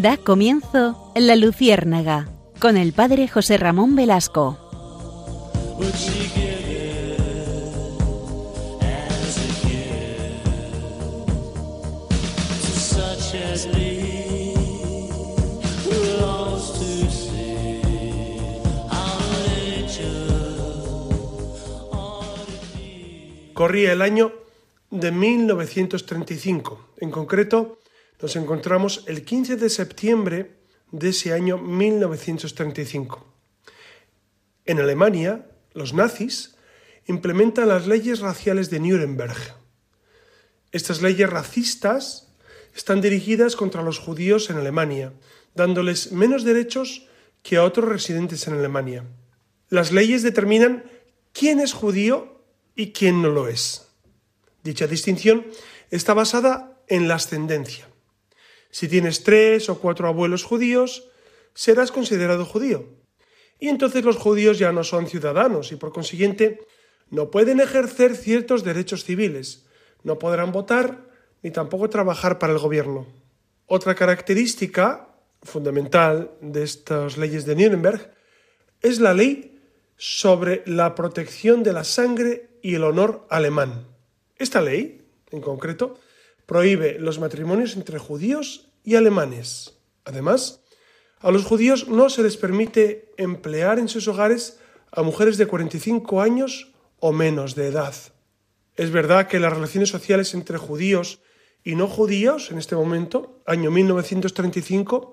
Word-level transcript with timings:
Da 0.00 0.16
comienzo 0.16 1.10
La 1.16 1.34
Luciérnaga 1.34 2.28
con 2.60 2.76
el 2.76 2.92
padre 2.92 3.26
José 3.26 3.56
Ramón 3.56 3.96
Velasco. 3.96 4.56
Corría 23.52 23.92
el 23.92 24.02
año 24.02 24.30
de 24.92 25.10
1935. 25.10 26.86
En 26.98 27.10
concreto, 27.10 27.78
nos 28.20 28.36
encontramos 28.36 29.04
el 29.06 29.24
15 29.24 29.56
de 29.56 29.70
septiembre 29.70 30.58
de 30.90 31.10
ese 31.10 31.32
año 31.32 31.58
1935. 31.58 33.24
En 34.64 34.80
Alemania, 34.80 35.46
los 35.72 35.92
nazis 35.92 36.56
implementan 37.06 37.68
las 37.68 37.86
leyes 37.86 38.20
raciales 38.20 38.70
de 38.70 38.80
Nuremberg. 38.80 39.36
Estas 40.72 41.00
leyes 41.00 41.30
racistas 41.30 42.28
están 42.74 43.00
dirigidas 43.00 43.56
contra 43.56 43.82
los 43.82 43.98
judíos 43.98 44.50
en 44.50 44.56
Alemania, 44.56 45.12
dándoles 45.54 46.12
menos 46.12 46.44
derechos 46.44 47.06
que 47.42 47.56
a 47.56 47.64
otros 47.64 47.88
residentes 47.88 48.46
en 48.46 48.54
Alemania. 48.54 49.04
Las 49.70 49.92
leyes 49.92 50.22
determinan 50.22 50.84
quién 51.32 51.60
es 51.60 51.72
judío 51.72 52.42
y 52.74 52.92
quién 52.92 53.22
no 53.22 53.30
lo 53.30 53.48
es. 53.48 53.88
Dicha 54.62 54.86
distinción 54.86 55.46
está 55.90 56.14
basada 56.14 56.82
en 56.88 57.08
la 57.08 57.14
ascendencia. 57.14 57.88
Si 58.70 58.88
tienes 58.88 59.22
tres 59.22 59.68
o 59.68 59.78
cuatro 59.78 60.08
abuelos 60.08 60.44
judíos, 60.44 61.08
serás 61.54 61.90
considerado 61.90 62.44
judío. 62.44 62.86
Y 63.58 63.68
entonces 63.68 64.04
los 64.04 64.16
judíos 64.16 64.58
ya 64.58 64.72
no 64.72 64.84
son 64.84 65.06
ciudadanos 65.06 65.72
y 65.72 65.76
por 65.76 65.92
consiguiente 65.92 66.60
no 67.10 67.30
pueden 67.30 67.60
ejercer 67.60 68.14
ciertos 68.16 68.64
derechos 68.64 69.04
civiles, 69.04 69.66
no 70.04 70.18
podrán 70.18 70.52
votar 70.52 71.08
ni 71.42 71.50
tampoco 71.50 71.88
trabajar 71.88 72.38
para 72.38 72.52
el 72.52 72.58
gobierno. 72.58 73.06
Otra 73.66 73.94
característica 73.94 75.08
fundamental 75.42 76.32
de 76.40 76.62
estas 76.62 77.16
leyes 77.16 77.44
de 77.46 77.56
Nuremberg 77.56 78.12
es 78.80 79.00
la 79.00 79.14
ley 79.14 79.60
sobre 79.96 80.62
la 80.66 80.94
protección 80.94 81.62
de 81.62 81.72
la 81.72 81.84
sangre 81.84 82.50
y 82.62 82.74
el 82.74 82.84
honor 82.84 83.26
alemán. 83.30 83.86
Esta 84.36 84.60
ley, 84.60 85.04
en 85.30 85.40
concreto, 85.40 85.98
prohíbe 86.48 86.98
los 86.98 87.18
matrimonios 87.18 87.76
entre 87.76 87.98
judíos 87.98 88.70
y 88.82 88.96
alemanes. 88.96 89.74
Además, 90.06 90.62
a 91.20 91.30
los 91.30 91.44
judíos 91.44 91.88
no 91.88 92.08
se 92.08 92.22
les 92.22 92.38
permite 92.38 93.12
emplear 93.18 93.78
en 93.78 93.86
sus 93.86 94.08
hogares 94.08 94.58
a 94.90 95.02
mujeres 95.02 95.36
de 95.36 95.46
45 95.46 96.22
años 96.22 96.72
o 97.00 97.12
menos 97.12 97.54
de 97.54 97.66
edad. 97.66 97.94
Es 98.76 98.90
verdad 98.90 99.28
que 99.28 99.40
las 99.40 99.52
relaciones 99.52 99.90
sociales 99.90 100.32
entre 100.32 100.56
judíos 100.56 101.20
y 101.64 101.74
no 101.74 101.86
judíos 101.86 102.50
en 102.50 102.56
este 102.56 102.76
momento, 102.76 103.42
año 103.44 103.70
1935, 103.70 105.12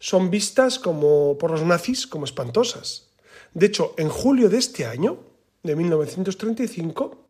son 0.00 0.30
vistas 0.30 0.80
como 0.80 1.38
por 1.38 1.52
los 1.52 1.62
nazis 1.62 2.08
como 2.08 2.24
espantosas. 2.24 3.12
De 3.54 3.66
hecho, 3.66 3.94
en 3.98 4.08
julio 4.08 4.48
de 4.48 4.58
este 4.58 4.84
año, 4.84 5.20
de 5.62 5.76
1935, 5.76 7.21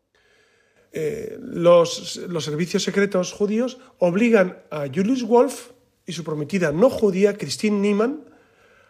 eh, 0.92 1.38
los, 1.40 2.16
los, 2.28 2.44
servicios 2.44 2.82
secretos 2.82 3.32
judíos 3.32 3.78
obligan 3.98 4.62
a 4.70 4.86
Julius 4.92 5.22
Wolf 5.22 5.70
y 6.06 6.12
su 6.12 6.22
prometida 6.22 6.70
no 6.72 6.90
judía, 6.90 7.38
Christine 7.38 7.78
Niemann, 7.78 8.24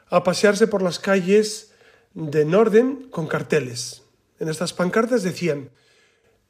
a 0.09 0.25
pasearse 0.25 0.67
por 0.67 0.83
las 0.83 0.99
calles 0.99 1.73
de 2.15 2.45
Norden 2.45 3.09
con 3.11 3.27
carteles. 3.27 4.03
En 4.41 4.49
estas 4.49 4.73
pancartas 4.73 5.23
decían 5.23 5.71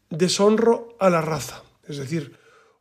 deshonro 0.08 0.96
a 0.98 1.10
la 1.10 1.20
raza, 1.20 1.62
es 1.86 1.98
decir, 1.98 2.36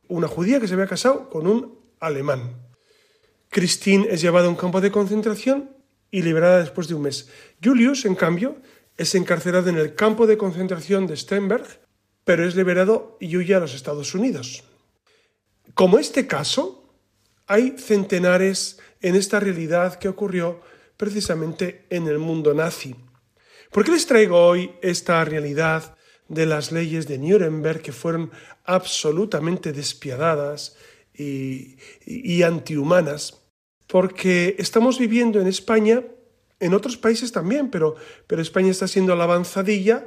una 0.08 0.28
judía 0.28 0.60
que 0.60 0.68
se 0.68 0.74
había 0.74 0.86
casado 0.86 1.28
con 1.28 1.46
un 1.46 1.78
alemán. 2.00 2.56
Christine 3.50 4.06
es 4.10 4.22
llevada 4.22 4.46
a 4.46 4.50
un 4.50 4.56
campo 4.56 4.80
de 4.80 4.90
concentración 4.90 5.76
y 6.10 6.22
liberada 6.22 6.60
después 6.60 6.88
de 6.88 6.94
un 6.94 7.02
mes. 7.02 7.28
Julius, 7.62 8.04
en 8.04 8.14
cambio, 8.14 8.56
es 8.96 9.14
encarcelado 9.14 9.68
en 9.68 9.76
el 9.76 9.94
campo 9.94 10.26
de 10.26 10.36
concentración 10.38 11.06
de 11.06 11.16
Stenberg, 11.16 11.81
pero 12.24 12.46
es 12.46 12.54
liberado 12.54 13.16
y 13.20 13.36
huye 13.36 13.54
a 13.54 13.60
los 13.60 13.74
Estados 13.74 14.14
Unidos. 14.14 14.64
Como 15.74 15.98
este 15.98 16.26
caso, 16.26 16.94
hay 17.46 17.76
centenares 17.78 18.78
en 19.00 19.16
esta 19.16 19.40
realidad 19.40 19.98
que 19.98 20.08
ocurrió 20.08 20.60
precisamente 20.96 21.86
en 21.90 22.06
el 22.06 22.18
mundo 22.18 22.54
nazi. 22.54 22.94
¿Por 23.70 23.84
qué 23.84 23.92
les 23.92 24.06
traigo 24.06 24.46
hoy 24.46 24.72
esta 24.82 25.24
realidad 25.24 25.96
de 26.28 26.46
las 26.46 26.72
leyes 26.72 27.08
de 27.08 27.18
Nuremberg 27.18 27.82
que 27.82 27.92
fueron 27.92 28.30
absolutamente 28.64 29.72
despiadadas 29.72 30.76
y, 31.14 31.76
y 32.06 32.42
antihumanas? 32.42 33.40
Porque 33.86 34.54
estamos 34.58 34.98
viviendo 34.98 35.40
en 35.40 35.48
España 35.48 36.02
en 36.60 36.74
otros 36.74 36.96
países 36.96 37.32
también, 37.32 37.70
pero, 37.70 37.96
pero 38.28 38.40
España 38.40 38.70
está 38.70 38.86
siendo 38.86 39.16
la 39.16 39.24
avanzadilla 39.24 40.06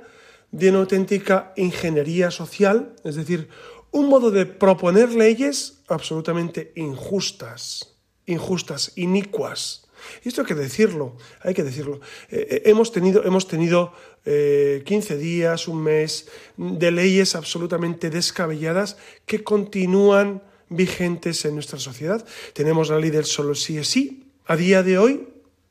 de 0.51 0.69
una 0.69 0.79
auténtica 0.79 1.53
ingeniería 1.55 2.31
social, 2.31 2.95
es 3.03 3.15
decir, 3.15 3.49
un 3.91 4.09
modo 4.09 4.29
de 4.29 4.45
proponer 4.45 5.13
leyes 5.13 5.81
absolutamente 5.87 6.73
injustas, 6.75 7.95
injustas, 8.25 8.91
inicuas. 8.95 9.85
Y 10.23 10.29
esto 10.29 10.41
hay 10.41 10.47
que 10.47 10.55
decirlo, 10.55 11.15
hay 11.41 11.53
que 11.53 11.63
decirlo. 11.63 12.01
Eh, 12.29 12.47
eh, 12.49 12.61
hemos 12.65 12.91
tenido, 12.91 13.23
hemos 13.23 13.47
tenido 13.47 13.93
15 14.23 14.25
eh, 14.25 15.17
días, 15.17 15.67
un 15.67 15.81
mes 15.81 16.27
de 16.57 16.91
leyes 16.91 17.35
absolutamente 17.35 18.09
descabelladas 18.09 18.97
que 19.25 19.43
continúan 19.43 20.43
vigentes 20.69 21.45
en 21.45 21.53
nuestra 21.53 21.79
sociedad. 21.79 22.25
Tenemos 22.53 22.89
la 22.89 22.99
ley 22.99 23.11
del 23.11 23.25
solo 23.25 23.55
sí 23.55 23.77
es 23.77 23.87
sí. 23.87 24.31
A 24.45 24.55
día 24.55 24.83
de 24.83 24.97
hoy, 24.97 25.27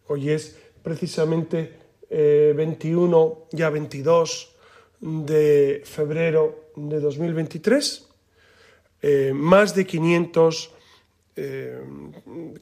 hoy 0.07 0.31
es 0.31 0.57
precisamente 0.83 1.79
21, 2.11 3.49
ya 3.53 3.71
22 3.71 4.54
de 5.05 5.83
febrero 5.85 6.71
de 6.77 6.99
2023, 6.99 8.09
eh, 9.03 9.33
más 9.35 9.75
de 9.75 9.85
500, 9.85 10.71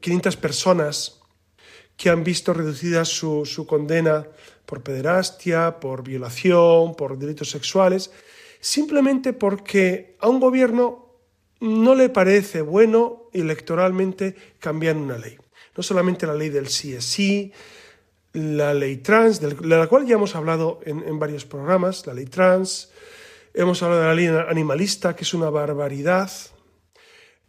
500 0.01 0.35
eh, 0.35 0.39
personas 0.39 1.21
que 1.97 2.11
han 2.11 2.25
visto 2.25 2.53
reducida 2.53 3.05
su, 3.05 3.47
su 3.47 3.65
condena 3.65 4.27
por 4.67 4.83
pederastia, 4.83 5.79
por 5.79 6.03
violación, 6.03 6.97
por 6.97 7.17
delitos 7.17 7.49
sexuales, 7.49 8.11
simplemente 8.59 9.33
porque 9.33 10.17
a 10.19 10.29
un 10.29 10.41
gobierno 10.41 11.07
no 11.61 11.95
le 11.95 12.09
parece 12.09 12.61
bueno 12.61 13.29
electoralmente 13.33 14.35
cambiar 14.59 14.97
una 14.97 15.17
ley. 15.17 15.39
No 15.77 15.83
solamente 15.85 16.27
la 16.27 16.35
ley 16.35 16.49
del 16.49 16.67
sí 16.67 16.93
es 16.93 17.05
sí, 17.05 17.53
la 18.33 18.73
ley 18.73 18.99
trans, 18.99 19.41
de 19.41 19.55
la 19.77 19.87
cual 19.89 20.07
ya 20.07 20.15
hemos 20.15 20.35
hablado 20.35 20.81
en, 20.85 21.19
varios 21.19 21.45
programas, 21.45 22.07
la 22.07 22.15
ley 22.15 22.27
trans, 22.27 22.91
hemos 23.53 23.83
hablado 23.83 24.03
de 24.03 24.09
la 24.09 24.15
ley 24.15 24.27
animalista, 24.49 25.15
que 25.15 25.25
es 25.25 25.35
una 25.35 25.51
barbaridad, 25.51 26.31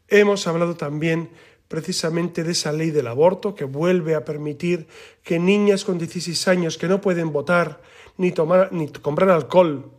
hemos 0.07 0.45
hablado 0.47 0.75
también 0.75 1.29
precisamente 1.69 2.43
de 2.43 2.51
esa 2.51 2.71
ley 2.71 2.91
del 2.91 3.07
aborto 3.07 3.55
que 3.55 3.63
vuelve 3.63 4.13
a 4.13 4.25
permitir 4.25 4.87
que 5.23 5.39
niñas 5.39 5.85
con 5.85 5.97
16 5.97 6.47
años 6.47 6.77
que 6.77 6.87
no 6.87 7.01
pueden 7.01 7.31
votar 7.31 7.81
ni, 8.17 8.31
tomar, 8.31 8.71
ni 8.71 8.89
comprar 8.89 9.29
alcohol 9.29 9.89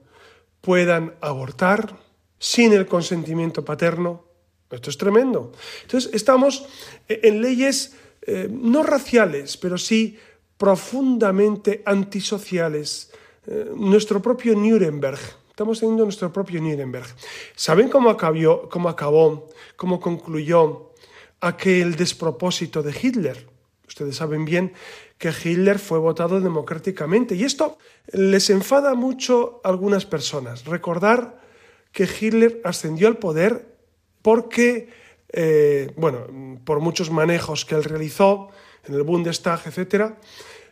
puedan 0.60 1.14
abortar 1.20 1.96
sin 2.38 2.72
el 2.72 2.86
consentimiento 2.86 3.64
paterno. 3.64 4.24
Esto 4.70 4.90
es 4.90 4.98
tremendo. 4.98 5.52
Entonces, 5.82 6.10
estamos 6.12 6.66
en 7.08 7.40
leyes 7.40 7.96
eh, 8.26 8.48
no 8.50 8.82
raciales, 8.82 9.56
pero 9.56 9.78
sí 9.78 10.18
profundamente 10.56 11.82
antisociales. 11.84 13.10
Eh, 13.46 13.70
nuestro 13.74 14.22
propio 14.22 14.54
Nuremberg. 14.54 15.18
Estamos 15.50 15.78
teniendo 15.78 16.04
nuestro 16.04 16.32
propio 16.32 16.60
Nuremberg. 16.60 17.06
¿Saben 17.54 17.88
cómo 17.88 18.10
acabó, 18.10 18.68
cómo 18.68 18.88
acabó, 18.88 19.48
cómo 19.76 20.00
concluyó 20.00 20.92
aquel 21.40 21.94
despropósito 21.94 22.82
de 22.82 22.92
Hitler? 23.00 23.46
Ustedes 23.86 24.16
saben 24.16 24.44
bien 24.44 24.72
que 25.18 25.28
Hitler 25.28 25.78
fue 25.78 25.98
votado 25.98 26.40
democráticamente 26.40 27.34
y 27.34 27.44
esto 27.44 27.78
les 28.12 28.50
enfada 28.50 28.94
mucho 28.94 29.60
a 29.62 29.68
algunas 29.68 30.06
personas. 30.06 30.64
Recordar 30.64 31.40
que 31.92 32.04
Hitler 32.04 32.60
ascendió 32.64 33.06
al 33.06 33.18
poder 33.18 33.76
porque, 34.22 34.88
eh, 35.28 35.92
bueno, 35.96 36.26
por 36.64 36.80
muchos 36.80 37.10
manejos 37.10 37.64
que 37.64 37.74
él 37.74 37.84
realizó, 37.84 38.48
en 38.86 38.94
el 38.94 39.02
Bundestag, 39.02 39.60
etcétera, 39.66 40.18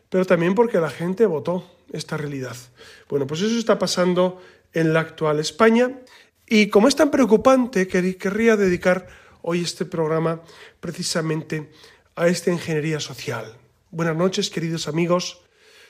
pero 0.09 0.25
también 0.25 0.55
porque 0.55 0.79
la 0.79 0.91
gente 0.91 1.27
votó 1.27 1.71
esta 1.93 2.17
realidad. 2.17 2.57
Bueno, 3.09 3.27
pues 3.27 3.41
eso 3.41 3.59
está 3.59 3.79
pasando 3.79 4.41
en 4.73 4.93
la 4.93 5.01
actual 5.01 5.39
España 5.39 6.01
y 6.47 6.69
como 6.69 6.89
es 6.89 6.97
tan 6.97 7.11
preocupante, 7.11 7.89
querría 7.89 8.57
dedicar 8.57 9.09
hoy 9.43 9.63
este 9.63 9.85
programa 9.85 10.43
precisamente 10.81 11.71
a 12.15 12.29
esta 12.29 12.51
ingeniería 12.51 13.01
social. 13.01 13.57
Buenas 13.91 14.17
noches, 14.17 14.51
queridos 14.51 14.89
amigos. 14.89 15.43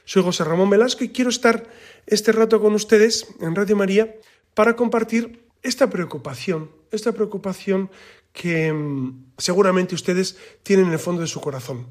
Soy 0.04 0.22
José 0.22 0.44
Ramón 0.44 0.70
Velasco 0.70 1.04
y 1.04 1.10
quiero 1.10 1.30
estar 1.30 1.68
este 2.06 2.32
rato 2.32 2.60
con 2.60 2.74
ustedes 2.74 3.26
en 3.40 3.54
Radio 3.54 3.76
María 3.76 4.16
para 4.54 4.74
compartir 4.74 5.44
esta 5.62 5.88
preocupación, 5.88 6.70
esta 6.90 7.12
preocupación 7.12 7.90
que 8.32 8.72
mm, 8.72 9.32
seguramente 9.38 9.94
ustedes 9.94 10.36
tienen 10.62 10.86
en 10.86 10.92
el 10.92 10.98
fondo 10.98 11.22
de 11.22 11.28
su 11.28 11.40
corazón. 11.40 11.86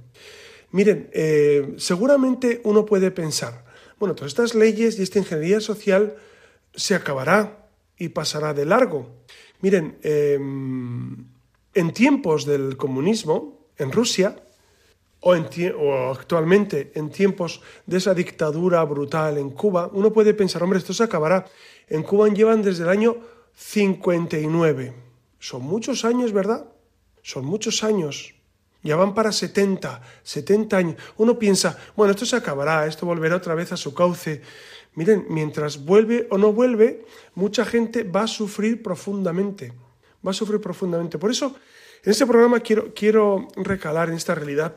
Miren, 0.71 1.09
eh, 1.13 1.73
seguramente 1.77 2.61
uno 2.63 2.85
puede 2.85 3.11
pensar, 3.11 3.65
bueno, 3.99 4.15
todas 4.15 4.31
estas 4.31 4.55
leyes 4.55 4.97
y 4.97 5.03
esta 5.03 5.19
ingeniería 5.19 5.59
social 5.59 6.15
se 6.73 6.95
acabará 6.95 7.67
y 7.97 8.09
pasará 8.09 8.53
de 8.53 8.65
largo. 8.65 9.09
Miren, 9.61 9.97
em, 10.01 11.25
en 11.73 11.93
tiempos 11.93 12.45
del 12.45 12.77
comunismo, 12.77 13.67
en 13.77 13.91
Rusia, 13.91 14.41
o, 15.19 15.35
o, 15.35 16.11
actualmente 16.11 16.91
en 16.95 17.11
tiempos 17.11 17.61
de 17.85 17.97
esa 17.97 18.13
dictadura 18.15 18.83
brutal 18.83 19.38
en 19.38 19.51
Cuba, 19.51 19.89
uno 19.93 20.11
puede 20.11 20.33
pensar, 20.33 20.63
hombre, 20.63 20.79
esto 20.79 20.93
se 20.93 21.03
acabará. 21.03 21.45
En 21.88 22.01
Cuba 22.01 22.27
llevan 22.29 22.63
desde 22.63 22.83
el 22.83 22.89
año 22.89 23.17
59. 23.53 25.10
Son 25.41 25.63
muchos 25.63 26.05
años, 26.05 26.33
¿verdad? 26.33 26.67
Son 27.23 27.43
muchos 27.45 27.83
años. 27.83 28.35
Ya 28.83 28.95
van 28.95 29.15
para 29.15 29.31
70, 29.31 30.01
70 30.21 30.77
años. 30.77 30.95
Uno 31.17 31.39
piensa, 31.39 31.77
bueno, 31.95 32.11
esto 32.11 32.27
se 32.27 32.35
acabará, 32.35 32.85
esto 32.85 33.07
volverá 33.07 33.38
otra 33.38 33.55
vez 33.55 33.71
a 33.71 33.77
su 33.77 33.95
cauce. 33.95 34.43
Miren, 34.93 35.25
mientras 35.29 35.83
vuelve 35.83 36.27
o 36.29 36.38
no 36.38 36.53
vuelve, 36.53 37.05
mucha 37.33 37.65
gente 37.65 38.03
va 38.03 38.23
a 38.23 38.27
sufrir 38.27 38.83
profundamente. 38.83 39.73
Va 40.25 40.29
a 40.29 40.35
sufrir 40.35 40.61
profundamente. 40.61 41.17
Por 41.17 41.31
eso, 41.31 41.55
en 42.03 42.11
este 42.11 42.27
programa 42.27 42.59
quiero, 42.59 42.93
quiero 42.93 43.47
recalar 43.55 44.09
en 44.09 44.15
esta 44.15 44.35
realidad 44.35 44.75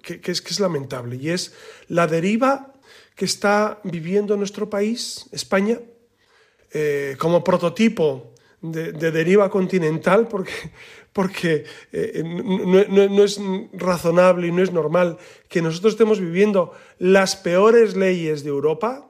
que, 0.00 0.20
es, 0.30 0.40
que 0.40 0.50
es 0.50 0.60
lamentable 0.60 1.16
y 1.16 1.30
es 1.30 1.54
la 1.88 2.06
deriva 2.06 2.72
que 3.16 3.24
está 3.24 3.80
viviendo 3.82 4.36
nuestro 4.36 4.70
país, 4.70 5.26
España, 5.32 5.80
eh, 6.72 7.16
como 7.18 7.42
prototipo 7.42 8.35
de, 8.72 8.92
deriva 8.92 9.50
continental, 9.50 10.28
porque, 10.28 10.52
porque 11.12 11.64
eh, 11.92 12.22
no, 12.24 13.24
es 13.24 13.40
razonable 13.72 14.48
y 14.48 14.52
no 14.52 14.62
es 14.62 14.72
normal 14.72 15.18
que 15.48 15.62
nosotros 15.62 15.94
estemos 15.94 16.20
viviendo 16.20 16.72
las 16.98 17.36
peores 17.36 17.96
leyes 17.96 18.44
de 18.44 18.50
Europa, 18.50 19.08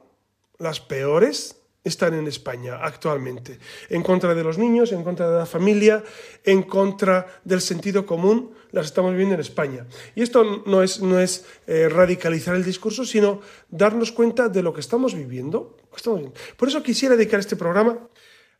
las 0.57 0.79
peores, 0.79 1.57
están 1.87 2.13
en 2.13 2.27
España 2.27 2.79
actualmente, 2.81 3.59
en 3.89 4.03
contra 4.03 4.35
de 4.35 4.43
los 4.43 4.57
niños, 4.57 4.91
en 4.91 5.03
contra 5.03 5.29
de 5.29 5.37
la 5.39 5.45
familia, 5.45 6.03
en 6.43 6.63
contra 6.63 7.25
del 7.43 7.61
sentido 7.61 8.05
común, 8.05 8.51
las 8.71 8.87
estamos 8.87 9.11
viviendo 9.11 9.35
en 9.35 9.41
España. 9.41 9.87
Y 10.13 10.21
esto 10.21 10.63
no 10.65 10.83
es, 10.83 10.99
no 11.01 11.19
es 11.19 11.45
eh, 11.65 11.87
radicalizar 11.89 12.55
el 12.55 12.63
discurso, 12.63 13.05
sino 13.05 13.41
darnos 13.69 14.11
cuenta 14.11 14.49
de 14.49 14.61
lo 14.61 14.73
que 14.73 14.81
estamos 14.81 15.15
viviendo. 15.15 15.77
Por 16.57 16.67
eso 16.67 16.83
quisiera 16.83 17.15
dedicar 17.15 17.39
este 17.39 17.55
programa 17.55 17.97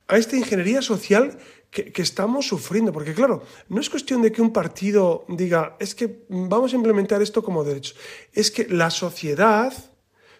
a 0.07 0.17
esta 0.17 0.35
ingeniería 0.35 0.81
social 0.81 1.37
que, 1.69 1.91
que, 1.91 2.01
estamos 2.01 2.47
sufriendo, 2.47 2.93
porque 2.93 3.13
claro, 3.13 3.43
no 3.69 3.81
es 3.81 3.89
cuestión 3.89 4.21
de 4.21 4.31
que 4.31 4.41
un 4.41 4.53
partido 4.53 5.25
diga, 5.27 5.75
es 5.79 5.93
que 5.93 6.25
vamos 6.29 6.73
a 6.73 6.77
implementar 6.77 7.21
esto 7.21 7.43
como 7.43 7.63
derecho, 7.63 7.93
es 8.31 8.49
que 8.51 8.67
la 8.69 8.89
sociedad 8.89 9.73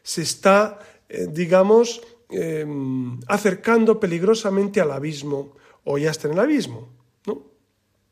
se 0.08 0.22
está, 0.22 0.80
eh, 1.10 1.28
digamos, 1.30 2.02
em, 2.30 3.20
acercando 3.28 4.00
peligrosamente 4.00 4.80
al 4.80 4.92
abismo 4.92 5.58
o 5.84 5.98
ya 5.98 6.12
está 6.12 6.30
en 6.30 6.36
el 6.36 6.40
abismo. 6.40 6.88
¿no? 7.26 7.52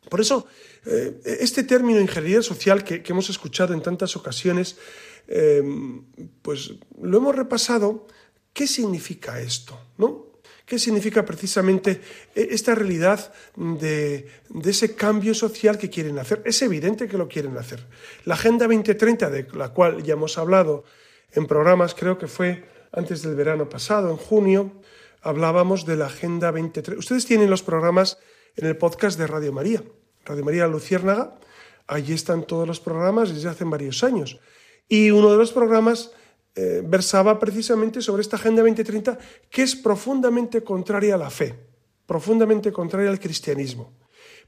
Por 0.10 0.19
eso, 0.19 0.46
eh, 0.86 1.22
este 1.40 1.63
término 1.63 2.02
ingeniería 2.02 2.42
social 2.42 2.84
que, 2.84 3.02
que, 3.02 3.13
hemos 3.13 3.30
escuchado 3.30 3.74
en 3.74 3.81
tantas 3.81 4.18
ocasiones, 4.18 4.78
em, 5.28 6.04
pues 6.42 6.74
lo 7.02 7.18
hemos 7.18 7.34
repasado. 7.34 8.07
¿Qué 8.52 8.68
significa 8.68 9.40
esto? 9.40 9.80
¿no? 9.98 10.25
¿Qué 10.65 10.79
significa 10.79 11.23
precisamente 11.23 12.01
e, 12.33 12.50
esta 12.50 12.73
realidad 12.73 13.31
de, 13.56 14.27
ese 14.65 14.95
cambio 14.95 15.33
social 15.33 15.77
que 15.77 15.89
quieren 15.89 16.17
hacer? 16.17 16.41
Es 16.44 16.62
evidente 16.63 17.07
que 17.07 17.17
lo 17.17 17.27
quieren 17.27 17.56
hacer. 17.57 17.85
La 18.25 18.33
Agenda 18.33 18.65
2030, 18.65 19.29
de 19.29 19.47
la 19.53 19.69
cual 19.69 20.01
ya 20.01 20.13
hemos 20.13 20.38
hablado 20.38 20.83
en 21.33 21.45
programas, 21.45 21.94
creo 21.94 22.17
que 22.17 22.27
fue 22.27 22.65
antes 22.91 23.21
del 23.21 23.35
verano 23.35 23.69
pasado, 23.69 24.09
en 24.09 24.17
junio, 24.17 24.81
hablábamos 25.21 25.85
de 25.85 25.97
la 25.97 26.07
Agenda 26.07 26.51
2030. 26.51 27.00
Ustedes 27.00 27.25
tienen 27.25 27.50
los 27.50 27.61
programas 27.61 28.18
en 28.56 28.65
el 28.65 28.75
podcast 28.75 29.19
de 29.19 29.27
Radio 29.27 29.53
María, 29.53 29.83
Radio 30.25 30.44
María 30.44 30.68
Luciérnaga. 30.68 31.38
Allí 31.85 32.13
están 32.13 32.44
todos 32.44 32.68
los 32.68 32.79
programas 32.79 33.33
desde 33.33 33.50
hace 33.50 33.65
varios 33.65 34.03
años. 34.03 34.39
Y 34.88 35.11
uno 35.11 35.31
de 35.31 35.38
los 35.38 35.51
programas 35.51 36.11
eh, 36.56 36.81
versaba 36.86 37.38
precisamente 37.38 38.02
sobre 38.02 38.22
esta 38.22 38.38
Agenda 38.38 38.62
2030 38.62 39.18
que 39.50 39.63
es 39.63 39.75
profundamente 39.75 40.63
contraria 40.63 41.16
a 41.16 41.18
la 41.18 41.30
fe, 41.30 41.54
profundamente 42.06 42.72
contraria 42.72 43.10
al 43.10 43.19
cristianismo. 43.19 43.92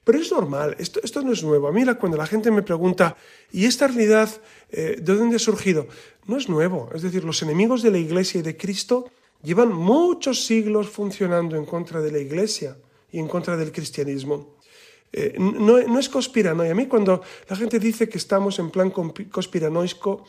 Pero 0.05 0.19
es 0.19 0.31
normal, 0.31 0.73
esto, 0.79 1.01
esto 1.03 1.21
no 1.21 1.33
es 1.33 1.43
nuevo. 1.43 1.67
A 1.67 1.73
mí 1.73 1.83
cuando 1.99 2.17
la 2.17 2.25
gente 2.25 2.49
me 2.49 2.63
pregunta, 2.63 3.17
¿y 3.51 3.65
esta 3.65 3.87
realidad 3.87 4.29
eh, 4.69 4.95
de 5.01 5.15
dónde 5.15 5.35
ha 5.35 5.39
surgido? 5.39 5.87
No 6.25 6.37
es 6.37 6.47
nuevo. 6.47 6.89
Es 6.95 7.01
decir, 7.01 7.25
los 7.25 7.41
enemigos 7.41 7.81
de 7.83 7.91
la 7.91 7.97
Iglesia 7.97 8.39
y 8.39 8.41
de 8.41 8.55
Cristo 8.55 9.11
llevan 9.43 9.73
muchos 9.73 10.45
siglos 10.45 10.87
funcionando 10.87 11.57
en 11.57 11.65
contra 11.65 11.99
de 11.99 12.13
la 12.13 12.19
Iglesia 12.19 12.77
y 13.11 13.19
en 13.19 13.27
contra 13.27 13.57
del 13.57 13.73
cristianismo. 13.73 14.55
Eh, 15.11 15.35
no, 15.37 15.79
no, 15.81 15.99
es 15.99 16.07
conspiranoia. 16.07 16.71
A 16.71 16.75
mí 16.75 16.85
cuando 16.85 17.21
la 17.49 17.55
gente 17.57 17.77
dice 17.77 18.07
que 18.07 18.17
estamos 18.17 18.59
en 18.59 18.71
plan 18.71 18.91
conspiranoico, 18.91 20.23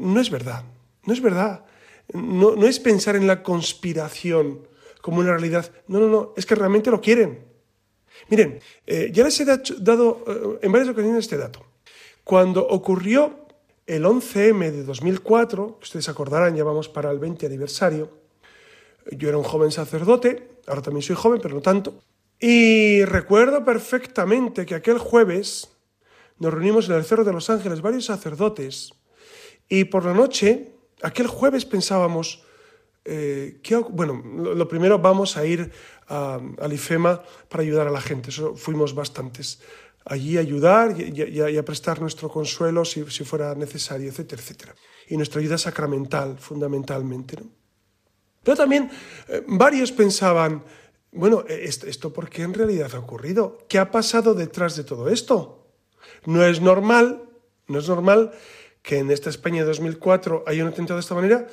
no 0.00 0.20
es 0.20 0.28
verdad. 0.28 0.64
No 1.04 1.12
es 1.12 1.20
verdad. 1.20 1.64
No, 2.12 2.56
no, 2.56 2.66
es 2.66 2.80
pensar 2.80 3.16
en 3.16 3.26
la 3.26 3.42
conspiración 3.42 4.66
como 5.00 5.20
una 5.20 5.30
realidad. 5.30 5.70
No, 5.86 6.00
no, 6.00 6.08
no. 6.08 6.34
Es 6.36 6.46
que 6.46 6.54
realmente 6.54 6.90
lo 6.90 7.00
quieren. 7.00 7.44
Miren, 8.28 8.60
eh, 8.86 9.10
ya 9.12 9.24
les 9.24 9.40
he 9.40 9.44
dado 9.44 10.24
eh, 10.26 10.58
en 10.62 10.72
varias 10.72 10.90
ocasiones 10.90 11.20
este 11.20 11.36
dato. 11.36 11.64
Cuando 12.24 12.66
ocurrió 12.66 13.46
el 13.86 14.04
11M 14.04 14.70
de 14.70 14.84
2004, 14.84 15.78
ustedes 15.82 16.08
acordarán, 16.08 16.54
ya 16.54 16.64
vamos 16.64 16.88
para 16.88 17.10
el 17.10 17.18
20 17.18 17.46
aniversario, 17.46 18.10
yo 19.10 19.28
era 19.28 19.38
un 19.38 19.44
joven 19.44 19.72
sacerdote, 19.72 20.48
ahora 20.66 20.82
también 20.82 21.02
soy 21.02 21.16
joven, 21.16 21.40
pero 21.42 21.54
no 21.54 21.60
tanto, 21.60 22.00
y 22.38 23.04
recuerdo 23.04 23.64
perfectamente 23.64 24.64
que 24.64 24.74
aquel 24.74 24.98
jueves 24.98 25.72
nos 26.38 26.54
reunimos 26.54 26.88
en 26.88 26.94
el 26.94 27.04
Cerro 27.04 27.24
de 27.24 27.32
los 27.32 27.50
Ángeles 27.50 27.82
varios 27.82 28.06
sacerdotes 28.06 28.92
y 29.68 29.84
por 29.84 30.04
la 30.04 30.14
noche 30.14 30.72
aquel 31.02 31.26
jueves 31.26 31.64
pensábamos, 31.64 32.42
eh, 33.04 33.60
bueno, 33.90 34.22
lo, 34.54 34.68
primero 34.68 34.98
vamos 34.98 35.36
a 35.36 35.44
ir 35.44 35.70
al 36.08 36.72
IFEMA 36.72 37.22
para 37.48 37.62
ayudar 37.62 37.86
a 37.86 37.90
la 37.90 38.00
gente, 38.00 38.30
eso 38.30 38.56
fuimos 38.56 38.94
bastantes. 38.94 39.60
Allí 40.04 40.38
a 40.38 40.40
ayudar 40.40 40.96
y, 40.98 41.58
a, 41.58 41.64
prestar 41.64 42.00
nuestro 42.00 42.28
consuelo 42.28 42.84
si, 42.84 43.04
fuera 43.04 43.54
necesario, 43.54 44.08
etcétera, 44.08 44.42
etcétera. 44.42 44.74
Y 45.08 45.16
nuestra 45.16 45.40
ayuda 45.40 45.58
sacramental, 45.58 46.38
fundamentalmente. 46.38 47.36
Pero 48.42 48.56
también 48.56 48.90
eh, 49.28 49.44
varios 49.46 49.92
pensaban, 49.92 50.64
bueno, 51.12 51.44
¿esto, 51.46 51.86
¿esto 51.86 52.12
por 52.12 52.28
qué 52.30 52.42
en 52.42 52.54
realidad 52.54 52.94
ha 52.94 52.98
ocurrido? 52.98 53.58
¿Qué 53.68 53.78
ha 53.78 53.90
pasado 53.90 54.34
detrás 54.34 54.74
de 54.76 54.84
todo 54.84 55.08
esto? 55.08 55.68
No 56.24 56.44
es 56.44 56.60
normal, 56.60 57.28
no 57.68 57.78
es 57.78 57.88
normal 57.88 58.32
que 58.82 58.98
en 58.98 59.10
esta 59.10 59.30
España 59.30 59.60
de 59.62 59.68
2004 59.68 60.44
haya 60.46 60.62
un 60.62 60.70
atentado 60.70 60.96
de 60.96 61.02
esta 61.02 61.14
manera 61.14 61.46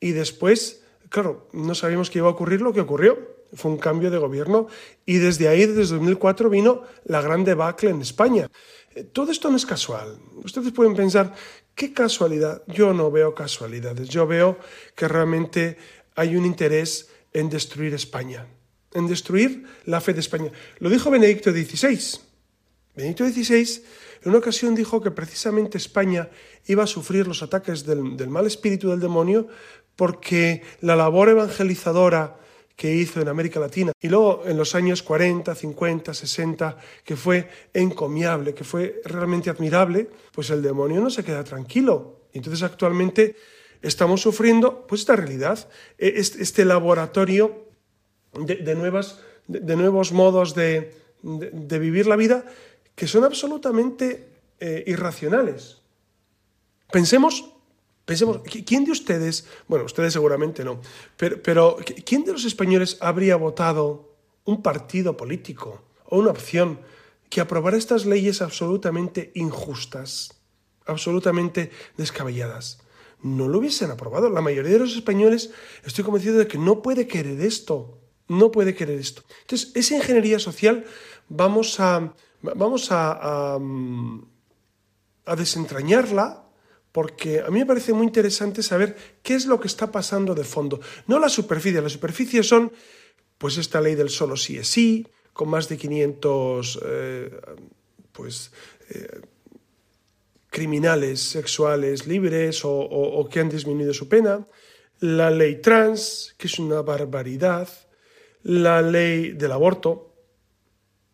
y 0.00 0.12
después, 0.12 0.82
claro, 1.08 1.48
no 1.52 1.74
sabíamos 1.74 2.10
que 2.10 2.18
iba 2.18 2.28
a 2.28 2.32
ocurrir 2.32 2.60
lo 2.60 2.72
que 2.72 2.80
ocurrió. 2.80 3.36
Fue 3.54 3.70
un 3.70 3.78
cambio 3.78 4.10
de 4.10 4.18
gobierno 4.18 4.66
y 5.06 5.18
desde 5.18 5.48
ahí, 5.48 5.66
desde 5.66 5.94
2004, 5.94 6.50
vino 6.50 6.82
la 7.04 7.22
gran 7.22 7.44
debacle 7.44 7.90
en 7.90 8.02
España. 8.02 8.50
Eh, 8.94 9.04
todo 9.04 9.30
esto 9.30 9.50
no 9.50 9.56
es 9.56 9.64
casual. 9.64 10.18
Ustedes 10.42 10.72
pueden 10.72 10.94
pensar, 10.94 11.32
¿qué 11.74 11.92
casualidad? 11.92 12.62
Yo 12.66 12.92
no 12.92 13.10
veo 13.10 13.34
casualidades. 13.34 14.08
Yo 14.08 14.26
veo 14.26 14.58
que 14.94 15.06
realmente 15.06 15.78
hay 16.16 16.36
un 16.36 16.44
interés 16.44 17.08
en 17.32 17.48
destruir 17.48 17.94
España, 17.94 18.46
en 18.94 19.06
destruir 19.06 19.64
la 19.84 20.00
fe 20.00 20.12
de 20.12 20.20
España. 20.20 20.50
Lo 20.80 20.90
dijo 20.90 21.10
Benedicto 21.10 21.52
XVI. 21.52 22.18
Benedicto 22.94 23.28
XVI 23.28 23.82
en 24.26 24.30
una 24.30 24.40
ocasión 24.40 24.74
dijo 24.74 25.00
que 25.00 25.12
precisamente 25.12 25.78
España 25.78 26.28
iba 26.66 26.82
a 26.82 26.88
sufrir 26.88 27.28
los 27.28 27.44
ataques 27.44 27.86
del, 27.86 28.28
mal 28.28 28.44
espíritu 28.44 28.90
del 28.90 28.98
demonio 28.98 29.46
porque 29.94 30.62
la 30.80 30.96
labor 30.96 31.28
evangelizadora 31.28 32.36
que 32.74 32.92
hizo 32.92 33.20
en 33.20 33.28
América 33.28 33.60
Latina 33.60 33.92
y 34.00 34.08
luego 34.08 34.42
en 34.44 34.56
los 34.56 34.74
años 34.74 35.04
40, 35.04 35.54
50, 35.54 36.12
60, 36.12 36.76
que 37.04 37.14
fue 37.14 37.48
encomiable, 37.72 38.52
que 38.52 38.64
fue 38.64 39.00
realmente 39.04 39.48
admirable, 39.48 40.10
pues 40.32 40.50
el 40.50 40.60
demonio 40.60 41.00
no 41.00 41.08
se 41.08 41.22
queda 41.22 41.44
tranquilo. 41.44 42.22
Entonces 42.32 42.64
actualmente 42.64 43.36
estamos 43.80 44.22
sufriendo 44.22 44.88
pues 44.88 45.02
esta 45.02 45.14
realidad, 45.14 45.68
e, 45.98 46.14
este 46.16 46.64
laboratorio 46.64 47.68
de, 48.32 48.74
nuevas, 48.74 49.20
de, 49.46 49.76
nuevos 49.76 50.10
modos 50.10 50.56
de, 50.56 50.92
de 51.22 51.78
vivir 51.78 52.08
la 52.08 52.16
vida 52.16 52.44
que 52.96 53.06
son 53.06 53.22
absolutamente 53.22 54.26
eh, 54.58 54.82
irracionales. 54.88 55.82
Pensemos, 56.90 57.52
pensemos, 58.04 58.40
¿quién 58.64 58.84
de 58.84 58.92
ustedes, 58.92 59.46
bueno, 59.68 59.84
ustedes 59.84 60.12
seguramente 60.12 60.64
no, 60.64 60.80
pero, 61.16 61.40
pero 61.42 61.76
¿quién 62.04 62.24
de 62.24 62.32
los 62.32 62.44
españoles 62.44 62.96
habría 63.00 63.36
votado 63.36 64.16
un 64.44 64.62
partido 64.62 65.16
político 65.16 65.84
o 66.06 66.18
una 66.18 66.30
opción 66.30 66.80
que 67.28 67.40
aprobara 67.40 67.76
estas 67.76 68.06
leyes 68.06 68.40
absolutamente 68.40 69.30
injustas, 69.34 70.40
absolutamente 70.86 71.70
descabelladas? 71.96 72.80
No 73.22 73.48
lo 73.48 73.58
hubiesen 73.58 73.90
aprobado. 73.90 74.30
La 74.30 74.40
mayoría 74.40 74.72
de 74.72 74.78
los 74.78 74.94
españoles 74.94 75.50
estoy 75.84 76.04
convencido 76.04 76.38
de 76.38 76.46
que 76.46 76.58
no 76.58 76.80
puede 76.82 77.06
querer 77.06 77.40
esto. 77.40 77.98
No 78.28 78.50
puede 78.50 78.74
querer 78.74 78.98
esto. 78.98 79.22
Entonces, 79.42 79.72
esa 79.74 79.96
ingeniería 79.96 80.38
social 80.38 80.84
vamos 81.28 81.78
a, 81.80 82.14
vamos 82.54 82.92
a, 82.92 83.56
a, 85.24 85.36
desentrañarla 85.36 86.44
porque 86.92 87.40
a 87.40 87.50
mí 87.50 87.58
me 87.58 87.66
parece 87.66 87.92
muy 87.92 88.06
interesante 88.06 88.62
saber 88.62 88.96
qué 89.22 89.34
es 89.34 89.46
lo 89.46 89.60
que 89.60 89.68
está 89.68 89.90
pasando 89.90 90.34
de 90.34 90.44
fondo. 90.44 90.80
No 91.06 91.18
la 91.18 91.28
superficie, 91.28 91.82
la 91.82 91.88
superficie 91.88 92.42
son 92.42 92.72
pues 93.38 93.58
esta 93.58 93.80
ley 93.80 93.94
del 93.94 94.08
solo 94.08 94.36
sí 94.36 94.56
es 94.56 94.68
sí, 94.68 95.06
con 95.32 95.50
más 95.50 95.68
de 95.68 95.76
500 95.76 96.80
eh, 96.82 97.40
pues, 98.12 98.50
eh, 98.88 99.20
criminales 100.48 101.20
sexuales 101.20 102.06
libres 102.06 102.62
o, 102.64 103.28
que 103.30 103.40
han 103.40 103.50
disminuido 103.50 103.92
su 103.92 104.08
pena, 104.08 104.46
la 105.00 105.30
ley 105.30 105.60
trans, 105.60 106.34
que 106.38 106.46
es 106.46 106.58
una 106.58 106.80
barbaridad, 106.80 107.68
la 108.42 108.80
ley 108.80 109.32
del 109.32 109.52
aborto, 109.52 110.14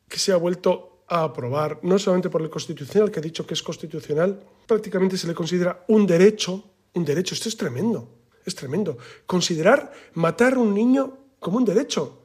que 0.08 0.20
se 0.20 0.30
ha 0.30 0.36
vuelto 0.36 0.91
a 1.12 1.24
aprobar, 1.24 1.78
no 1.82 1.98
solamente 1.98 2.30
por 2.30 2.40
el 2.40 2.48
Constitucional, 2.48 3.10
que 3.10 3.20
ha 3.20 3.22
dicho 3.22 3.46
que 3.46 3.52
es 3.52 3.62
constitucional, 3.62 4.40
prácticamente 4.66 5.18
se 5.18 5.26
le 5.26 5.34
considera 5.34 5.84
un 5.88 6.06
derecho, 6.06 6.64
un 6.94 7.04
derecho, 7.04 7.34
esto 7.34 7.50
es 7.50 7.56
tremendo, 7.58 8.08
es 8.46 8.54
tremendo, 8.54 8.96
considerar 9.26 9.92
matar 10.14 10.54
a 10.54 10.58
un 10.58 10.72
niño 10.72 11.18
como 11.38 11.58
un 11.58 11.66
derecho. 11.66 12.24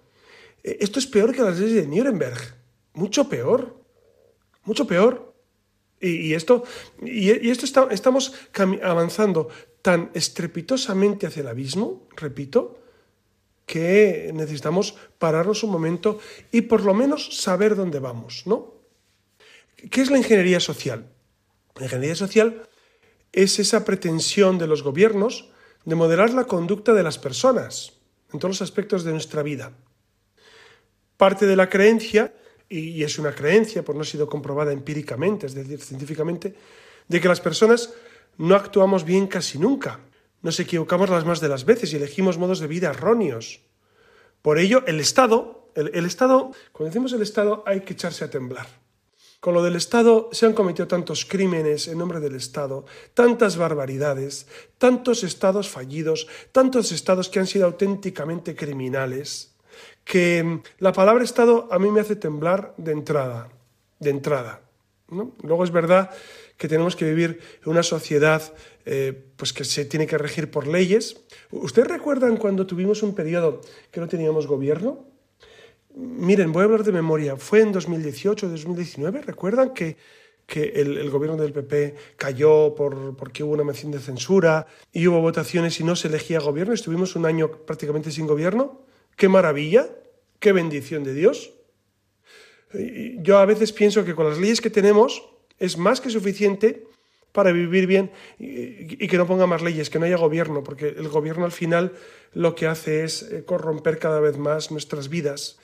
Eh, 0.63 0.77
esto 0.79 0.99
es 0.99 1.07
peor 1.07 1.35
que 1.35 1.41
las 1.41 1.59
leyes 1.59 1.75
de 1.75 1.85
Nuremberg, 1.85 2.39
mucho 2.93 3.27
peor, 3.27 3.75
mucho 4.63 4.87
peor. 4.87 5.33
Y, 5.99 6.33
esto, 6.33 6.63
y, 7.01 7.49
esto 7.49 7.87
estamos 7.89 8.33
avanzando 8.83 9.49
tan 9.81 10.11
estrepitosamente 10.13 11.25
hacia 11.25 11.41
el 11.41 11.47
abismo, 11.47 12.07
repito, 12.15 12.77
que 13.65 14.31
necesitamos 14.33 14.95
pararnos 15.17 15.63
un 15.63 15.71
momento 15.71 16.19
y 16.51 16.61
por 16.61 16.83
lo 16.83 16.93
menos 16.93 17.35
saber 17.41 17.75
dónde 17.75 17.99
vamos, 17.99 18.43
¿no? 18.45 18.76
¿Qué 19.77 20.01
es 20.01 20.11
la 20.11 20.17
ingeniería 20.17 20.59
social? 20.59 21.09
La 21.75 21.85
ingeniería 21.85 22.15
social 22.15 22.67
es 23.31 23.59
esa 23.59 23.85
pretensión 23.85 24.57
de 24.57 24.67
los 24.67 24.83
gobiernos 24.83 25.49
de 25.85 25.95
moderar 25.95 26.33
la 26.33 26.45
conducta 26.45 26.93
de 26.93 27.03
las 27.03 27.17
personas 27.19 27.93
en 28.33 28.39
todos 28.39 28.55
los 28.55 28.61
aspectos 28.61 29.03
de 29.03 29.11
nuestra 29.11 29.43
vida. 29.43 29.71
Parte 31.15 31.45
de 31.45 31.55
la 31.55 31.69
creencia 31.69 32.33
y 32.69 33.03
es 33.03 33.17
una 33.17 33.33
creencia, 33.33 33.83
por 33.83 33.95
no 33.95 34.01
ha 34.01 34.05
sido 34.05 34.27
comprobada 34.27 34.73
empíricamente, 34.73 35.45
es 35.45 35.53
decir, 35.53 35.79
científicamente, 35.79 36.55
de 37.07 37.21
que 37.21 37.27
las 37.27 37.39
personas 37.39 37.93
no 38.37 38.55
actuamos 38.55 39.05
bien 39.05 39.27
casi 39.27 39.57
nunca. 39.57 39.99
Nos 40.41 40.59
equivocamos 40.59 41.09
las 41.09 41.25
más 41.25 41.39
de 41.39 41.47
las 41.47 41.65
veces 41.65 41.93
y 41.93 41.95
elegimos 41.95 42.37
modos 42.37 42.59
de 42.59 42.67
vida 42.67 42.89
erróneos. 42.89 43.61
Por 44.41 44.59
ello, 44.59 44.83
el 44.85 44.99
Estado, 44.99 45.71
el, 45.75 46.05
Estado, 46.05 46.51
cuando 46.71 46.89
decimos 46.89 47.13
el 47.13 47.21
Estado, 47.21 47.63
hay 47.65 47.81
que 47.81 47.93
echarse 47.93 48.25
a 48.25 48.29
temblar. 48.29 48.67
Con 49.39 49.53
lo 49.53 49.63
del 49.63 49.75
Estado 49.75 50.29
se 50.31 50.45
han 50.45 50.53
cometido 50.53 50.87
tantos 50.87 51.25
crímenes 51.25 51.87
en 51.87 51.99
nombre 51.99 52.19
del 52.19 52.35
Estado, 52.35 52.85
tantas 53.13 53.55
barbaridades, 53.55 54.47
tantos 54.77 55.23
estados 55.23 55.69
fallidos, 55.69 56.27
tantos 56.51 56.91
estados 56.91 57.29
que 57.29 57.39
han 57.39 57.47
sido 57.47 57.65
auténticamente 57.65 58.55
criminales 58.55 59.53
que 60.03 60.61
la 60.79 60.93
palabra 60.93 61.23
Estado 61.23 61.67
a 61.69 61.79
mí 61.79 61.91
me 61.91 61.99
hace 61.99 62.15
temblar 62.15 62.73
de 62.77 62.93
entrada, 62.93 63.49
de 63.99 64.09
entrada. 64.09 64.61
Luego 65.43 65.63
es 65.63 65.71
verdad 65.71 66.11
que 66.57 66.67
tenemos 66.67 66.95
que 66.95 67.05
vivir 67.05 67.39
en 67.63 67.69
una 67.69 67.83
sociedad 67.83 68.41
eh, 68.85 69.13
pues 69.35 69.53
que 69.53 69.63
se 69.63 69.85
tiene 69.85 70.07
que 70.07 70.17
regir 70.17 70.49
por 70.49 70.67
leyes. 70.67 71.21
¿Ustedes 71.51 71.87
recuerdan 71.87 72.37
cuando 72.37 72.65
tuvimos 72.65 73.03
un 73.03 73.13
periodo 73.13 73.61
que 73.91 73.99
no 73.99 74.07
teníamos 74.07 74.47
gobierno? 74.47 75.05
Miren, 75.97 76.51
voy 76.51 76.61
a 76.61 76.65
hablar 76.65 76.83
de 76.83 76.91
memoria. 76.91 77.37
Fue 77.37 77.61
en 77.61 77.71
2018, 77.71 78.49
2019. 78.49 79.23
¿Recuerdan 79.23 79.73
que, 79.73 79.97
que 80.45 80.73
el, 80.75 81.09
gobierno 81.09 81.41
del 81.41 81.53
PP 81.53 81.95
cayó 82.17 82.75
por, 82.75 83.15
porque 83.17 83.43
hubo 83.43 83.53
una 83.53 83.63
mención 83.63 83.91
de 83.91 83.99
censura 83.99 84.67
y 84.93 85.07
hubo 85.07 85.21
votaciones 85.21 85.79
y 85.79 85.83
no 85.83 85.95
se 85.95 86.07
elegía 86.07 86.39
gobierno? 86.39 86.75
Estuvimos 86.75 87.15
un 87.15 87.25
año 87.25 87.49
prácticamente 87.49 88.11
sin 88.11 88.27
gobierno. 88.27 88.83
Qué 89.15 89.27
maravilla, 89.27 89.89
qué 90.39 90.51
bendición 90.51 91.03
de 91.03 91.15
Dios. 91.15 91.53
Yo 92.73 93.39
a 93.39 93.45
veces 93.45 93.73
pienso 93.73 94.05
que 94.05 94.13
con 94.13 94.29
las 94.29 94.37
leyes 94.37 94.61
que 94.61 94.69
tenemos 94.69 95.23
es 95.57 95.79
más 95.79 95.99
que 95.99 96.11
suficiente 96.11 96.85
para 97.31 97.51
vivir 97.51 97.87
bien 97.87 98.11
y 98.37 99.07
que 99.07 99.17
no 99.17 99.25
ponga 99.25 99.47
más 99.47 99.63
leyes, 99.63 99.89
que 99.89 99.97
no 99.97 100.05
haya 100.05 100.17
gobierno, 100.17 100.63
porque 100.63 100.89
el 100.89 101.07
gobierno 101.07 101.45
al 101.45 101.51
final 101.51 101.93
lo 102.33 102.53
que 102.53 102.67
hace 102.67 103.03
es 103.03 103.23
eh, 103.23 103.43
corromper 103.45 103.97
cada 103.97 104.19
vez 104.19 104.37
más 104.37 104.69
nuestras 104.69 105.09
vidas. 105.09 105.57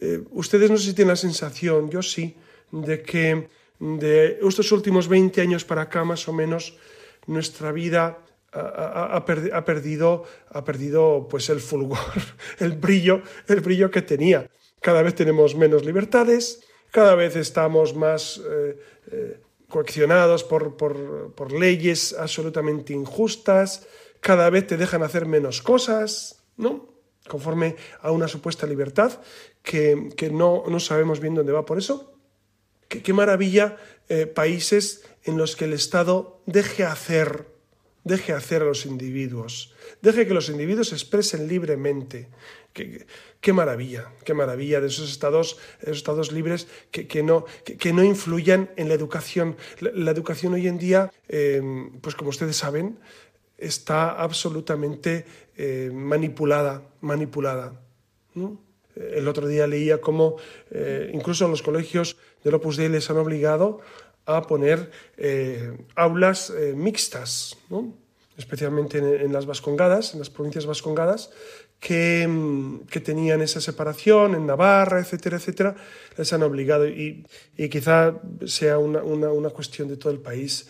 Eh, 0.00 0.22
ustedes 0.30 0.70
no 0.70 0.76
sé 0.76 0.86
si 0.86 0.94
tienen 0.94 1.10
la 1.10 1.16
sensación, 1.16 1.90
yo 1.90 2.02
sí, 2.02 2.36
de 2.70 3.02
que 3.02 3.48
de 3.78 4.38
estos 4.42 4.70
últimos 4.72 5.08
20 5.08 5.40
años 5.40 5.64
para 5.64 5.82
acá 5.82 6.04
más 6.04 6.28
o 6.28 6.32
menos 6.32 6.76
nuestra 7.26 7.72
vida 7.72 8.18
ha, 8.52 9.24
perdido, 9.64 10.24
ha 10.50 10.64
perdido 10.64 11.26
pues 11.28 11.48
el 11.50 11.60
fulgor, 11.60 11.98
el 12.58 12.72
brillo, 12.72 13.22
el 13.48 13.60
brillo 13.60 13.90
que 13.90 14.02
tenía. 14.02 14.48
Cada 14.80 15.02
vez 15.02 15.14
tenemos 15.14 15.54
menos 15.54 15.84
libertades, 15.84 16.62
cada 16.90 17.14
vez 17.14 17.36
estamos 17.36 17.94
más 17.94 18.40
eh, 18.44 18.78
eh, 19.10 19.40
coaccionados 19.68 20.44
por, 20.44 20.76
por, 20.76 21.52
leyes 21.52 22.14
absolutamente 22.18 22.92
injustas, 22.92 23.86
cada 24.20 24.50
vez 24.50 24.66
te 24.66 24.76
dejan 24.76 25.02
hacer 25.02 25.24
menos 25.24 25.62
cosas, 25.62 26.44
¿no? 26.56 26.92
Conforme 27.28 27.76
a 28.00 28.10
una 28.10 28.28
supuesta 28.28 28.66
libertad 28.66 29.20
que, 29.62 30.30
no, 30.32 30.64
no, 30.68 30.80
sabemos 30.80 31.20
bien 31.20 31.34
dónde 31.34 31.52
va. 31.52 31.64
Por 31.64 31.78
eso, 31.78 32.14
qué, 32.88 33.12
maravilla 33.12 33.76
eh, 34.08 34.26
países 34.26 35.04
en 35.24 35.36
los 35.36 35.56
que 35.56 35.66
el 35.66 35.72
Estado 35.72 36.40
deje 36.46 36.84
hacer 36.84 37.52
Deje 38.04 38.32
hacer 38.32 38.62
a 38.62 38.64
los 38.64 38.84
individuos, 38.84 39.74
deje 40.00 40.26
que 40.26 40.34
los 40.34 40.48
individuos 40.48 40.88
se 40.88 40.96
expresen 40.96 41.46
libremente. 41.46 42.28
Qué, 42.72 43.52
maravilla, 43.52 44.10
qué 44.24 44.34
maravilla 44.34 44.80
de 44.80 44.88
esos 44.88 45.08
estados, 45.08 45.58
esos 45.80 45.98
estados 45.98 46.32
libres 46.32 46.66
que, 46.90 47.22
no, 47.22 47.44
que, 47.64 47.92
no 47.92 48.02
influyan 48.02 48.70
en 48.76 48.88
la 48.88 48.94
educación. 48.94 49.56
La, 49.78 50.10
educación 50.10 50.54
hoy 50.54 50.66
en 50.66 50.78
día, 50.78 51.12
em, 51.28 51.92
pues 52.00 52.16
como 52.16 52.30
ustedes 52.30 52.56
saben, 52.56 52.98
está 53.56 54.10
absolutamente 54.10 55.24
eh, 55.56 55.90
manipulada, 55.92 56.82
manipulada. 57.02 57.80
El 58.94 59.28
otro 59.28 59.46
día 59.46 59.66
leía 59.66 60.00
cómo 60.00 60.36
eh, 60.70 61.10
incluso 61.14 61.46
en 61.46 61.50
los 61.50 61.62
colegios 61.62 62.16
del 62.44 62.54
Opus 62.54 62.76
Dei 62.76 62.88
les 62.88 63.08
han 63.08 63.16
obligado 63.16 63.80
a 64.26 64.46
poner 64.46 64.90
eh, 65.16 65.76
aulas 65.96 66.50
eh, 66.50 66.74
mixtas, 66.76 67.56
especialmente 68.36 68.98
en, 68.98 69.32
las 69.32 69.46
vascongadas, 69.46 70.12
en 70.12 70.20
las 70.20 70.30
provincias 70.30 70.66
vascongadas, 70.66 71.30
que, 71.80 72.28
mm, 72.28 72.86
que, 72.86 73.00
tenían 73.00 73.42
esa 73.42 73.60
separación 73.60 74.34
en 74.34 74.46
Navarra, 74.46 75.00
etcétera, 75.00 75.38
etcétera, 75.38 75.74
les 76.16 76.32
han 76.32 76.42
obligado 76.42 76.86
y, 76.86 77.26
y 77.56 77.68
quizá 77.68 78.20
sea 78.46 78.78
una, 78.78 79.02
una, 79.02 79.32
una, 79.32 79.50
cuestión 79.50 79.88
de 79.88 79.96
todo 79.96 80.12
el 80.12 80.20
país. 80.20 80.68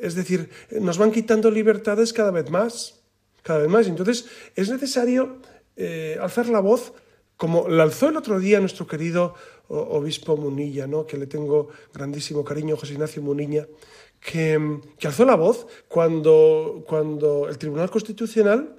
Es 0.00 0.14
decir, 0.14 0.50
nos 0.70 0.98
van 0.98 1.10
quitando 1.10 1.50
libertades 1.50 2.12
cada 2.12 2.30
vez 2.30 2.48
más, 2.50 3.00
cada 3.42 3.60
vez 3.60 3.68
más. 3.68 3.88
Entonces, 3.88 4.26
es 4.54 4.70
necesario 4.70 5.38
alzar 6.20 6.48
la 6.48 6.60
voz 6.60 6.92
como 7.42 7.68
la 7.68 7.82
alzó 7.82 8.08
el 8.08 8.16
otro 8.16 8.38
día 8.38 8.60
nuestro 8.60 8.86
querido 8.86 9.34
obispo 9.66 10.36
Munilla, 10.36 10.86
¿no? 10.86 11.04
que 11.04 11.16
le 11.16 11.26
tengo 11.26 11.70
grandísimo 11.92 12.44
cariño, 12.44 12.76
José 12.76 12.92
Ignacio 12.92 13.20
Munilla, 13.20 13.66
que, 14.20 14.78
que 14.96 15.08
alzó 15.08 15.24
la 15.24 15.34
voz 15.34 15.66
cuando, 15.88 16.84
cuando 16.86 17.48
el 17.48 17.58
Tribunal 17.58 17.90
Constitucional, 17.90 18.76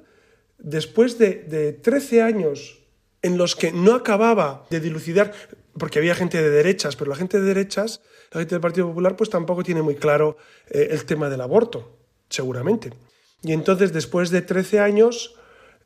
después 0.57 1.17
de, 1.17 1.43
de 1.43 1.73
13 1.73 2.21
años 2.21 2.79
en 3.21 3.37
los 3.37 3.57
que 3.57 3.73
no 3.73 3.95
acababa 3.95 4.65
de 4.69 4.79
dilucidar, 4.79 5.33
porque 5.77 5.99
había 5.99 6.15
gente 6.15 6.41
de 6.41 6.49
derechas, 6.49 6.95
pero 6.95 7.09
la 7.09 7.17
gente 7.17 7.41
de 7.41 7.45
derechas, 7.45 7.99
la 8.31 8.39
gente 8.39 8.55
del 8.55 8.61
Partido 8.61 8.87
Popular, 8.87 9.17
pues 9.17 9.29
tampoco 9.29 9.63
tiene 9.63 9.81
muy 9.81 9.95
claro 9.95 10.37
eh, 10.69 10.87
el 10.91 11.03
tema 11.03 11.29
del 11.29 11.41
aborto, 11.41 11.97
seguramente. 12.29 12.93
Y 13.41 13.51
entonces, 13.51 13.91
después 13.91 14.29
de 14.29 14.41
13 14.41 14.79
años, 14.79 15.35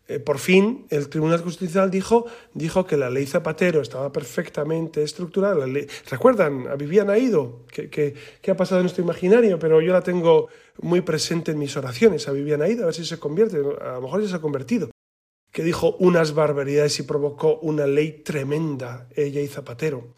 eh, 0.07 0.19
por 0.19 0.39
fin 0.39 0.85
el 0.89 1.09
Tribunal 1.09 1.41
Constitucional 1.41 1.91
dijo, 1.91 2.25
dijo 2.53 2.85
que 2.85 2.97
la 2.97 3.09
ley 3.09 3.25
Zapatero 3.25 3.81
estaba 3.81 4.11
perfectamente 4.11 5.03
estructurada. 5.03 5.65
¿Recuerdan 6.09 6.67
a 6.67 6.75
Viviana 6.75 7.17
Ido? 7.17 7.65
Que, 7.67 7.89
que, 7.89 8.51
ha 8.51 8.55
pasado 8.55 8.79
en 8.79 8.85
nuestro 8.85 9.03
imaginario, 9.03 9.59
pero 9.59 9.81
yo 9.81 9.91
la 9.91 10.01
tengo 10.01 10.47
muy 10.81 11.01
presente 11.01 11.51
en 11.51 11.59
mis 11.59 11.75
oraciones, 11.75 12.27
a 12.27 12.31
Viviana 12.31 12.67
Ido, 12.67 12.83
a 12.83 12.85
ver 12.87 12.95
si 12.95 13.05
se 13.05 13.19
convierte, 13.19 13.57
a 13.57 13.93
lo 13.93 14.01
mejor 14.01 14.21
ya 14.21 14.29
se 14.29 14.35
ha 14.35 14.41
convertido 14.41 14.89
que 15.51 15.63
dijo 15.63 15.95
unas 15.97 16.35
barbaridades 16.35 16.99
y 16.99 17.03
provocó 17.03 17.57
una 17.61 17.87
ley 17.87 18.21
tremenda, 18.23 19.07
ella 19.15 19.41
y 19.41 19.47
Zapatero. 19.47 20.13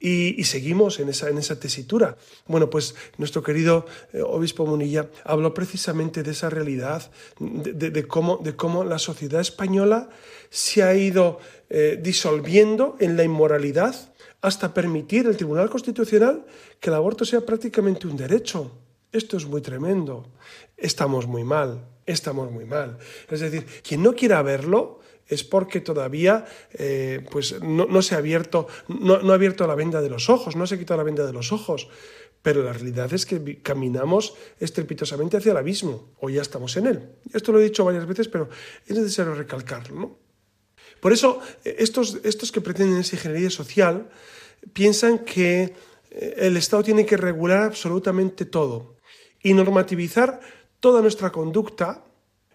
Y, 0.00 0.44
seguimos 0.44 1.00
en 1.00 1.08
esa, 1.08 1.58
tesitura. 1.58 2.16
Bueno, 2.46 2.70
pues 2.70 2.94
nuestro 3.16 3.42
querido 3.42 3.84
eh, 4.12 4.22
obispo 4.22 4.64
Munilla 4.64 5.08
habló 5.24 5.52
precisamente 5.52 6.22
de 6.22 6.30
esa 6.30 6.48
realidad, 6.48 7.10
de, 7.40 8.06
cómo, 8.06 8.36
de 8.36 8.54
cómo 8.54 8.84
la 8.84 9.00
sociedad 9.00 9.40
española 9.40 10.08
se 10.50 10.84
ha 10.84 10.94
ido 10.94 11.40
eh, 11.68 11.98
disolviendo 12.00 12.96
en 13.00 13.16
la 13.16 13.24
inmoralidad 13.24 14.14
hasta 14.40 14.72
permitir 14.72 15.26
el 15.26 15.36
Tribunal 15.36 15.68
Constitucional 15.68 16.46
que 16.78 16.90
el 16.90 16.94
aborto 16.94 17.24
sea 17.24 17.40
prácticamente 17.40 18.06
un 18.06 18.16
derecho. 18.16 18.70
Esto 19.10 19.36
es 19.36 19.46
muy 19.46 19.62
tremendo. 19.62 20.28
Estamos 20.76 21.26
muy 21.26 21.42
mal, 21.42 21.84
estamos 22.06 22.52
muy 22.52 22.64
mal. 22.64 22.98
Es 23.28 23.40
decir, 23.40 23.66
quien 23.82 24.02
no 24.02 24.14
quiera 24.14 24.42
verlo, 24.42 25.00
es 25.28 25.44
porque 25.44 25.80
todavía 25.80 26.46
eh, 26.72 27.24
pues 27.30 27.60
no, 27.62 28.02
se 28.02 28.14
ha 28.14 28.18
abierto, 28.18 28.66
no, 28.88 29.14
ha 29.14 29.34
abierto 29.34 29.66
la 29.66 29.74
venda 29.74 30.00
de 30.00 30.10
los 30.10 30.30
ojos, 30.30 30.56
no 30.56 30.66
se 30.66 30.74
ha 30.74 30.78
quitado 30.78 30.98
la 30.98 31.04
venda 31.04 31.26
de 31.26 31.32
los 31.32 31.52
ojos. 31.52 31.88
Pero 32.40 32.62
la 32.62 32.72
realidad 32.72 33.12
es 33.12 33.26
que 33.26 33.60
caminamos 33.62 34.34
estrepitosamente 34.60 35.36
hacia 35.36 35.52
el 35.52 35.58
abismo, 35.58 36.14
o 36.20 36.30
ya 36.30 36.40
estamos 36.40 36.76
en 36.76 36.86
él. 36.86 37.08
Esto 37.32 37.52
lo 37.52 37.60
he 37.60 37.64
dicho 37.64 37.84
varias 37.84 38.06
veces, 38.06 38.28
pero 38.28 38.48
es 38.86 38.96
necesario 38.96 39.34
recalcarlo. 39.34 40.18
Por 41.00 41.12
eso, 41.12 41.40
eh, 41.64 41.76
estos, 41.78 42.18
estos 42.24 42.52
que 42.52 42.60
pretenden 42.60 42.98
esa 42.98 43.16
ingeniería 43.16 43.50
social 43.50 44.08
piensan 44.72 45.20
que 45.20 45.74
eh, 46.10 46.34
el 46.38 46.56
Estado 46.56 46.84
tiene 46.84 47.04
que 47.04 47.16
regular 47.16 47.64
absolutamente 47.64 48.44
todo 48.44 48.96
y 49.42 49.52
normativizar 49.52 50.40
toda 50.80 51.02
nuestra 51.02 51.30
conducta 51.30 52.04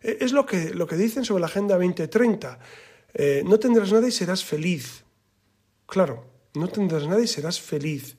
es 0.04 0.34
lo 0.34 0.46
que, 0.46 0.72
lo 0.72 0.86
que 0.86 0.96
dicen 0.96 1.26
sobre 1.26 1.42
la 1.42 1.48
Agenda 1.48 1.76
2030. 1.76 2.60
Eh, 3.14 3.44
no 3.46 3.58
tendrás 3.60 3.92
nada 3.92 4.08
y 4.08 4.12
serás 4.12 4.44
feliz. 4.44 5.04
Claro, 5.86 6.26
no 6.56 6.68
tendrás 6.68 7.08
nada 7.08 7.22
y 7.22 7.28
serás 7.28 7.60
feliz. 7.60 8.18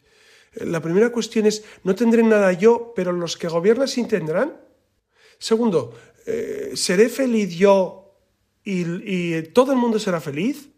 Eh, 0.54 0.64
la 0.64 0.80
primera 0.80 1.10
cuestión 1.10 1.46
es, 1.46 1.64
no 1.82 1.94
tendré 1.94 2.22
nada 2.22 2.52
yo, 2.52 2.92
pero 2.96 3.12
los 3.12 3.36
que 3.36 3.48
gobiernan 3.48 3.88
sí 3.88 4.04
tendrán. 4.06 4.60
Segundo, 5.38 5.94
¿seré 6.74 7.10
feliz 7.10 7.54
yo 7.54 8.04
y, 8.64 9.42
todo 9.52 9.72
el 9.72 9.78
mundo 9.78 9.98
será 9.98 10.20
feliz? 10.20 10.70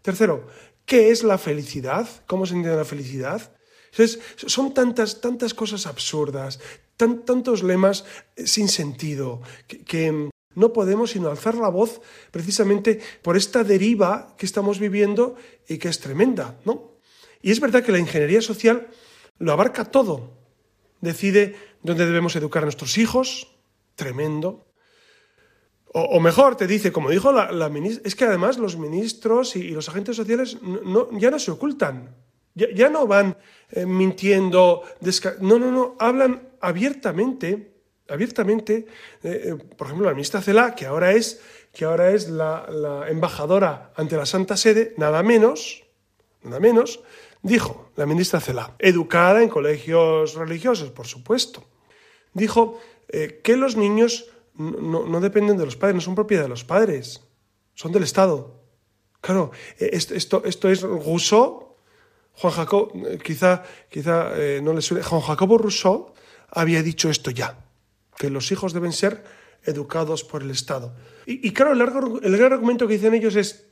Tercero, 0.00 0.46
¿qué 0.84 1.10
es 1.10 1.24
la 1.24 1.38
felicidad? 1.38 2.08
¿Cómo 2.26 2.46
se 2.46 2.54
entiende 2.54 2.76
la 2.76 2.84
felicidad? 2.84 3.56
Entonces, 3.90 4.20
son 4.36 4.72
tantas, 4.72 5.20
tantas 5.20 5.54
cosas 5.54 5.86
absurdas, 5.86 6.60
tantos 6.96 7.62
lemas 7.62 8.04
sin 8.36 8.68
sentido, 8.68 9.42
que, 9.66 10.30
no 10.54 10.72
podemos 10.72 11.10
sino 11.10 11.28
alzar 11.28 11.54
la 11.54 11.68
voz 11.68 12.00
precisamente 12.30 13.00
por 13.22 13.36
esta 13.36 13.64
deriva 13.64 14.34
que 14.36 14.46
estamos 14.46 14.78
viviendo 14.78 15.36
y 15.68 15.78
que 15.78 15.88
es 15.88 16.00
tremenda, 16.00 16.58
¿no? 16.64 16.92
Y 17.42 17.50
es 17.50 17.60
verdad 17.60 17.82
que 17.82 17.92
la 17.92 17.98
ingeniería 17.98 18.40
social 18.40 18.88
lo 19.38 19.52
abarca 19.52 19.84
todo. 19.84 20.30
Decide 21.00 21.56
dónde 21.82 22.06
debemos 22.06 22.36
educar 22.36 22.62
a 22.62 22.66
nuestros 22.66 22.96
hijos, 22.98 23.56
tremendo. 23.96 24.66
O, 25.94 26.20
mejor, 26.20 26.56
te 26.56 26.66
dice, 26.66 26.90
como 26.90 27.10
dijo 27.10 27.32
la, 27.32 27.68
ministra, 27.68 28.02
es 28.06 28.14
que 28.14 28.24
además 28.24 28.56
los 28.56 28.78
ministros 28.78 29.56
y, 29.56 29.68
los 29.70 29.90
agentes 29.90 30.16
sociales 30.16 30.56
ya 31.18 31.30
no 31.30 31.38
se 31.38 31.50
ocultan, 31.50 32.16
ya, 32.54 32.88
no 32.88 33.06
van 33.06 33.36
eh, 33.70 33.84
mintiendo, 33.84 34.84
no, 35.40 35.58
no, 35.58 35.70
no, 35.70 35.96
hablan 35.98 36.48
abiertamente 36.62 37.71
abiertamente, 38.12 38.86
eh, 39.22 39.42
eh, 39.44 39.54
por 39.76 39.86
ejemplo, 39.86 40.06
la 40.06 40.14
ministra 40.14 40.42
Cela, 40.42 40.74
que 40.74 40.86
ahora 40.86 41.12
es, 41.12 41.40
que 41.72 41.84
ahora 41.84 42.10
es 42.10 42.28
la, 42.28 43.06
embajadora 43.08 43.92
ante 43.96 44.16
la 44.16 44.26
Santa 44.26 44.56
Sede, 44.56 44.94
nada 44.98 45.22
menos, 45.22 45.84
nada 46.42 46.60
menos, 46.60 47.00
dijo 47.42 47.90
la 47.96 48.06
ministra 48.06 48.40
Cela, 48.40 48.74
educada 48.78 49.42
en 49.42 49.48
colegios 49.48 50.34
religiosos, 50.34 50.90
por 50.90 51.06
supuesto, 51.06 51.64
dijo 52.34 52.78
eh, 53.08 53.40
que 53.42 53.56
los 53.56 53.76
niños 53.76 54.30
no, 54.54 55.20
dependen 55.20 55.56
de 55.56 55.64
los 55.64 55.76
padres, 55.76 55.94
no 55.94 56.00
son 56.02 56.14
propiedad 56.14 56.42
de 56.42 56.48
los 56.48 56.64
padres, 56.64 57.22
son 57.74 57.90
del 57.90 58.02
Estado. 58.02 58.60
Claro, 59.22 59.52
esto, 59.78 60.42
esto, 60.44 60.68
es 60.68 60.82
Rousseau, 60.82 61.76
Juan 62.34 62.52
Jacob, 62.52 62.92
quizá, 63.22 63.62
quizá 63.88 64.32
no 64.60 64.72
le 64.72 64.82
suene, 64.82 65.02
Juan 65.04 65.22
Jacobo 65.22 65.58
Rousseau 65.58 66.12
había 66.50 66.82
dicho 66.82 67.08
esto 67.08 67.30
ya 67.30 67.56
que 68.16 68.30
los 68.30 68.52
hijos 68.52 68.72
deben 68.72 68.92
ser 68.92 69.24
educados 69.64 70.24
por 70.24 70.42
el 70.42 70.50
Estado. 70.50 70.94
Y, 71.26 71.52
claro, 71.52 71.72
el, 71.72 72.36
gran 72.36 72.52
argumento 72.52 72.86
que 72.88 72.94
dicen 72.94 73.14
ellos 73.14 73.36
es, 73.36 73.66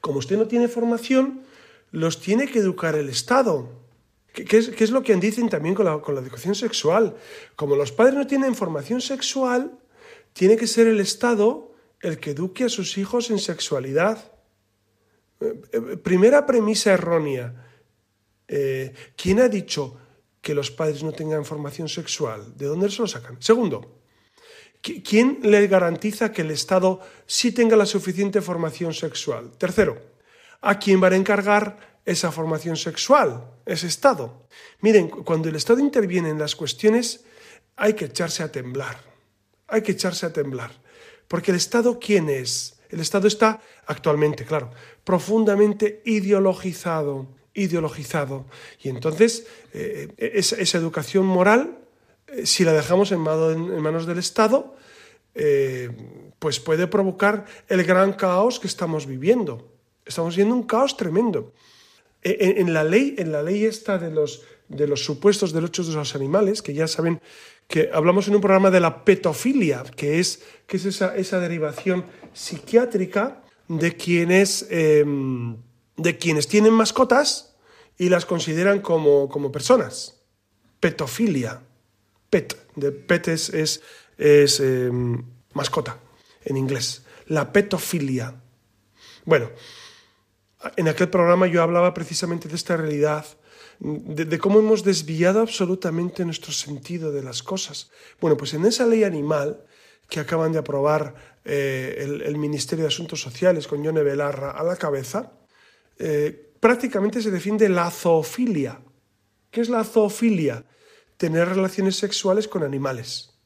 como 0.00 0.18
usted 0.18 0.36
no 0.36 0.46
tiene 0.46 0.68
formación, 0.68 1.42
los 1.90 2.20
tiene 2.20 2.46
que 2.46 2.58
educar 2.58 2.94
el 2.94 3.08
Estado. 3.08 3.68
¿Qué, 4.32 4.58
es, 4.58 4.90
lo 4.90 5.02
que 5.02 5.16
dicen 5.16 5.48
también 5.48 5.74
con 5.74 5.86
la, 5.86 6.00
con 6.00 6.14
la 6.14 6.20
educación 6.20 6.54
sexual? 6.54 7.16
Como 7.56 7.74
los 7.74 7.90
padres 7.90 8.14
no 8.14 8.26
tienen 8.26 8.54
formación 8.54 9.00
sexual, 9.00 9.78
tiene 10.32 10.56
que 10.56 10.66
ser 10.66 10.86
el 10.86 11.00
Estado 11.00 11.72
el 12.00 12.18
que 12.18 12.30
eduque 12.30 12.64
a 12.64 12.68
sus 12.68 12.96
hijos 12.98 13.30
en 13.30 13.38
sexualidad. 13.38 14.32
Eh, 15.40 15.60
eh, 15.72 15.80
primera 15.96 16.46
premisa 16.46 16.92
errónea. 16.92 17.66
Eh, 18.48 18.92
¿Quién 19.16 19.40
ha 19.40 19.48
dicho 19.48 19.96
que 20.40 20.54
los 20.54 20.70
padres 20.70 21.02
no 21.02 21.12
tengan 21.12 21.44
formación 21.44 21.88
sexual? 21.88 22.56
¿De 22.56 22.66
dónde 22.66 22.90
se 22.90 23.02
lo 23.02 23.08
sacan? 23.08 23.36
Segundo, 23.40 24.00
¿quién 24.82 25.40
le 25.42 25.66
garantiza 25.66 26.32
que 26.32 26.42
el 26.42 26.50
Estado 26.50 27.00
sí 27.26 27.52
tenga 27.52 27.76
la 27.76 27.86
suficiente 27.86 28.40
formación 28.40 28.94
sexual? 28.94 29.50
Tercero, 29.58 30.00
¿a 30.60 30.78
quién 30.78 31.02
va 31.02 31.08
a 31.08 31.16
encargar 31.16 32.00
esa 32.04 32.32
formación 32.32 32.76
sexual? 32.76 33.44
Ese 33.66 33.86
Estado. 33.86 34.46
Miren, 34.80 35.08
cuando 35.08 35.48
el 35.48 35.56
Estado 35.56 35.80
interviene 35.80 36.30
en 36.30 36.38
las 36.38 36.56
cuestiones, 36.56 37.24
hay 37.76 37.94
que 37.94 38.06
echarse 38.06 38.42
a 38.42 38.50
temblar. 38.50 39.00
Hay 39.68 39.82
que 39.82 39.92
echarse 39.92 40.26
a 40.26 40.32
temblar. 40.32 40.72
Porque 41.28 41.50
el 41.50 41.56
Estado, 41.56 41.98
¿quién 41.98 42.28
es? 42.28 42.80
El 42.88 43.00
Estado 43.00 43.28
está 43.28 43.60
actualmente, 43.86 44.44
claro, 44.44 44.70
profundamente 45.04 46.02
ideologizado 46.04 47.28
ideologizado. 47.54 48.46
Y 48.82 48.88
entonces 48.88 49.46
eh, 49.72 50.08
esa, 50.16 50.78
educación 50.78 51.26
moral, 51.26 51.78
eh, 52.28 52.46
si 52.46 52.64
la 52.64 52.72
dejamos 52.72 53.12
en, 53.12 53.20
manos 53.20 54.06
del 54.06 54.18
Estado, 54.18 54.76
eh, 55.34 55.90
pues 56.38 56.60
puede 56.60 56.86
provocar 56.86 57.44
el 57.68 57.84
gran 57.84 58.12
caos 58.12 58.60
que 58.60 58.66
estamos 58.66 59.06
viviendo. 59.06 59.68
Estamos 60.04 60.36
viendo 60.36 60.54
un 60.54 60.64
caos 60.64 60.96
tremendo. 60.96 61.52
En, 62.22 62.74
la 62.74 62.84
ley, 62.84 63.14
en 63.16 63.32
la 63.32 63.42
ley 63.42 63.64
esta 63.64 63.96
de 63.96 64.10
los, 64.10 64.42
de 64.68 64.86
los 64.86 65.02
supuestos 65.02 65.52
derechos 65.54 65.88
de 65.88 65.94
los 65.94 66.14
animales, 66.14 66.60
que 66.60 66.74
ya 66.74 66.86
saben 66.86 67.22
que 67.66 67.88
hablamos 67.94 68.28
en 68.28 68.34
un 68.34 68.42
programa 68.42 68.70
de 68.70 68.80
la 68.80 69.04
petofilia, 69.04 69.84
que 69.96 70.18
es, 70.20 70.42
que 70.66 70.76
es 70.76 70.84
esa, 70.84 71.16
esa 71.16 71.40
derivación 71.40 72.04
psiquiátrica 72.34 73.42
de 73.68 73.96
quienes 73.96 74.66
em, 74.68 75.56
de 75.96 76.18
quienes 76.18 76.48
tienen 76.48 76.72
mascotas 76.72 77.56
y 77.98 78.08
las 78.08 78.24
consideran 78.24 78.80
como, 78.80 79.28
como 79.28 79.52
personas. 79.52 80.20
Petofilia. 80.80 81.62
Pet. 82.30 82.56
De 82.76 82.92
pet 82.92 83.28
es, 83.28 83.50
es, 83.50 84.60
em, 84.60 85.24
mascota 85.52 85.98
en 86.44 86.56
inglés. 86.56 87.02
La 87.26 87.52
petofilia. 87.52 88.40
Bueno, 89.24 89.50
en 90.76 90.88
aquel 90.88 91.08
programa 91.08 91.46
yo 91.46 91.62
hablaba 91.62 91.92
precisamente 91.94 92.48
de 92.48 92.56
esta 92.56 92.76
realidad, 92.76 93.26
de, 93.80 94.38
cómo 94.38 94.58
hemos 94.58 94.84
desviado 94.84 95.40
absolutamente 95.40 96.24
nuestro 96.24 96.52
sentido 96.52 97.12
de 97.12 97.22
las 97.22 97.42
cosas. 97.42 97.90
Bueno, 98.20 98.36
pues 98.36 98.54
en 98.54 98.66
esa 98.66 98.86
ley 98.86 99.04
animal 99.04 99.64
que 100.08 100.20
acaban 100.20 100.52
de 100.52 100.58
aprobar 100.58 101.14
eh, 101.44 102.20
el, 102.24 102.36
Ministerio 102.36 102.84
de 102.84 102.88
Asuntos 102.88 103.20
Sociales 103.22 103.66
con 103.66 103.82
Yone 103.82 104.02
Belarra 104.02 104.50
a 104.50 104.62
la 104.64 104.76
cabeza, 104.76 105.32
eh, 106.00 106.54
prácticamente 106.58 107.20
se 107.20 107.30
defiende 107.30 107.68
la 107.68 107.90
zoofilia. 107.90 108.80
¿Qué 109.50 109.60
es 109.60 109.68
la 109.68 109.84
zoofilia? 109.84 110.64
Tener 111.18 111.46
relaciones 111.48 111.96
sexuales 111.96 112.48
con 112.48 112.62
animales. 112.62 113.38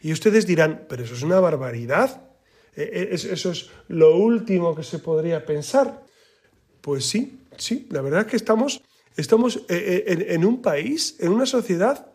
Y 0.00 0.12
ustedes 0.12 0.46
dirán, 0.46 0.86
pero 0.88 1.04
eso 1.04 1.14
es 1.14 1.22
una 1.22 1.38
barbaridad. 1.38 2.28
E, 2.74 2.82
e, 2.82 3.14
eso 3.14 3.50
es 3.50 3.70
lo 3.86 4.16
último 4.16 4.74
que 4.74 4.82
se 4.82 4.98
podría 4.98 5.46
pensar. 5.46 6.04
Pues 6.80 7.06
sí, 7.06 7.46
sí, 7.56 7.86
la 7.90 8.02
verdad 8.02 8.22
es 8.22 8.26
que 8.26 8.36
estamos, 8.36 8.82
estamos 9.16 9.56
eh, 9.68 10.04
eh, 10.06 10.26
en, 10.30 10.44
un 10.44 10.60
país, 10.60 11.16
en 11.20 11.32
una 11.32 11.46
sociedad 11.46 12.12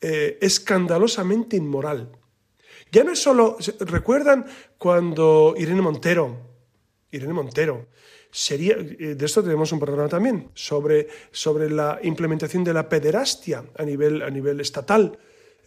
escandalosamente 0.00 1.56
inmoral. 1.56 2.12
Ya 2.92 3.02
no 3.02 3.10
es 3.10 3.18
solo, 3.18 3.58
¿recuerdan 3.80 4.46
cuando 4.78 5.56
Irene 5.58 5.82
Montero, 5.82 6.48
Irene 7.10 7.32
Montero, 7.32 7.88
sería, 8.30 8.74
eh, 8.74 9.14
de 9.14 9.26
esto 9.26 9.42
tenemos 9.42 9.72
un 9.72 9.80
programa 9.80 10.08
también, 10.08 10.50
sobre, 10.54 11.08
sobre 11.30 11.70
la 11.70 11.98
implementación 12.02 12.64
de 12.64 12.74
la 12.74 12.88
pederastia 12.88 13.64
a 13.76 13.82
nivel, 13.84 14.22
a 14.22 14.30
nivel 14.30 14.60
estatal. 14.60 15.18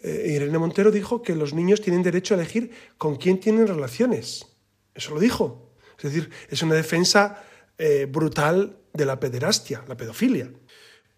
Eh, 0.02 0.34
Irene 0.36 0.58
Montero 0.58 0.92
dijo 0.92 1.22
que 1.22 1.36
los 1.36 1.54
niños 1.54 1.82
tienen 1.82 2.04
derecho 2.04 2.34
a 2.34 2.38
elegir 2.38 2.72
con 2.98 3.16
quién 3.16 3.40
tienen 3.40 3.68
relaciones. 3.68 4.46
Eso 4.94 5.14
lo 5.14 5.20
dijo. 5.20 5.74
Es 5.98 6.04
decir, 6.04 6.30
es 6.50 6.62
una 6.64 6.76
defensa 6.76 7.44
eh, 7.78 8.08
brutal 8.10 8.78
de 8.94 9.06
la 9.06 9.20
pederastia, 9.20 9.84
la 9.88 9.98
pedofilia. 9.98 10.52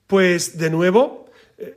Pues 0.07 0.57
de 0.57 0.69
nuevo, 0.69 1.31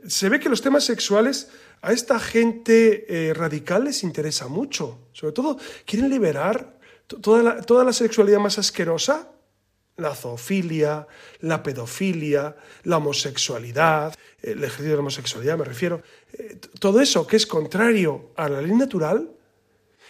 se 0.05 0.29
ve 0.29 0.39
que 0.39 0.49
los 0.49 0.61
temas 0.61 0.83
sexuales 0.83 1.49
a 1.81 1.93
esta 1.93 2.19
gente 2.19 3.33
radical 3.35 3.85
les 3.85 4.03
interesa 4.03 4.47
mucho. 4.47 5.07
Sobre 5.13 5.33
todo, 5.33 5.57
quieren 5.85 6.09
liberar 6.09 6.76
toda 7.07 7.41
la, 7.43 7.61
toda 7.61 7.83
la 7.83 7.93
sexualidad 7.93 8.39
más 8.39 8.57
asquerosa 8.57 9.31
la 9.97 10.13
zoofilia, 10.13 11.07
la 11.41 11.63
pedofilia, 11.63 12.55
la 12.83 12.97
homosexualidad, 12.97 14.13
el 14.41 14.63
ejercicio 14.63 14.91
de 14.91 14.95
la 14.95 14.99
homosexualidad 14.99 15.57
me 15.57 15.65
refiero, 15.65 16.01
eh, 16.33 16.59
todo 16.79 17.01
eso 17.01 17.25
que 17.25 17.35
es 17.35 17.47
contrario 17.47 18.31
a 18.35 18.47
la 18.47 18.61
ley 18.61 18.73
natural, 18.73 19.31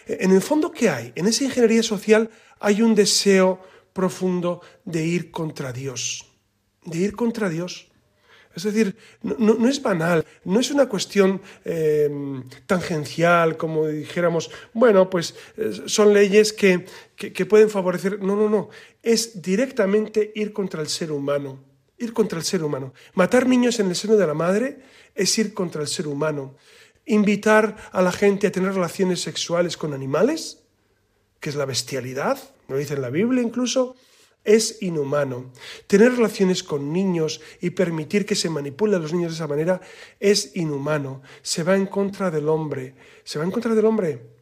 eh, 0.05 0.17
en 0.21 0.31
el 0.31 0.41
fondo, 0.41 0.71
¿qué 0.71 0.89
hay? 0.89 1.13
En 1.15 1.25
esa 1.25 1.45
ingeniería 1.45 1.83
social 1.83 2.29
hay 2.59 2.81
un 2.81 2.95
deseo 2.95 3.61
profundo 3.93 4.61
de 4.83 5.05
ir 5.05 5.31
contra 5.31 5.71
Dios, 5.71 6.25
de 6.83 6.99
ir 6.99 7.15
contra 7.15 7.49
Dios. 7.49 7.87
Es 8.57 8.63
decir, 8.63 8.97
no, 9.21 9.69
es 9.69 9.79
banal, 9.83 10.25
no 10.43 10.59
es 10.59 10.71
una 10.71 10.89
cuestión 10.89 11.39
eh, 11.63 12.09
tangencial, 12.65 13.55
como 13.55 13.85
dijéramos, 13.85 14.49
bueno, 14.73 15.11
pues 15.11 15.35
eh, 15.57 15.83
son 15.85 16.11
leyes 16.11 16.53
que, 16.53 16.83
que, 17.15 17.45
pueden 17.45 17.69
favorecer. 17.69 18.19
No, 18.19 18.35
no, 18.35 18.49
no. 18.49 18.69
Es 19.03 19.43
directamente 19.43 20.31
ir 20.33 20.53
contra 20.53 20.81
el 20.81 20.87
ser 20.87 21.11
humano. 21.11 21.59
Ir 21.99 22.13
contra 22.13 22.39
el 22.39 22.45
ser 22.45 22.63
humano. 22.63 22.95
Matar 23.13 23.47
niños 23.47 23.79
en 23.79 23.89
el 23.89 23.95
seno 23.95 24.15
de 24.15 24.25
la 24.25 24.33
madre 24.33 24.79
es 25.13 25.37
ir 25.37 25.53
contra 25.53 25.83
el 25.83 25.87
ser 25.87 26.07
humano. 26.07 26.55
Invitar 27.05 27.77
a 27.91 28.01
la 28.01 28.11
gente 28.11 28.47
a 28.47 28.51
tener 28.51 28.73
relaciones 28.73 29.21
sexuales 29.21 29.77
con 29.77 29.93
animales, 29.93 30.63
que 31.39 31.51
es 31.51 31.55
la 31.55 31.65
bestialidad, 31.65 32.39
lo 32.67 32.77
dice 32.77 32.95
en 32.95 33.03
la 33.03 33.11
Biblia 33.11 33.43
incluso, 33.43 33.95
es 34.47 34.81
inhumano. 34.81 35.51
Tener 35.87 36.13
relaciones 36.13 36.63
con 36.63 36.93
niños 36.93 37.41
y 37.61 37.71
permitir 37.71 38.25
que 38.25 38.33
se 38.33 38.49
manipulen 38.49 38.95
a 38.95 38.99
los 38.99 39.13
niños 39.13 39.33
de 39.33 39.35
esa 39.35 39.47
manera 39.47 39.81
es 40.19 40.55
inhumano. 40.55 41.21
Se 41.41 41.63
va 41.63 41.75
en 41.75 41.85
contra 41.85 42.31
del 42.31 42.47
hombre. 42.47 42.95
Se 43.25 43.37
va 43.37 43.45
en 43.45 43.51
contra 43.51 43.75
del 43.75 43.85
hombre. 43.85 44.37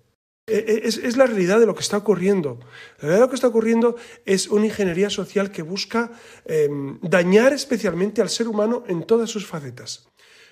E, 0.48 0.58
e, 0.58 0.88
es, 0.88 1.18
la 1.18 1.26
realidad 1.26 1.60
de 1.60 1.66
lo 1.66 1.74
que 1.74 1.82
está 1.82 1.98
ocurriendo. 1.98 2.60
La 2.98 3.02
realidad 3.02 3.18
de 3.18 3.26
lo 3.26 3.30
que 3.30 3.36
está 3.36 3.48
ocurriendo 3.48 3.96
es 4.26 4.48
una 4.48 4.68
ingeniería 4.68 5.10
social 5.10 5.52
que 5.52 5.64
busca 5.64 6.12
em, 6.46 7.00
dañar 7.02 7.52
especialmente 7.52 8.22
al 8.22 8.30
ser 8.30 8.48
humano 8.48 8.84
en 8.88 9.04
todas 9.08 9.32
sus 9.32 9.48
facetas. 9.48 10.08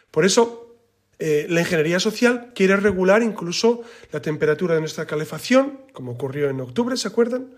Por 0.09 0.25
eso, 0.25 0.77
eh, 1.19 1.45
la 1.47 1.61
ingeniería 1.61 1.99
social 1.99 2.53
quiere 2.55 2.75
regular 2.75 3.21
incluso 3.21 3.83
la 4.11 4.19
temperatura 4.19 4.73
de 4.73 4.79
nuestra 4.79 5.05
calefacción, 5.05 5.81
como 5.93 6.13
ocurrió 6.13 6.49
en 6.49 6.59
octubre, 6.59 6.97
¿se 6.97 7.07
acuerdan? 7.07 7.53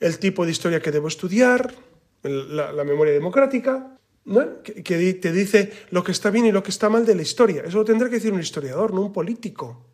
El 0.00 0.18
tipo 0.18 0.44
de 0.44 0.52
historia 0.52 0.80
que 0.80 0.90
debo 0.90 1.08
estudiar, 1.08 1.74
la, 2.22 2.84
memoria 2.84 3.12
democrática, 3.12 3.98
que, 4.62 5.14
te 5.14 5.32
dice 5.32 5.72
lo 5.90 6.02
que 6.02 6.12
está 6.12 6.30
bien 6.30 6.46
y 6.46 6.52
lo 6.52 6.62
que 6.62 6.70
está 6.70 6.88
mal 6.88 7.06
de 7.06 7.14
la 7.14 7.22
historia. 7.22 7.62
Eso 7.64 7.78
lo 7.78 7.84
tendrá 7.84 8.08
que 8.08 8.16
decir 8.16 8.32
un 8.32 8.40
historiador, 8.40 8.92
no 8.92 9.02
un 9.02 9.12
político. 9.12 9.86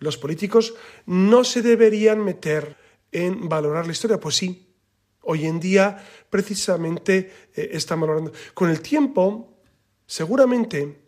Los 0.00 0.16
políticos 0.16 0.74
no 1.06 1.44
se 1.44 1.62
deberían 1.62 2.24
meter 2.24 2.76
en 3.12 3.48
valorar 3.48 3.86
la 3.86 3.92
historia. 3.92 4.20
Pues 4.20 4.36
sí, 4.36 4.74
hoy 5.22 5.46
en 5.46 5.60
día 5.60 6.04
precisamente 6.30 7.32
eh, 7.54 7.70
están 7.72 8.00
valorando. 8.00 8.32
Con 8.54 8.70
el 8.70 8.80
tiempo, 8.80 9.58
seguramente 10.06 11.00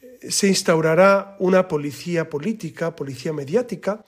eh, 0.00 0.30
se 0.30 0.48
instaurará 0.48 1.36
una 1.38 1.66
policía 1.66 2.28
política, 2.28 2.94
policía 2.94 3.32
mediática, 3.32 4.04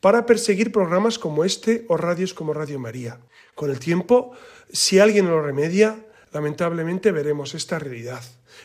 para 0.00 0.26
perseguir 0.26 0.72
programas 0.72 1.18
como 1.18 1.44
este 1.44 1.84
o 1.88 1.96
radios 1.96 2.34
como 2.34 2.54
Radio 2.54 2.78
María. 2.78 3.20
Con 3.54 3.70
el 3.70 3.78
tiempo, 3.78 4.32
si 4.72 4.98
alguien 4.98 5.28
lo 5.28 5.42
remedia, 5.42 6.06
lamentablemente 6.32 7.12
veremos 7.12 7.54
esta 7.54 7.78
realidad. 7.78 8.22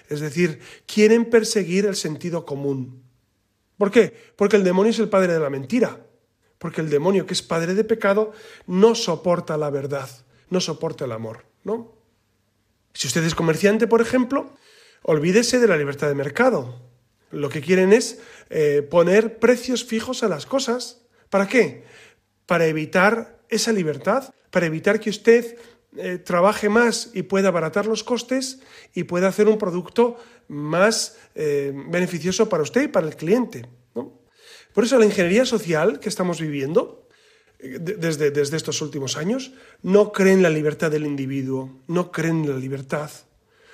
Es 0.09 0.21
decir, 0.21 0.59
quieren 0.85 1.25
perseguir 1.25 1.85
el 1.85 1.95
sentido 1.95 2.45
común. 2.45 3.03
¿Por 3.77 3.91
qué? 3.91 4.15
Porque 4.35 4.55
el 4.55 4.63
demonio 4.63 4.91
es 4.91 4.99
el 4.99 5.09
padre 5.09 5.33
de 5.33 5.39
la 5.39 5.49
mentira. 5.49 6.05
Porque 6.57 6.81
el 6.81 6.89
demonio, 6.89 7.25
que 7.25 7.33
es 7.33 7.41
padre 7.41 7.75
de 7.75 7.83
pecado, 7.83 8.31
no 8.65 8.95
soporta 8.95 9.57
la 9.57 9.69
verdad, 9.69 10.09
no 10.49 10.61
soporta 10.61 11.05
el 11.05 11.11
amor, 11.11 11.45
¿no? 11.63 11.93
Si 12.93 13.07
usted 13.07 13.23
es 13.25 13.35
comerciante, 13.35 13.87
por 13.87 14.01
ejemplo, 14.01 14.53
olvídese 15.01 15.59
de 15.59 15.67
la 15.67 15.75
libertad 15.75 16.07
de 16.07 16.15
mercado. 16.15 16.81
Lo 17.29 17.49
que 17.49 17.61
quieren 17.61 17.91
es 17.91 18.21
eh, 18.49 18.87
poner 18.89 19.37
precios 19.39 19.83
fijos 19.83 20.23
a 20.23 20.29
las 20.29 20.45
cosas 20.45 21.04
¿Para 21.35 21.49
qué? 21.49 21.83
Para 22.45 22.65
evitar 22.65 23.43
esa 23.49 23.73
libertad, 23.73 24.33
para 24.51 24.67
evitar 24.67 25.01
que 25.01 25.09
usted 25.09 25.57
eh, 25.97 26.17
trabaje 26.17 26.69
más 26.69 27.11
y 27.13 27.23
pueda 27.23 27.49
abaratar 27.49 27.87
los 27.87 28.05
costes 28.05 28.61
y 28.93 29.03
pueda 29.03 29.27
hacer 29.27 29.49
un 29.49 29.57
producto 29.57 30.15
más 30.47 31.17
eh, 31.35 31.73
beneficioso 31.89 32.47
para 32.47 32.63
usted 32.63 32.83
y 32.83 32.87
para 32.87 33.07
el 33.07 33.17
cliente. 33.17 33.67
Por 34.73 34.85
eso 34.85 34.97
la 34.97 35.03
ingeniería 35.03 35.45
social 35.45 35.99
que 35.99 36.07
estamos 36.07 36.39
viviendo 36.39 37.09
eh, 37.59 37.79
desde, 37.81 38.31
desde 38.31 38.55
estos 38.55 38.81
últimos 38.81 39.17
años 39.17 39.51
no 39.83 40.13
cree 40.13 40.31
en 40.31 40.41
la 40.41 40.49
libertad 40.49 40.89
del 40.89 41.05
individuo, 41.05 41.81
no 41.87 42.13
creen 42.13 42.45
en 42.45 42.51
la 42.51 42.57
libertad. 42.57 43.11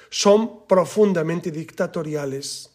Son 0.10 0.66
profundamente 0.66 1.52
dictatoriales. 1.52 2.72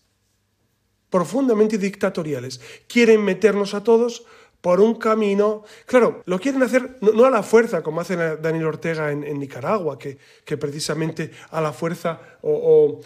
Profundamente 1.10 1.76
dictatoriales. 1.76 2.60
Quieren 2.86 3.24
meternos 3.24 3.74
a 3.74 3.82
todos 3.82 4.24
por 4.66 4.80
un 4.80 4.96
camino. 4.96 5.62
Claro, 5.84 6.22
lo 6.26 6.40
quieren 6.40 6.60
hacer 6.60 6.96
no, 7.00 7.24
a 7.24 7.30
la 7.30 7.44
fuerza, 7.44 7.84
como 7.84 8.00
hace 8.00 8.16
Daniel 8.16 8.66
Ortega 8.66 9.12
en, 9.12 9.38
Nicaragua, 9.38 9.96
que, 9.96 10.18
precisamente 10.56 11.30
a 11.52 11.60
la 11.60 11.72
fuerza, 11.72 12.18
o, 12.42 13.00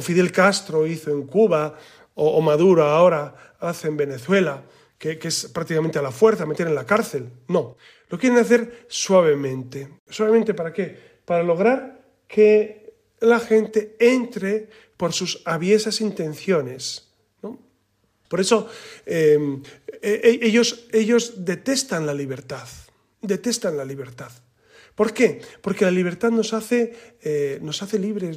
Fidel 0.00 0.32
Castro 0.32 0.86
hizo 0.86 1.10
en 1.10 1.26
Cuba, 1.26 1.76
o, 2.14 2.40
Maduro 2.40 2.84
ahora 2.84 3.54
hace 3.60 3.88
en 3.88 3.98
Venezuela, 3.98 4.62
que, 4.96 5.18
que, 5.18 5.28
es 5.28 5.50
prácticamente 5.52 5.98
a 5.98 6.02
la 6.02 6.12
fuerza, 6.12 6.46
meter 6.46 6.68
en 6.68 6.76
la 6.76 6.86
cárcel. 6.86 7.28
No, 7.48 7.76
lo 8.08 8.18
quieren 8.18 8.38
hacer 8.38 8.86
suavemente. 8.88 9.96
¿Suavemente 10.08 10.54
para 10.54 10.72
qué? 10.72 10.96
Para 11.26 11.42
lograr 11.42 12.00
que 12.26 12.94
la 13.20 13.38
gente 13.38 13.96
entre 14.00 14.70
por 14.96 15.12
sus 15.12 15.42
aviesas 15.44 16.00
intenciones 16.00 17.10
por 18.30 18.38
eso 18.38 18.68
em, 19.06 19.60
e, 20.02 20.20
e, 20.24 20.46
ellos, 20.46 20.86
ellos 20.92 21.44
detestan 21.44 22.06
la 22.06 22.14
libertad, 22.14 22.66
detestan 23.20 23.76
la 23.76 23.84
libertad. 23.84 24.32
¿Por 24.94 25.14
qué? 25.14 25.40
Porque 25.62 25.84
la 25.84 25.90
libertad 25.90 26.30
nos 26.30 26.52
hace, 26.52 26.92
eh, 27.22 27.58
nos 27.62 27.82
hace 27.82 27.98
libres, 27.98 28.36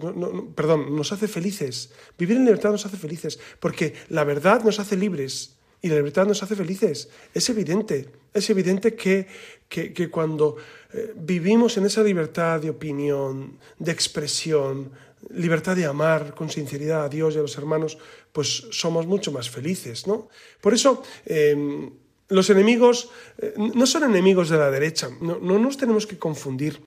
perdón, 0.55 0.95
nos 0.95 1.11
hace 1.11 1.27
felices. 1.27 1.91
Vivir 2.17 2.37
en 2.37 2.45
libertad 2.45 2.71
nos 2.71 2.85
hace 2.85 2.97
felices, 2.97 3.39
porque 3.59 3.93
la 4.09 4.23
verdad 4.23 4.63
nos 4.63 4.79
hace 4.79 4.95
libres 4.95 5.57
y 5.81 5.89
la 5.89 5.95
libertad 5.95 6.25
nos 6.25 6.41
hace 6.41 6.55
felices. 6.55 7.09
Es 7.33 7.49
evidente, 7.49 8.07
es 8.33 8.49
evidente 8.49 8.95
que, 8.95 9.27
que, 9.67 10.09
cuando 10.09 10.55
eh, 10.93 11.13
vivimos 11.17 11.75
en 11.75 11.85
esa 11.85 12.01
libertad 12.03 12.61
de 12.61 12.69
opinión, 12.69 13.59
de 13.77 13.91
expresión, 13.91 14.91
libertad 15.29 15.75
de 15.75 15.85
amar 15.85 16.33
con 16.35 16.49
sinceridad 16.49 17.05
a 17.05 17.09
Dios 17.09 17.35
y 17.35 17.37
a 17.37 17.41
los 17.41 17.57
hermanos, 17.57 17.97
pues 18.31 18.67
somos 18.71 19.07
mucho 19.07 19.31
más 19.31 19.49
felices, 19.49 20.07
¿no? 20.07 20.29
Por 20.61 20.73
eso, 20.73 21.03
em, 21.25 21.91
los 22.29 22.49
enemigos 22.49 23.09
eh, 23.37 23.53
no 23.57 23.85
son 23.85 24.03
enemigos 24.03 24.49
de 24.49 24.57
la 24.57 24.71
derecha, 24.71 25.09
no, 25.21 25.39
nos 25.39 25.77
tenemos 25.77 26.07
que 26.07 26.17
confundir. 26.17 26.81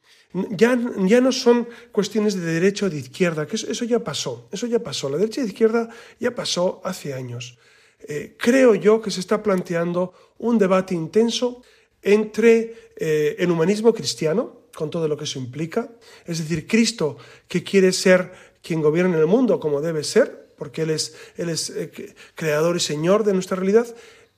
Ya, 0.50 0.78
ya, 1.06 1.20
no 1.20 1.32
son 1.32 1.68
cuestiones 1.92 2.34
de 2.34 2.44
derecha 2.44 2.86
o 2.86 2.90
de 2.90 2.98
izquierda, 2.98 3.46
que 3.46 3.56
eso, 3.56 3.84
ya 3.84 4.00
pasó, 4.00 4.48
eso 4.52 4.66
ya 4.66 4.80
pasó. 4.80 5.08
La 5.08 5.16
derecha 5.16 5.40
y 5.40 5.44
la 5.44 5.48
izquierda 5.48 5.88
ya 6.20 6.34
pasó 6.34 6.82
hace 6.84 7.14
años. 7.14 7.56
Eh, 8.00 8.36
creo 8.38 8.74
yo 8.74 9.00
que 9.00 9.10
se 9.10 9.20
está 9.20 9.42
planteando 9.42 10.12
un 10.38 10.58
debate 10.58 10.94
intenso 10.94 11.62
entre 12.06 12.92
eh, 12.96 13.34
el 13.40 13.50
humanismo 13.50 13.92
cristiano, 13.92 14.68
con 14.74 14.90
todo 14.90 15.08
lo 15.08 15.16
que 15.16 15.24
eso 15.24 15.40
implica, 15.40 15.90
es 16.24 16.38
decir, 16.38 16.66
Cristo 16.68 17.16
que 17.48 17.64
quiere 17.64 17.92
ser 17.92 18.30
quien 18.62 18.80
gobierna 18.80 19.18
el 19.18 19.26
mundo 19.26 19.58
como 19.58 19.80
debe 19.80 20.04
ser, 20.04 20.54
porque 20.56 20.82
Él 20.82 20.90
es, 20.90 21.16
él 21.36 21.50
eh, 21.50 22.14
creador 22.36 22.76
y 22.76 22.80
señor 22.80 23.24
de 23.24 23.32
nuestra 23.34 23.56
realidad, 23.56 23.92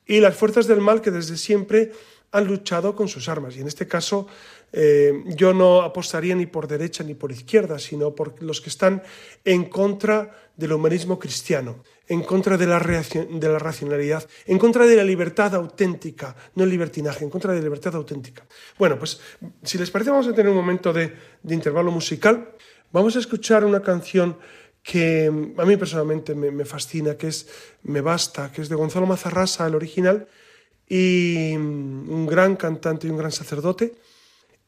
y 0.07 0.21
las 0.21 0.35
fuerzas 0.35 0.67
del 0.67 0.81
mal 0.81 1.03
que 1.03 1.11
desde 1.11 1.37
siempre 1.37 1.93
han 2.33 2.47
luchado 2.47 2.97
con 2.97 3.09
sus 3.09 3.29
armas. 3.29 3.57
Y 3.57 3.61
en 3.61 3.69
este 3.69 3.87
caso, 3.87 4.27
eh, 4.73 5.25
yo 5.27 5.55
no 5.55 5.81
apostaría 5.83 6.35
ni 6.35 6.47
por 6.47 6.69
derecha 6.69 7.03
ni 7.03 7.15
por 7.15 7.33
izquierda, 7.33 7.79
sino 7.79 8.15
por 8.15 8.43
los 8.43 8.61
que 8.61 8.69
están 8.69 9.03
en 9.45 9.65
contra 9.65 10.51
del 10.57 10.73
humanismo 10.73 11.19
cristiano, 11.19 11.85
en 12.07 12.23
contra 12.23 12.57
de 12.57 12.67
la, 12.67 12.81
de 12.81 13.49
la 13.49 13.59
racionalidad, 13.59 14.29
en 14.47 14.59
contra 14.59 14.87
de 14.87 14.97
la 14.97 15.05
libertad 15.05 15.55
auténtica, 15.55 16.35
no 16.55 16.65
el 16.65 16.71
libertinaje, 16.71 17.25
en 17.25 17.31
contra 17.31 17.53
de 17.53 17.59
la 17.59 17.65
libertad 17.65 17.95
auténtica. 17.95 18.47
Bueno, 18.79 18.99
pues 18.99 19.21
si 19.63 19.79
les 19.79 19.91
parece 19.91 20.11
vamos 20.11 20.27
a 20.27 20.33
tener 20.33 20.51
un 20.51 20.57
momento 20.57 20.93
de, 20.93 21.15
intervalo 21.49 21.91
musical. 21.91 22.55
Vamos 22.93 23.17
a 23.17 23.21
escuchar 23.21 23.65
una 23.65 23.83
canción 23.83 24.37
que 24.83 25.27
a 25.57 25.65
mí 25.65 25.77
personalmente 25.77 26.35
me, 26.35 26.51
me, 26.51 26.65
fascina, 26.65 27.17
que 27.17 27.29
es 27.29 27.47
Me 27.83 28.01
Basta, 28.01 28.51
que 28.51 28.63
es 28.63 28.69
de 28.69 28.75
Gonzalo 28.75 29.07
Mazarrasa, 29.07 29.67
el 29.67 29.75
original, 29.75 30.27
y 30.89 31.55
mm, 31.57 32.11
un 32.11 32.27
gran 32.27 32.57
cantante 32.57 33.07
y 33.07 33.11
un 33.11 33.19
gran 33.19 33.33
sacerdote, 33.33 33.95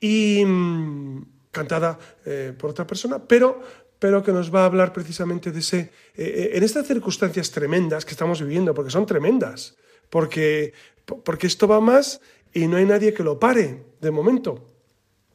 y 0.01 0.45
mm, 0.45 1.23
cantada 1.51 1.99
eh, 2.25 2.55
por 2.59 2.71
otra 2.71 2.87
persona, 2.87 3.19
pero, 3.19 3.61
pero 3.99 4.23
que 4.23 4.33
nos 4.33 4.53
va 4.53 4.63
a 4.63 4.67
hablar 4.67 4.93
precisamente 4.93 5.53
de 5.53 5.61
ese, 5.61 5.79
eh, 5.79 5.91
eh, 6.17 6.51
en 6.55 6.63
estas 6.63 6.87
circunstancias 6.87 7.51
tremendas 7.51 8.05
que 8.05 8.13
estamos 8.13 8.41
viviendo, 8.41 8.75
porque 8.75 8.91
son 8.91 9.07
tremendas, 9.07 9.77
porque, 10.09 10.73
porque 11.05 11.47
esto 11.47 11.69
va 11.69 11.81
más 11.81 12.21
y 12.53 12.67
no 12.67 12.77
hay 12.77 12.87
nadie 12.87 13.13
que 13.13 13.23
lo 13.23 13.39
pare 13.39 13.85
de 14.01 14.11
momento. 14.11 14.67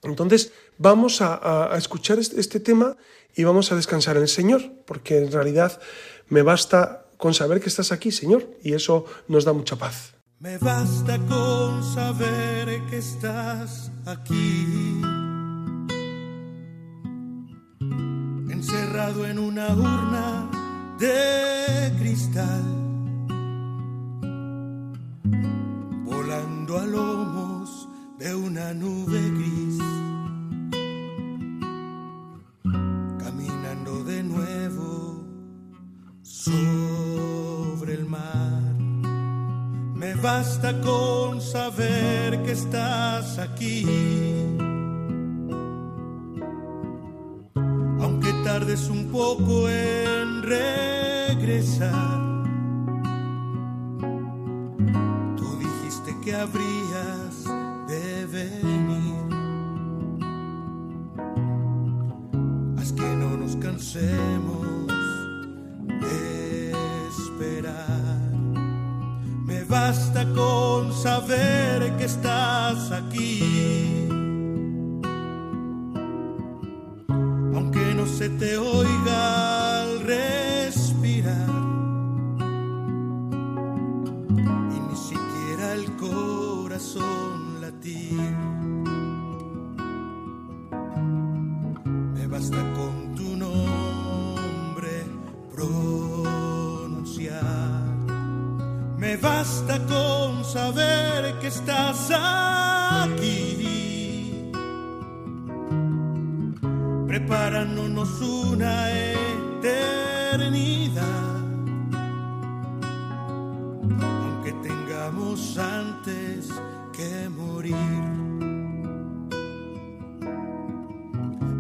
Entonces 0.04 0.51
vamos 0.78 1.21
a, 1.21 1.73
escuchar 1.78 2.19
este, 2.19 2.39
este, 2.39 2.60
tema 2.60 2.97
y 3.36 3.43
vamos 3.43 3.71
a 3.71 3.75
descansar 3.75 4.17
en 4.17 4.23
el 4.23 4.30
Señor, 4.30 4.62
porque 4.86 5.17
en 5.17 5.32
realidad 5.32 5.80
me 6.30 6.41
basta 6.41 7.06
con 7.17 7.34
saber 7.34 7.60
que 7.60 7.69
estás 7.69 7.91
aquí, 7.91 8.12
Señor, 8.12 8.47
y 8.62 8.73
eso 8.73 9.06
nos 9.28 9.45
da 9.45 9.54
mucha 9.54 9.78
paz. 9.78 10.14
Me 10.39 10.58
basta 10.58 11.17
con 11.30 11.82
saber 11.82 12.86
que 12.89 12.98
estás 12.98 13.89
aquí, 14.06 15.02
encerrado 18.50 19.26
en 19.26 19.39
una 19.39 19.74
urna 19.74 20.50
de 21.00 21.93
cristal, 22.00 22.63
volando 26.04 26.80
a 26.80 26.86
lomos 26.86 27.88
de 28.19 28.36
una 28.36 28.74
nube 28.74 29.35
Tardes 48.76 48.90
un 48.90 49.06
poco 49.06 49.70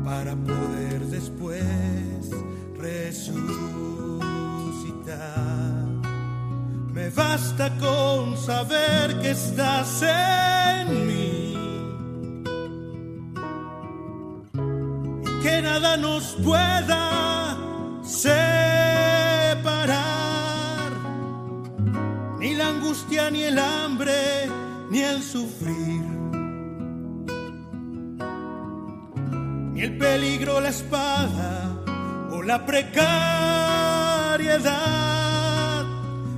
Para 0.05 0.35
poder 0.35 0.99
después 1.07 1.65
resucitar. 2.77 3.45
Me 6.93 7.09
basta 7.09 7.75
con 7.77 8.37
saber 8.37 9.19
que 9.19 9.31
estás 9.31 10.03
en 10.03 11.07
mí. 11.07 11.57
Y 15.23 15.41
que 15.41 15.61
nada 15.63 15.97
nos 15.97 16.35
pueda 16.35 17.57
separar, 18.03 18.51
ni 22.39 22.53
la 22.53 22.67
angustia, 22.67 23.31
ni 23.31 23.41
el 23.41 23.57
hambre, 23.57 24.47
ni 24.91 25.01
el 25.01 25.23
sufrir, 25.23 26.03
el 29.85 29.97
peligro, 29.99 30.59
la 30.59 30.69
espada 30.69 31.77
o 32.31 32.41
la 32.41 32.65
precariedad 32.65 33.05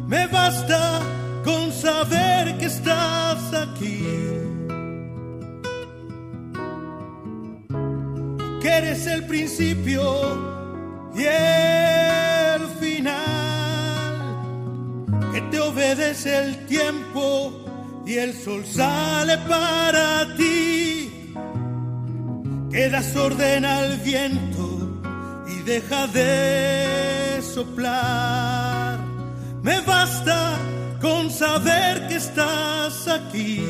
me 0.05 0.27
basta 0.27 0.99
con 1.45 1.71
saber 1.71 2.57
que 2.57 2.65
estás 2.65 3.53
aquí. 3.53 4.05
Que 8.61 8.69
eres 8.79 9.07
el 9.07 9.25
principio 9.25 10.03
y 11.15 11.23
el 11.23 12.67
final. 12.81 13.15
Que 15.31 15.39
te 15.51 15.59
obedece 15.61 16.37
el 16.37 16.65
tiempo 16.65 17.63
y 18.05 18.15
el 18.15 18.33
sol 18.33 18.65
sale 18.65 19.37
para 19.49 20.35
ti. 20.35 20.76
Que 22.77 22.89
das 22.89 23.15
orden 23.15 23.65
al 23.65 23.97
viento 24.01 24.67
y 25.47 25.63
deja 25.63 26.05
de 26.05 27.41
soplar 27.41 28.99
me 29.63 29.81
basta 29.81 30.59
con 31.01 31.31
saber 31.31 32.07
que 32.07 32.17
estás 32.17 33.07
aquí. 33.07 33.63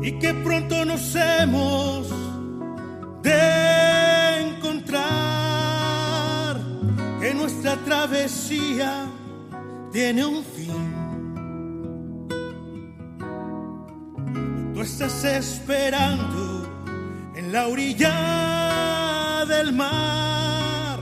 Y 0.00 0.12
que 0.20 0.32
pronto 0.44 0.84
nos 0.84 1.16
hemos 1.16 2.06
de 3.24 4.40
encontrar. 4.42 5.00
Que 7.20 7.34
nuestra 7.34 7.74
travesía 7.84 9.08
tiene 9.90 10.24
un 10.24 10.44
estás 14.82 15.24
esperando 15.24 16.66
en 17.34 17.52
la 17.52 17.66
orilla 17.68 19.44
del 19.46 19.72
mar 19.72 20.98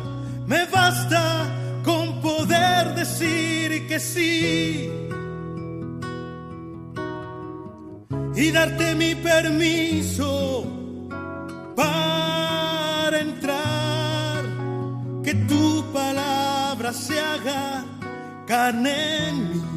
me 0.46 0.64
basta 0.66 1.46
con 1.84 2.20
poder 2.20 2.94
decir 2.94 3.86
que 3.86 4.00
sí 4.00 4.90
y 8.38 8.52
darte 8.52 8.94
mi 8.94 9.16
permiso 9.16 10.64
para 11.74 13.18
entrar. 13.18 14.44
Que 15.24 15.34
tu 15.34 15.84
palabra 15.92 16.92
se 16.92 17.18
haga 17.20 17.84
carne 18.46 19.28
en 19.28 19.50
mí. 19.50 19.67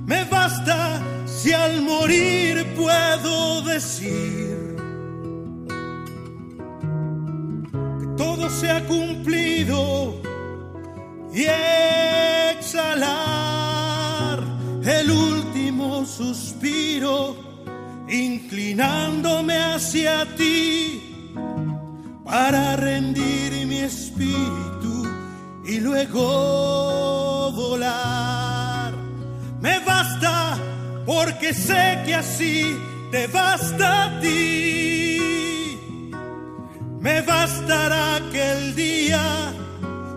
Me 0.07 0.25
basta 0.25 1.03
si 1.27 1.53
al 1.53 1.83
morir 1.83 2.67
puedo 2.75 3.63
decir 3.63 4.47
que 8.47 8.53
se 8.53 8.71
ha 8.71 8.87
cumplido 8.87 10.21
y 11.35 11.47
exhalar 12.53 14.39
el 14.85 15.11
último 15.11 16.07
suspiro, 16.07 17.37
inclinándome 18.09 19.57
hacia 19.57 20.25
ti 20.37 21.06
para 22.27 22.77
rendir 22.77 23.67
mi 23.67 23.79
espíritu 23.79 25.07
y 25.65 25.79
luego 25.79 27.53
volar. 27.53 28.93
Me 29.61 29.79
basta 29.81 30.59
porque 31.07 31.55
sé 31.55 32.03
que 32.05 32.17
así 32.17 32.77
te 33.13 33.29
basta 33.29 34.05
a 34.05 34.21
ti. 34.21 35.79
Me 36.99 37.23
bastará 37.23 38.17
aquel 38.17 38.75
día 38.75 39.23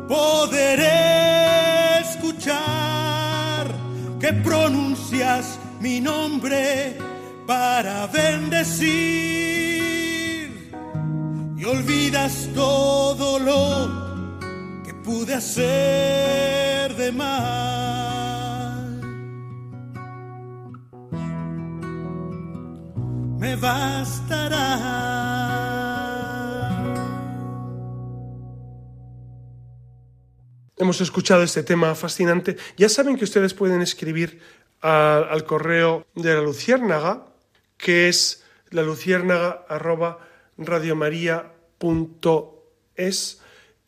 poder 0.07 0.79
escuchar 2.01 3.67
que 4.19 4.33
pronuncias 4.33 5.59
mi 5.79 6.01
nombre 6.01 6.97
para 7.45 8.07
bendecir 8.07 9.78
y 11.59 11.65
olvidas 11.65 12.49
todo 12.55 13.37
lo 13.37 14.81
que 14.85 14.93
pude 14.93 15.33
hacer 15.33 16.95
de 16.95 17.11
mal. 17.11 18.39
Me 23.39 23.55
bastará. 23.57 24.99
hemos 30.77 31.01
escuchado 31.01 31.43
este 31.43 31.61
tema 31.61 31.93
fascinante. 31.93 32.55
Ya 32.77 32.87
saben 32.87 33.17
que 33.17 33.25
ustedes 33.25 33.53
pueden 33.53 33.81
escribir 33.81 34.41
al 34.79 35.43
correo 35.43 36.07
de 36.15 36.33
la 36.33 36.41
Luciérnaga, 36.41 37.25
que 37.77 38.07
es 38.07 38.45
la 38.69 38.81
luciérnaga 38.83 39.65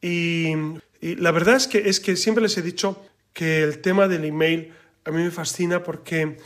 y, 0.02 0.54
y, 1.02 1.16
la 1.16 1.32
verdad 1.32 1.56
es 1.56 1.68
que, 1.68 1.90
es 1.90 2.00
que 2.00 2.16
siempre 2.16 2.42
les 2.42 2.58
he 2.58 2.62
dicho 2.62 3.04
que 3.34 3.64
el 3.64 3.80
tema 3.80 4.08
del 4.08 4.26
email 4.26 4.74
a 5.04 5.12
mí 5.12 5.24
me 5.24 5.32
fascina 5.32 5.84
porque, 5.84 6.38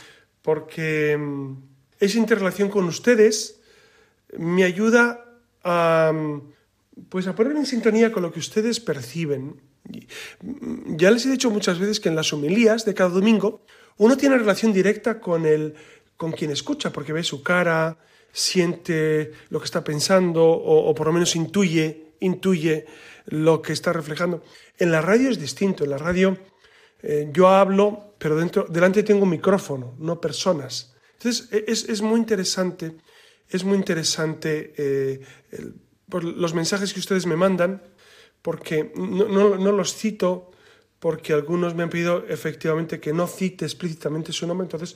porque 0.42 1.16
mm, 1.16 1.52
esa 2.00 2.18
interrelación 2.18 2.68
con 2.68 2.84
ustedes 2.84 3.60
me 4.36 4.64
ayuda 4.64 5.24
a, 5.62 6.12
pues 7.08 7.26
a 7.26 7.34
poner 7.34 7.56
en 7.56 7.66
sintonía 7.66 8.12
con 8.12 8.22
lo 8.22 8.32
que 8.32 8.40
ustedes 8.40 8.80
perciben. 8.80 9.60
Ya 10.86 11.10
les 11.10 11.26
he 11.26 11.30
dicho 11.30 11.50
muchas 11.50 11.78
veces 11.78 12.00
que 12.00 12.08
en 12.08 12.16
las 12.16 12.32
homilías 12.32 12.84
de 12.84 12.94
cada 12.94 13.10
domingo 13.10 13.64
uno 13.98 14.16
tiene 14.16 14.36
relación 14.36 14.72
directa 14.72 15.20
con, 15.20 15.46
el, 15.46 15.74
con 16.16 16.32
quien 16.32 16.50
escucha, 16.50 16.92
porque 16.92 17.12
ve 17.12 17.22
su 17.22 17.42
cara, 17.42 17.96
siente 18.36 19.32
lo 19.48 19.58
que 19.60 19.64
está 19.64 19.82
pensando 19.82 20.44
o, 20.44 20.94
por 20.94 21.06
lo 21.06 21.12
menos 21.14 21.34
intuye, 21.36 22.12
intuye 22.20 22.84
lo 23.24 23.62
que 23.62 23.72
está 23.72 23.94
reflejando. 23.94 24.42
En 24.76 24.92
la 24.92 25.00
radio 25.00 25.30
es 25.30 25.40
distinto, 25.40 25.84
en 25.84 25.90
la 25.90 25.96
radio 25.96 26.36
eh, 27.02 27.30
yo 27.32 27.48
hablo, 27.48 28.14
pero 28.18 28.36
dentro, 28.36 28.66
delante 28.68 29.02
tengo 29.02 29.22
un 29.22 29.30
micrófono, 29.30 29.94
no 29.98 30.20
personas. 30.20 30.94
Entonces 31.14 31.48
e, 31.50 31.64
es, 31.66 32.02
muy 32.02 32.20
interesante, 32.20 32.98
es 33.48 33.64
muy 33.64 33.78
interesante 33.78 34.74
eh, 34.76 35.20
por 36.10 36.22
los 36.22 36.52
mensajes 36.52 36.92
que 36.92 37.00
ustedes 37.00 37.24
me 37.24 37.36
mandan, 37.36 37.82
porque 38.42 38.92
no, 38.96 39.56
los 39.56 39.94
cito, 39.94 40.50
porque 40.98 41.32
algunos 41.32 41.74
me 41.74 41.84
han 41.84 41.90
pedido 41.90 42.26
efectivamente 42.28 43.00
que 43.00 43.14
no 43.14 43.26
cite 43.28 43.64
explícitamente 43.64 44.34
su 44.34 44.46
nombre, 44.46 44.66
entonces 44.66 44.94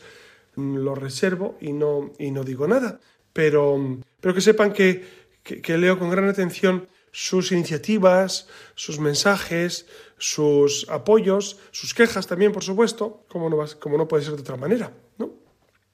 mm, 0.57 0.76
lo 0.76 0.94
reservo 0.94 1.57
y 1.59 1.72
no, 1.72 2.12
y 2.18 2.33
no 2.33 2.44
digo 2.44 2.68
nada. 2.68 3.00
Pero, 3.32 3.98
pero 4.20 4.34
que 4.34 4.40
sepan 4.40 4.72
que, 4.72 5.04
leo 5.66 5.98
con 5.98 6.10
gran 6.10 6.28
atención 6.28 6.88
sus 7.12 7.52
iniciativas, 7.52 8.48
sus 8.74 8.98
mensajes, 8.98 9.86
sus 10.18 10.88
apoyos, 10.88 11.58
sus 11.70 11.94
quejas 11.94 12.26
también, 12.26 12.52
por 12.52 12.62
supuesto, 12.62 13.24
como 13.28 13.50
no, 13.50 13.64
como 13.78 13.96
no 13.96 14.06
puede 14.06 14.24
ser 14.24 14.34
de 14.34 14.42
otra 14.42 14.56
manera. 14.56 14.92
¿no? 15.18 15.32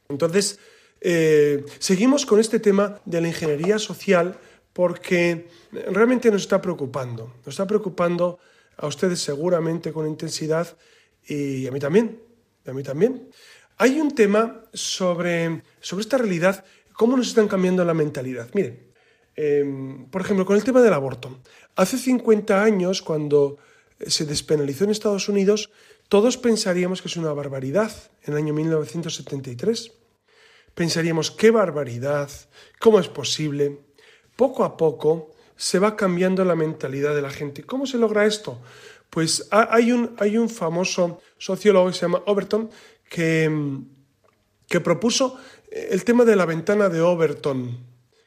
Entonces, 0.09 0.59
eh, 1.01 1.65
seguimos 1.79 2.27
con 2.27 2.41
este 2.41 2.59
tema 2.59 3.01
de 3.05 3.21
la 3.21 3.29
ingeniería 3.29 3.79
social 3.79 4.39
porque 4.73 5.49
realmente 5.73 6.31
nos 6.31 6.43
está 6.43 6.61
preocupando. 6.61 7.35
Nos 7.45 7.55
está 7.55 7.67
preocupando 7.67 8.39
a 8.77 8.87
ustedes 8.87 9.21
seguramente 9.21 9.93
con 9.93 10.07
intensidad 10.07 10.77
y 11.27 11.67
a 11.67 11.71
mí 11.71 11.81
también. 11.81 12.21
a 12.67 12.73
mí 12.73 12.83
también. 12.83 13.31
Hay 13.79 14.01
un 14.01 14.15
tema 14.15 14.65
sobre, 14.73 15.63
sobre 15.81 16.03
esta 16.03 16.19
realidad, 16.19 16.65
cómo 16.97 17.17
nos 17.17 17.29
están 17.29 17.49
cambiando 17.49 17.85
la 17.85 17.95
mentalidad. 17.95 18.49
Miren, 18.55 18.93
em, 19.37 20.07
por 20.11 20.23
ejemplo, 20.23 20.45
con 20.47 20.57
el 20.57 20.65
tema 20.65 20.83
del 20.83 20.93
aborto. 20.93 21.41
Hace 21.77 21.99
50 21.99 22.63
años, 22.63 23.03
cuando 23.03 23.59
se 24.07 24.25
despenalizó 24.25 24.85
en 24.85 24.91
Estados 24.91 25.29
Unidos, 25.29 25.71
todos 26.09 26.37
pensaríamos 26.37 27.03
que 27.03 27.09
es 27.09 27.17
una 27.17 27.33
barbaridad 27.33 27.93
en 28.23 28.35
el 28.35 28.39
año 28.39 28.55
1973. 28.55 29.93
Pensaríamos, 30.75 31.31
qué 31.31 31.51
barbaridad, 31.51 32.31
cómo 32.79 33.01
es 33.01 33.09
posible 33.09 33.87
poco 34.37 34.65
a 34.65 34.77
poco 34.77 35.31
se 35.57 35.79
va 35.79 35.97
cambiando 35.97 36.45
la 36.45 36.55
mentalidad 36.55 37.15
de 37.15 37.23
la 37.23 37.31
gente. 37.31 37.65
¿Cómo 37.65 37.87
se 37.87 37.99
logra 37.99 38.27
esto? 38.27 38.61
Pues 39.09 39.49
hay 39.51 39.91
un, 39.91 40.51
famoso 40.51 41.21
sociólogo 41.39 41.89
que 41.89 41.95
se 41.95 42.03
llama 42.03 42.23
Overton 42.27 42.71
que, 43.09 43.51
que 44.69 44.81
propuso 44.81 45.39
el 45.71 46.05
tema 46.05 46.25
de 46.25 46.37
la 46.37 46.47
ventana 46.47 46.89
de 46.89 47.01
Overton. 47.01 47.79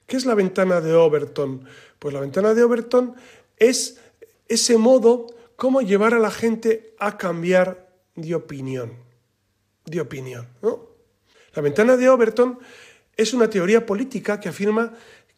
¿Qué 0.06 0.18
es 0.18 0.26
la 0.26 0.36
ventana 0.36 0.82
de 0.82 0.94
Overton? 0.94 1.66
Pues 2.00 2.14
la 2.14 2.20
ventana 2.20 2.54
de 2.54 2.64
Overton 2.64 3.16
es 3.58 4.00
ese 4.48 4.78
modo 4.78 5.28
cómo 5.56 5.82
llevar 5.82 6.14
a 6.14 6.20
la 6.20 6.32
gente 6.32 6.96
a 7.00 7.18
cambiar 7.18 7.90
de 8.16 8.36
opinión. 8.36 8.94
De 9.86 10.02
opinión, 10.02 10.48
La 11.54 11.62
ventana 11.62 11.98
de 11.98 12.10
Overton 12.10 12.60
es 13.18 13.34
una 13.34 13.50
teoría 13.50 13.86
política 13.86 14.40
que 14.40 14.50
afirma 14.50 14.94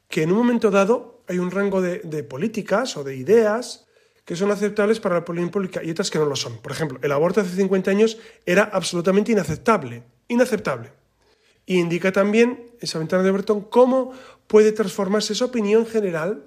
que 0.08 0.24
en 0.24 0.32
un 0.32 0.38
momento 0.38 0.70
dado 0.70 1.24
hay 1.28 1.40
un 1.40 1.52
rango 1.52 1.82
de, 1.82 2.24
políticas 2.24 2.98
o 2.98 3.04
de 3.04 3.16
ideas 3.16 3.86
que 4.26 4.36
son 4.36 4.52
aceptables 4.52 5.00
para 5.00 5.16
la 5.16 5.26
política 5.26 5.52
pública 5.52 5.84
y 5.84 5.90
otras 5.92 6.12
que 6.12 6.20
no 6.20 6.26
lo 6.26 6.36
son. 6.36 6.58
Por 6.58 6.72
ejemplo, 6.72 7.00
el 7.02 7.12
aborto 7.12 7.42
hace 7.42 7.56
50 7.56 7.92
años 7.92 8.20
era 8.46 8.64
absolutamente 8.64 9.32
inaceptable, 9.32 10.04
inaceptable. 10.28 11.01
Y 11.66 11.80
indica 11.80 12.12
también 12.12 12.72
esa 12.80 13.00
ventana 13.00 13.24
de 13.24 13.30
Overton 13.30 13.62
cómo 13.62 14.14
puede 14.48 14.72
transformarse 14.72 15.34
esa 15.34 15.46
opinión 15.46 15.86
general 15.86 16.44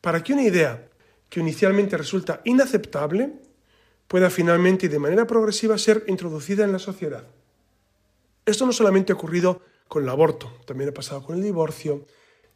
para 0.00 0.22
que 0.22 0.32
una 0.32 0.42
idea 0.42 0.88
que 1.28 1.40
inicialmente 1.40 1.96
resulta 1.96 2.40
inaceptable 2.44 3.32
pueda 4.08 4.30
finalmente 4.30 4.86
y 4.86 4.88
de 4.88 4.98
manera 4.98 5.26
progresiva 5.26 5.78
ser 5.78 6.04
introducida 6.08 6.64
en 6.64 6.72
la 6.72 6.78
sociedad. 6.78 7.24
Esto 8.46 8.66
no 8.66 8.72
solamente 8.72 9.12
ha 9.12 9.16
ocurrido 9.16 9.62
con 9.88 10.02
el 10.02 10.08
aborto, 10.08 10.52
también 10.66 10.90
ha 10.90 10.94
pasado 10.94 11.22
con 11.22 11.36
el 11.36 11.42
divorcio, 11.42 12.06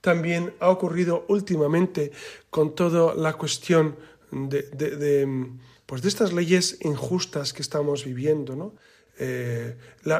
también 0.00 0.54
ha 0.60 0.68
ocurrido 0.68 1.24
últimamente 1.28 2.12
con 2.50 2.74
toda 2.74 3.14
la 3.14 3.32
cuestión 3.34 3.96
de, 4.30 5.48
pues 5.86 6.02
de 6.02 6.08
estas 6.08 6.32
leyes 6.32 6.78
injustas 6.82 7.52
que 7.52 7.62
estamos 7.62 8.04
viviendo, 8.04 8.54
¿no? 8.54 8.74
Eh, 9.18 9.76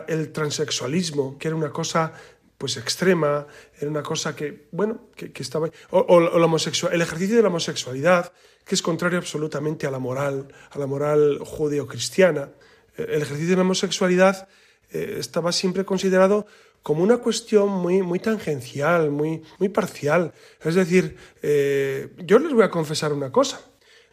el 0.09 0.33
transexualismo, 0.33 1.39
que 1.39 1.49
era 1.49 1.57
una 1.57 1.71
cosa 1.71 2.13
pues 2.59 2.77
extrema, 2.77 3.47
era 3.79 3.89
una 3.89 4.03
cosa 4.03 4.35
que, 4.35 4.67
bueno, 4.73 5.11
que, 5.15 5.31
estaba... 5.41 5.71
O, 5.91 6.21
la 6.21 6.45
homosexual, 6.45 6.93
el 6.93 7.01
ejercicio 7.01 7.37
de 7.37 7.43
la 7.43 7.49
homosexualidad, 7.49 8.33
que 8.65 8.75
es 8.75 8.83
contrario 8.83 9.19
absolutamente 9.19 9.87
a 9.87 9.93
la 9.93 10.01
moral, 10.01 10.49
a 10.71 10.79
la 10.79 10.87
moral 10.87 11.39
judeocristiana. 11.39 12.51
El 12.97 13.23
ejercicio 13.23 13.51
de 13.51 13.57
la 13.57 13.63
homosexualidad 13.63 14.49
eh, 14.91 15.17
estaba 15.19 15.53
siempre 15.53 15.85
considerado 15.85 16.47
como 16.83 17.03
una 17.03 17.19
cuestión 17.19 17.69
muy, 17.69 18.03
muy 18.03 18.19
tangencial, 18.19 19.11
muy, 19.11 19.43
muy 19.59 19.69
parcial. 19.69 20.33
Es 20.65 20.75
decir, 20.75 21.17
eh, 21.43 22.09
yo 22.25 22.39
les 22.39 22.53
voy 22.53 22.65
a 22.65 22.71
confesar 22.71 23.13
una 23.13 23.31
cosa. 23.31 23.61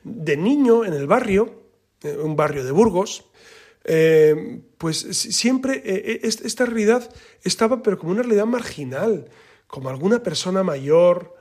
De 0.04 0.38
niño 0.38 0.86
en 0.86 0.94
el 0.94 1.08
barrio, 1.08 1.64
eh, 2.04 2.18
un 2.18 2.36
barrio 2.36 2.64
de 2.64 2.72
Burgos, 2.72 3.26
eh, 3.86 4.62
pues 4.78 4.98
siempre 4.98 5.82
esta 6.24 6.66
realidad 6.66 7.10
estaba, 7.44 7.82
pero 7.82 7.98
como 7.98 8.12
una 8.12 8.24
realidad 8.24 8.46
marginal, 8.46 9.30
como 9.68 9.90
alguna 9.90 10.24
persona 10.24 10.64
mayor, 10.64 11.36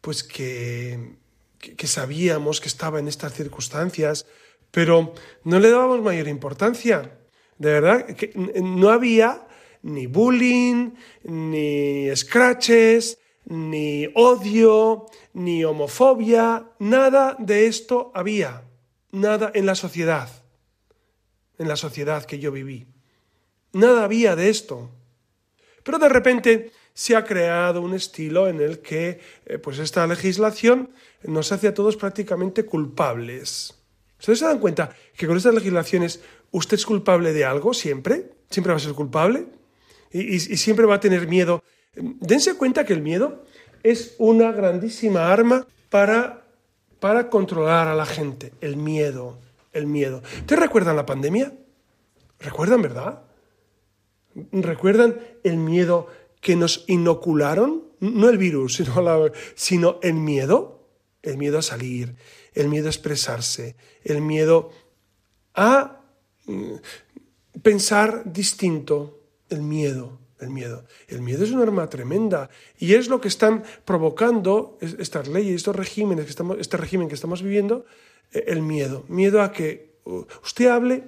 pues 0.00 0.22
que, 0.22 1.16
que 1.58 1.86
sabíamos 1.86 2.60
que 2.60 2.68
estaba 2.68 2.98
en 2.98 3.08
estas 3.08 3.34
circunstancias, 3.34 4.26
pero 4.70 5.14
no 5.44 5.58
le 5.58 5.70
dábamos 5.70 6.00
mayor 6.00 6.28
importancia. 6.28 7.18
De 7.58 7.72
verdad, 7.72 8.06
no 8.62 8.88
había 8.88 9.46
ni 9.82 10.06
bullying, 10.06 10.92
ni 11.24 12.14
scratches, 12.14 13.18
ni 13.46 14.08
odio, 14.14 15.06
ni 15.32 15.64
homofobia, 15.64 16.70
nada 16.78 17.36
de 17.38 17.66
esto 17.66 18.12
había, 18.14 18.64
nada 19.10 19.50
en 19.54 19.66
la 19.66 19.74
sociedad, 19.74 20.28
en 21.60 21.68
la 21.68 21.76
sociedad 21.76 22.24
que 22.24 22.38
yo 22.38 22.50
viví. 22.50 22.86
Nada 23.74 24.04
había 24.04 24.34
de 24.34 24.48
esto. 24.48 24.90
Pero 25.84 25.98
de 25.98 26.08
repente 26.08 26.72
se 26.94 27.14
ha 27.14 27.24
creado 27.24 27.82
un 27.82 27.94
estilo 27.94 28.48
en 28.48 28.60
el 28.60 28.80
que 28.80 29.20
eh, 29.44 29.58
pues 29.58 29.78
esta 29.78 30.06
legislación 30.06 30.90
nos 31.22 31.52
hace 31.52 31.68
a 31.68 31.74
todos 31.74 31.96
prácticamente 31.96 32.64
culpables. 32.64 33.74
¿Ustedes 34.18 34.38
se 34.38 34.46
dan 34.46 34.58
cuenta 34.58 34.96
que 35.16 35.26
con 35.26 35.36
estas 35.36 35.54
legislaciones 35.54 36.20
usted 36.50 36.76
es 36.76 36.86
culpable 36.86 37.34
de 37.34 37.44
algo 37.44 37.74
siempre? 37.74 38.32
¿Siempre 38.48 38.72
va 38.72 38.78
a 38.78 38.80
ser 38.80 38.94
culpable? 38.94 39.46
Y, 40.10 40.34
y 40.34 40.40
siempre 40.40 40.86
va 40.86 40.96
a 40.96 41.00
tener 41.00 41.28
miedo. 41.28 41.62
Dense 41.94 42.54
cuenta 42.54 42.84
que 42.86 42.94
el 42.94 43.02
miedo 43.02 43.44
es 43.82 44.14
una 44.18 44.50
grandísima 44.50 45.30
arma 45.30 45.66
para, 45.90 46.42
para 47.00 47.28
controlar 47.28 47.86
a 47.88 47.94
la 47.94 48.06
gente. 48.06 48.52
El 48.60 48.76
miedo, 48.76 49.38
el 49.72 49.86
miedo. 49.86 50.22
¿Te 50.46 50.56
recuerdan 50.56 50.96
la 50.96 51.06
pandemia? 51.06 51.52
¿Recuerdan, 52.38 52.82
verdad? 52.82 53.22
¿Recuerdan 54.52 55.20
el 55.44 55.56
miedo 55.56 56.06
que 56.40 56.56
nos 56.56 56.84
inocularon? 56.88 57.84
No 58.00 58.28
el 58.28 58.38
virus, 58.38 58.76
sino, 58.76 59.30
sino 59.54 59.98
el 60.02 60.14
miedo. 60.14 60.78
El 61.22 61.36
miedo 61.36 61.58
a 61.58 61.62
salir, 61.62 62.16
el 62.54 62.68
miedo 62.68 62.86
a 62.86 62.90
expresarse, 62.90 63.76
el 64.04 64.22
miedo 64.22 64.70
a 65.54 66.00
mm, 66.46 66.76
pensar 67.60 68.22
distinto, 68.24 69.20
el 69.50 69.60
miedo, 69.60 70.18
el 70.40 70.48
miedo. 70.50 70.86
El 71.08 71.20
miedo 71.20 71.44
es 71.44 71.50
un 71.50 71.60
arma 71.60 71.88
tremenda 71.90 72.48
y 72.78 72.94
es 72.94 73.08
lo 73.08 73.20
que 73.20 73.28
están 73.28 73.64
provocando 73.84 74.78
estas 74.80 75.28
leyes, 75.28 75.56
estos 75.56 75.76
regímenes 75.76 76.24
que 76.24 76.30
estamos, 76.30 76.58
este 76.58 76.76
régimen 76.76 77.08
que 77.08 77.14
estamos 77.14 77.42
viviendo, 77.42 77.84
el 78.32 78.62
miedo. 78.62 79.04
Miedo 79.08 79.42
a 79.42 79.52
que 79.52 79.98
uh, 80.04 80.24
usted 80.42 80.66
hable 80.66 81.04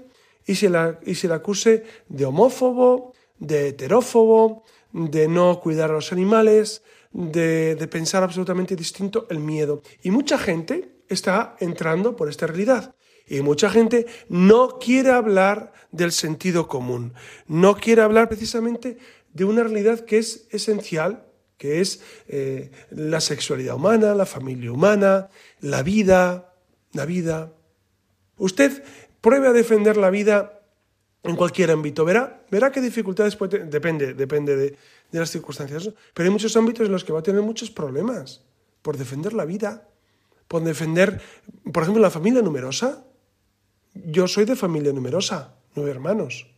y 0.47 0.55
se, 0.55 0.69
la, 0.69 0.99
y 1.05 1.15
se 1.15 1.29
le 1.29 1.35
acuse 1.35 1.85
de 2.09 2.25
homófobo, 2.25 3.15
de 3.39 3.69
heterófobo, 3.69 4.65
de 4.93 5.29
no 5.29 5.61
cuidar 5.61 5.91
a 5.91 5.95
los 5.95 6.13
animales, 6.13 6.83
de, 7.13 7.75
de 7.75 7.89
pensar 7.89 8.23
absolutamente 8.23 8.77
distinto, 8.77 9.27
el 9.31 9.39
miedo. 9.39 9.83
Y 10.03 10.11
mucha 10.11 10.39
gente 10.39 10.97
está 11.09 11.57
entrando 11.61 12.17
por 12.17 12.29
esta 12.29 12.47
realidad. 12.47 12.95
Y 13.29 13.41
mucha 13.41 13.71
gente 13.71 14.07
no 14.29 14.79
quiere 14.79 15.11
hablar 15.11 15.73
del 15.93 16.13
sentido 16.13 16.69
común, 16.69 17.15
no 17.47 17.77
quiere 17.77 18.03
hablar 18.03 18.29
precisamente 18.29 18.99
de 19.33 19.45
una 19.45 19.63
realidad 19.63 20.01
que 20.01 20.19
es 20.19 20.49
esencial, 20.51 21.25
que 21.57 21.81
es 21.81 22.03
eh, 22.29 22.71
la 22.91 23.21
sexualidad 23.21 23.77
humana, 23.77 24.15
la 24.15 24.27
familia 24.27 24.73
humana, 24.73 25.29
la 25.61 25.83
vida, 25.83 26.52
la 26.93 27.07
vida. 27.07 27.53
Usted 28.37 28.83
pruebe 29.21 29.49
a 29.49 29.53
defender 29.53 29.97
la 29.97 30.11
vida 30.11 30.63
en 31.23 31.37
cualquier 31.37 31.71
ámbito. 31.71 32.05
Verá, 32.05 32.45
verá 32.51 32.73
qué 32.73 32.81
dificultades 32.81 33.37
puede 33.37 33.51
tener. 33.51 33.71
Depende, 33.71 34.15
depende 34.15 34.57
de, 34.57 34.77
de 35.11 35.19
las 35.19 35.31
circunstancias. 35.31 35.91
Pero 36.15 36.27
hay 36.27 36.33
muchos 36.33 36.57
ámbitos 36.57 36.87
en 36.87 36.93
los 36.93 37.05
que 37.05 37.13
va 37.13 37.21
a 37.21 37.23
tener 37.23 37.43
muchos 37.43 37.71
problemas 37.71 38.45
por 38.83 38.97
defender 38.97 39.33
la 39.33 39.45
vida, 39.45 39.89
por 40.49 40.63
defender, 40.63 41.21
por 41.73 41.85
ejemplo, 41.85 42.03
la 42.03 42.11
familia 42.11 42.43
numerosa. 42.43 43.05
Yo 43.95 44.27
soy 44.27 44.45
de 44.45 44.57
familia 44.57 44.93
numerosa, 44.93 45.57
nueve 45.75 45.91
hermanos. 45.91 46.49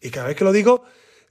Y 0.00 0.10
cada 0.10 0.28
vez 0.28 0.36
que 0.36 0.44
lo 0.44 0.52
digo, 0.52 0.84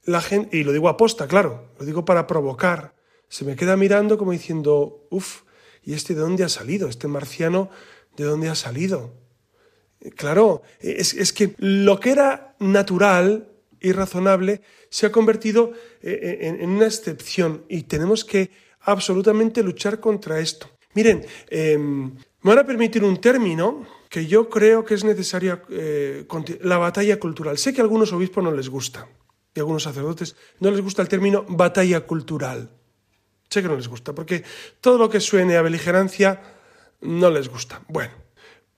la 0.04 0.20
gente, 0.20 0.56
y 0.56 0.64
lo 0.64 0.72
digo 0.72 0.88
aposta, 0.88 1.28
claro, 1.28 1.70
lo 1.78 1.84
digo 1.84 2.04
para 2.04 2.26
provocar, 2.26 2.94
se 3.28 3.44
me 3.44 3.56
queda 3.56 3.76
mirando 3.76 4.18
como 4.18 4.32
diciendo, 4.32 5.06
uff, 5.10 5.42
¿y 5.86 5.94
este 5.94 6.14
de 6.14 6.20
dónde 6.20 6.44
ha 6.44 6.50
salido? 6.50 6.88
¿Este 6.88 7.08
marciano 7.08 7.70
de 8.16 8.24
dónde 8.24 8.50
ha 8.50 8.56
salido? 8.56 9.14
Claro, 10.16 10.62
es, 10.80 11.32
que 11.32 11.54
lo 11.58 11.98
que 11.98 12.10
era 12.10 12.56
natural 12.58 13.48
y 13.80 13.92
razonable 13.92 14.60
se 14.90 15.06
ha 15.06 15.12
convertido 15.12 15.72
eh, 16.02 16.38
en, 16.60 16.68
una 16.68 16.86
excepción 16.86 17.64
y 17.68 17.84
tenemos 17.84 18.24
que 18.24 18.50
absolutamente 18.80 19.62
luchar 19.62 20.00
contra 20.00 20.40
esto. 20.40 20.68
Miren, 20.94 21.24
em, 21.48 22.14
me 22.42 22.50
van 22.50 22.58
a 22.58 22.66
permitir 22.66 23.04
un 23.04 23.20
término 23.20 23.86
que 24.08 24.26
yo 24.26 24.48
creo 24.48 24.84
que 24.84 24.94
es 24.94 25.04
necesario, 25.04 25.62
eh, 25.70 26.26
la 26.62 26.78
batalla 26.78 27.18
cultural. 27.18 27.58
Sé 27.58 27.72
que 27.72 27.80
a 27.80 27.84
algunos 27.84 28.12
obispos 28.12 28.42
no 28.42 28.52
les 28.52 28.68
gusta 28.68 29.08
y 29.54 29.60
a 29.60 29.62
algunos 29.62 29.84
sacerdotes 29.84 30.36
no 30.60 30.70
les 30.70 30.80
gusta 30.80 31.02
el 31.02 31.08
término 31.08 31.44
batalla 31.48 32.00
cultural. 32.00 32.75
Sé 33.56 33.62
que 33.62 33.68
no 33.68 33.76
les 33.76 33.88
gusta, 33.88 34.14
porque 34.14 34.44
todo 34.82 34.98
lo 34.98 35.08
que 35.08 35.18
suene 35.18 35.56
a 35.56 35.62
beligerancia 35.62 36.42
no 37.00 37.30
les 37.30 37.48
gusta. 37.48 37.80
Bueno, 37.88 38.12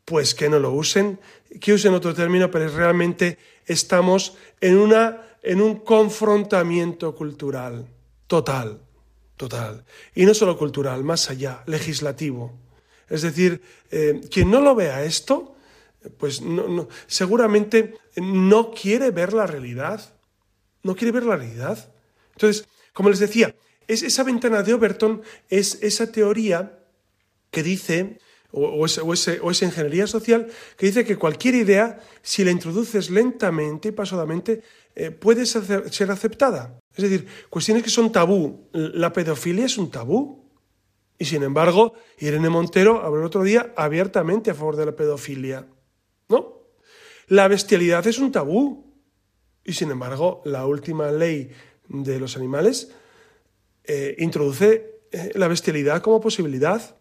pues 0.05 0.37
que 0.37 0.49
no 0.49 0.61
lo 0.61 0.71
usen, 0.71 1.19
que 1.61 1.73
usen 1.73 1.95
otro 1.95 2.15
término, 2.15 2.49
pero 2.49 2.69
realmente 2.69 3.39
estamos 3.67 4.37
en, 4.61 4.79
una, 4.79 5.35
en 5.43 5.61
un 5.61 5.81
confrontamiento 5.81 7.13
cultural 7.17 7.89
total, 8.29 8.79
total. 9.37 9.85
Y 10.15 10.25
no 10.25 10.33
solo 10.33 10.57
cultural, 10.57 11.03
más 11.03 11.29
allá, 11.29 11.65
legislativo. 11.67 12.53
Es 13.09 13.23
decir, 13.23 13.61
eh, 13.91 14.21
quien 14.31 14.49
no 14.49 14.61
lo 14.61 14.77
vea 14.77 15.03
esto, 15.03 15.57
pues 16.19 16.41
no, 16.41 16.87
seguramente 17.09 17.99
no 18.15 18.71
quiere 18.71 19.11
ver 19.11 19.33
la 19.33 19.49
realidad. 19.49 20.15
No 20.85 20.95
quiere 20.95 21.11
ver 21.11 21.25
la 21.25 21.35
realidad. 21.35 21.93
Entonces, 22.35 22.69
como 22.93 23.11
les 23.11 23.19
decía, 23.19 23.53
es, 23.89 24.03
esa 24.03 24.23
ventana 24.23 24.63
de 24.63 24.75
Overton 24.75 25.23
es 25.49 25.79
esa 25.83 26.13
teoría 26.13 26.79
que 27.51 27.63
dice 27.63 28.19
o, 28.51 28.85
esa 28.85 29.65
ingeniería 29.65 30.07
social 30.07 30.49
que 30.77 30.87
dice 30.87 31.05
que 31.05 31.17
cualquier 31.17 31.55
idea, 31.55 32.01
si 32.23 32.45
la 32.45 32.51
introduces 32.51 33.11
lentamente 33.11 33.89
y 33.89 33.93
pasadamente, 33.93 34.63
eh, 34.95 35.11
puede 35.11 35.45
ser, 35.45 36.11
aceptada. 36.11 36.79
Es 36.95 37.05
decir, 37.05 37.27
cuestiones 37.51 37.83
que 37.83 37.91
son 37.91 38.11
tabú. 38.11 38.69
La 38.73 39.13
pedofilia 39.13 39.67
es 39.67 39.77
un 39.77 39.91
tabú. 39.91 40.49
Y 41.19 41.25
sin 41.25 41.43
embargo, 41.43 41.95
Irene 42.19 42.49
Montero 42.49 43.03
habló 43.05 43.21
el 43.21 43.27
otro 43.27 43.43
día 43.43 43.73
abiertamente 43.77 44.51
a 44.51 44.55
favor 44.55 44.77
de 44.77 44.87
la 44.87 44.97
pedofilia. 44.97 45.67
¿No? 46.29 46.63
La 47.27 47.49
bestialidad 47.49 48.07
es 48.07 48.19
un 48.19 48.33
tabú. 48.33 48.95
Y 49.65 49.75
sin 49.75 49.91
embargo, 49.91 50.43
la 50.45 50.65
última 50.65 51.11
ley 51.11 51.51
de 51.89 52.19
los 52.19 52.37
animales 52.37 52.93
eh, 53.91 54.17
introduce 54.19 55.01
eh, 55.11 55.31
la 55.35 55.49
bestialidad 55.49 56.03
como 56.03 56.21
posibilidad. 56.21 56.95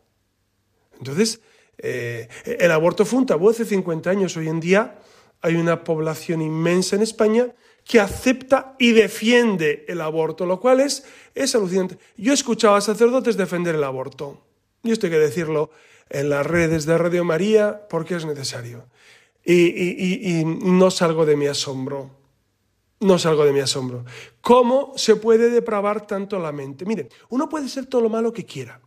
Entonces, 0.98 1.42
eh, 1.78 2.30
el 2.46 2.72
aborto 2.72 3.04
fue 3.06 3.20
un 3.20 3.26
tabú 3.26 3.50
hace 3.50 3.66
50 3.66 4.10
años. 4.10 4.38
Hoy 4.38 4.48
en 4.48 4.62
día 4.62 4.98
hay 5.42 5.56
una 5.56 5.84
población 5.84 6.42
inmensa 6.42 6.96
en 6.96 7.02
España 7.02 7.54
que 7.84 8.00
acepta 8.00 8.78
y 8.80 8.94
defiende 8.94 9.84
el 9.90 10.00
aborto, 10.00 10.46
lo 10.46 10.62
cual 10.62 10.80
es, 10.80 11.04
alucinante. 11.54 11.98
Yo 12.16 12.32
he 12.32 12.36
escuchado 12.36 12.76
a 12.76 12.82
sacerdotes 12.82 13.36
defender 13.36 13.76
el 13.76 13.84
aborto. 13.84 14.42
Y 14.82 14.92
esto 14.92 15.08
hay 15.08 15.12
que 15.12 15.20
decirlo 15.20 15.72
en 16.10 16.30
las 16.30 16.48
redes 16.48 16.86
de 16.86 16.98
Radio 16.98 17.26
María 17.26 17.86
porque 17.90 18.16
es 18.16 18.26
necesario. 18.26 18.86
Y 19.44 20.44
no 20.46 20.90
salgo 20.90 21.26
de 21.26 21.36
mi 21.36 21.48
asombro. 21.48 22.17
No 23.00 23.20
salgo 23.20 23.46
de 23.46 23.54
mi 23.54 23.60
asombro. 23.60 24.06
¿Cómo 24.42 24.94
se 24.96 25.16
puede 25.16 25.50
depravar 25.50 26.08
tanto 26.08 26.40
la 26.40 26.52
mente? 26.52 26.86
Miren, 26.86 27.10
uno 27.30 27.48
puede 27.48 27.70
ser 27.70 27.86
todo 27.86 28.02
lo 28.02 28.10
malo 28.10 28.34
que 28.34 28.46
quiera, 28.46 28.82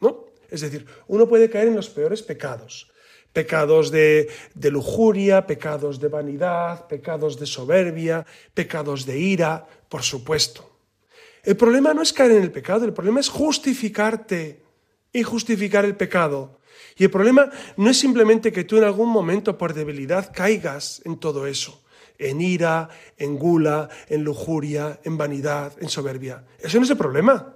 ¿no? 0.00 0.26
Es 0.50 0.60
decir, 0.60 0.86
uno 1.08 1.26
puede 1.26 1.48
caer 1.48 1.68
en 1.68 1.76
los 1.76 1.88
peores 1.88 2.22
pecados. 2.22 2.90
Pecados 3.32 3.90
de, 3.90 4.28
lujuria, 4.54 5.46
pecados 5.46 6.00
de 6.00 6.08
vanidad, 6.08 6.86
pecados 6.86 7.38
de 7.38 7.46
soberbia, 7.46 8.26
pecados 8.54 9.04
de 9.04 9.18
ira, 9.18 9.66
por 9.88 10.02
supuesto. 10.02 10.70
El 11.42 11.56
problema 11.56 11.94
no 11.94 12.02
es 12.02 12.12
caer 12.12 12.32
en 12.32 12.42
el 12.42 12.50
pecado, 12.50 12.84
el 12.84 12.92
problema 12.92 13.20
es 13.20 13.28
justificarte 13.28 14.62
y 15.12 15.22
justificar 15.22 15.84
el 15.84 15.96
pecado. 15.96 16.58
Y 16.96 17.04
el 17.04 17.10
problema 17.10 17.50
no 17.76 17.90
es 17.90 17.98
simplemente 17.98 18.52
que 18.52 18.64
tú 18.64 18.78
en 18.78 18.84
algún 18.84 19.10
momento 19.10 19.56
por 19.58 19.74
debilidad 19.74 20.32
caigas 20.32 21.02
en 21.04 21.18
todo 21.18 21.46
eso, 21.46 21.84
en 22.18 22.40
ira, 22.40 22.88
en 23.16 23.38
gula, 23.38 23.88
en 24.08 24.24
lujuria, 24.24 25.00
en 25.04 25.16
vanidad, 25.16 25.72
en 25.80 25.88
soberbia. 25.88 26.44
Ese 26.58 26.78
no 26.78 26.84
es 26.84 26.90
el 26.90 26.96
problema. 26.96 27.54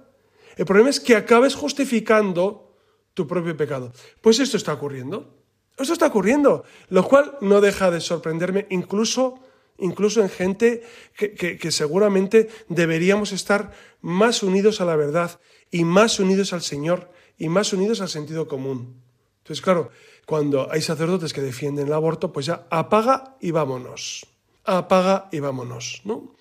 El 0.55 0.65
problema 0.65 0.89
es 0.89 0.99
que 0.99 1.15
acabes 1.15 1.55
justificando 1.55 2.75
tu 3.13 3.27
propio 3.27 3.55
pecado. 3.55 3.93
Pues 4.21 4.39
esto 4.39 4.57
está 4.57 4.73
ocurriendo. 4.73 5.41
Esto 5.77 5.93
está 5.93 6.07
ocurriendo, 6.07 6.63
lo 6.89 7.07
cual 7.07 7.37
no 7.41 7.61
deja 7.61 7.89
de 7.89 8.01
sorprenderme, 8.01 8.67
incluso, 8.69 9.39
incluso 9.79 10.21
en 10.21 10.29
gente 10.29 10.83
que, 11.15 11.71
seguramente 11.71 12.49
deberíamos 12.69 13.31
estar 13.31 13.71
más 14.01 14.43
unidos 14.43 14.81
a 14.81 14.85
la 14.85 14.95
verdad 14.95 15.39
y 15.71 15.83
más 15.83 16.19
unidos 16.19 16.53
al 16.53 16.61
Señor 16.61 17.09
y 17.37 17.49
más 17.49 17.73
unidos 17.73 18.01
al 18.01 18.09
sentido 18.09 18.47
común. 18.47 19.01
Entonces, 19.39 19.63
claro, 19.63 19.89
cuando 20.27 20.71
hay 20.71 20.81
sacerdotes 20.81 21.33
que 21.33 21.41
defienden 21.41 21.87
el 21.87 21.93
aborto, 21.93 22.31
pues 22.31 22.45
ya 22.45 22.67
apaga 22.69 23.37
y 23.41 23.51
vámonos. 23.51 24.27
Apaga 24.63 25.29
y 25.31 25.39
vámonos, 25.39 26.01
¿no? 26.05 26.35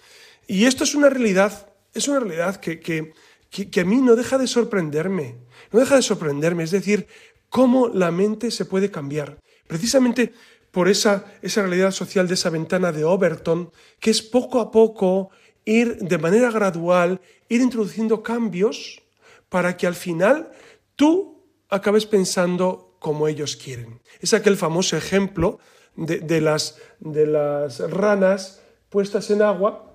Y 0.46 0.64
esto 0.66 0.84
es 0.84 0.94
una 0.94 1.08
realidad, 1.08 1.72
es 1.94 2.08
una 2.08 2.20
realidad 2.20 2.56
que, 2.56 2.80
que, 2.80 3.80
a 3.80 3.84
mí 3.84 3.96
no 3.96 4.16
deja 4.16 4.36
de 4.36 4.46
sorprenderme, 4.46 5.36
no 5.72 5.80
deja 5.80 5.96
de 5.96 6.02
sorprenderme, 6.02 6.64
es 6.64 6.72
decir, 6.72 7.06
cómo 7.48 7.88
la 7.88 8.10
mente 8.10 8.50
se 8.50 8.64
puede 8.64 8.90
cambiar. 8.90 9.38
Precisamente 9.66 10.32
por 10.70 10.88
esa, 10.88 11.24
esa 11.42 11.62
realidad 11.62 11.92
social 11.92 12.26
de 12.28 12.34
esa 12.34 12.50
ventana 12.50 12.92
de 12.92 13.04
Overton, 13.04 13.70
que 14.00 14.10
es 14.10 14.22
poco 14.22 14.60
a 14.60 14.70
poco 14.70 15.30
ir 15.64 15.98
de 15.98 16.18
manera 16.18 16.50
gradual, 16.50 17.20
ir 17.48 17.60
introduciendo 17.60 18.22
cambios 18.22 19.02
para 19.48 19.76
que 19.76 19.86
al 19.86 19.94
final 19.94 20.50
tú 20.96 21.44
acabes 21.68 22.06
pensando 22.06 22.96
como 22.98 23.28
ellos 23.28 23.56
quieren. 23.56 24.00
Es 24.20 24.34
aquel 24.34 24.56
famoso 24.56 24.96
ejemplo 24.96 25.58
de, 25.96 26.40
las, 26.40 26.78
de 27.00 27.26
las 27.26 27.78
ranas 27.90 28.62
puestas 28.88 29.30
en 29.30 29.42
agua 29.42 29.90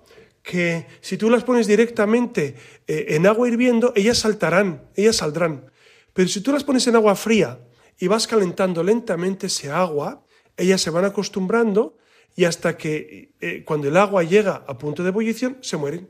que 0.46 0.86
si 1.02 1.18
tú 1.18 1.30
las 1.30 1.44
pones 1.44 1.66
directamente 1.66 2.56
eh, 2.88 3.06
en 3.10 3.26
agua 3.26 3.48
hirviendo, 3.48 3.94
ellas 3.96 4.20
saltarán, 4.20 4.84
ellas 4.96 5.18
saldrán. 5.18 5.72
Pero 6.14 6.30
si 6.30 6.42
tú 6.42 6.52
las 6.52 6.64
pones 6.64 6.86
en 6.88 6.96
agua 6.96 7.16
fría 7.16 7.60
y 7.98 8.08
vas 8.08 8.28
calentando 8.28 8.84
lentamente 8.84 9.48
ese 9.48 9.72
agua, 9.72 10.24
ellas 10.56 10.82
se 10.82 10.92
van 10.92 11.04
acostumbrando 11.04 11.98
y 12.36 12.46
hasta 12.46 12.78
que 12.78 13.34
eh, 13.42 13.64
cuando 13.66 13.88
el 13.88 13.98
agua 13.98 14.24
llega 14.24 14.64
a 14.68 14.78
punto 14.78 15.02
de 15.04 15.10
ebullición, 15.10 15.58
se 15.62 15.78
mueren. 15.78 16.10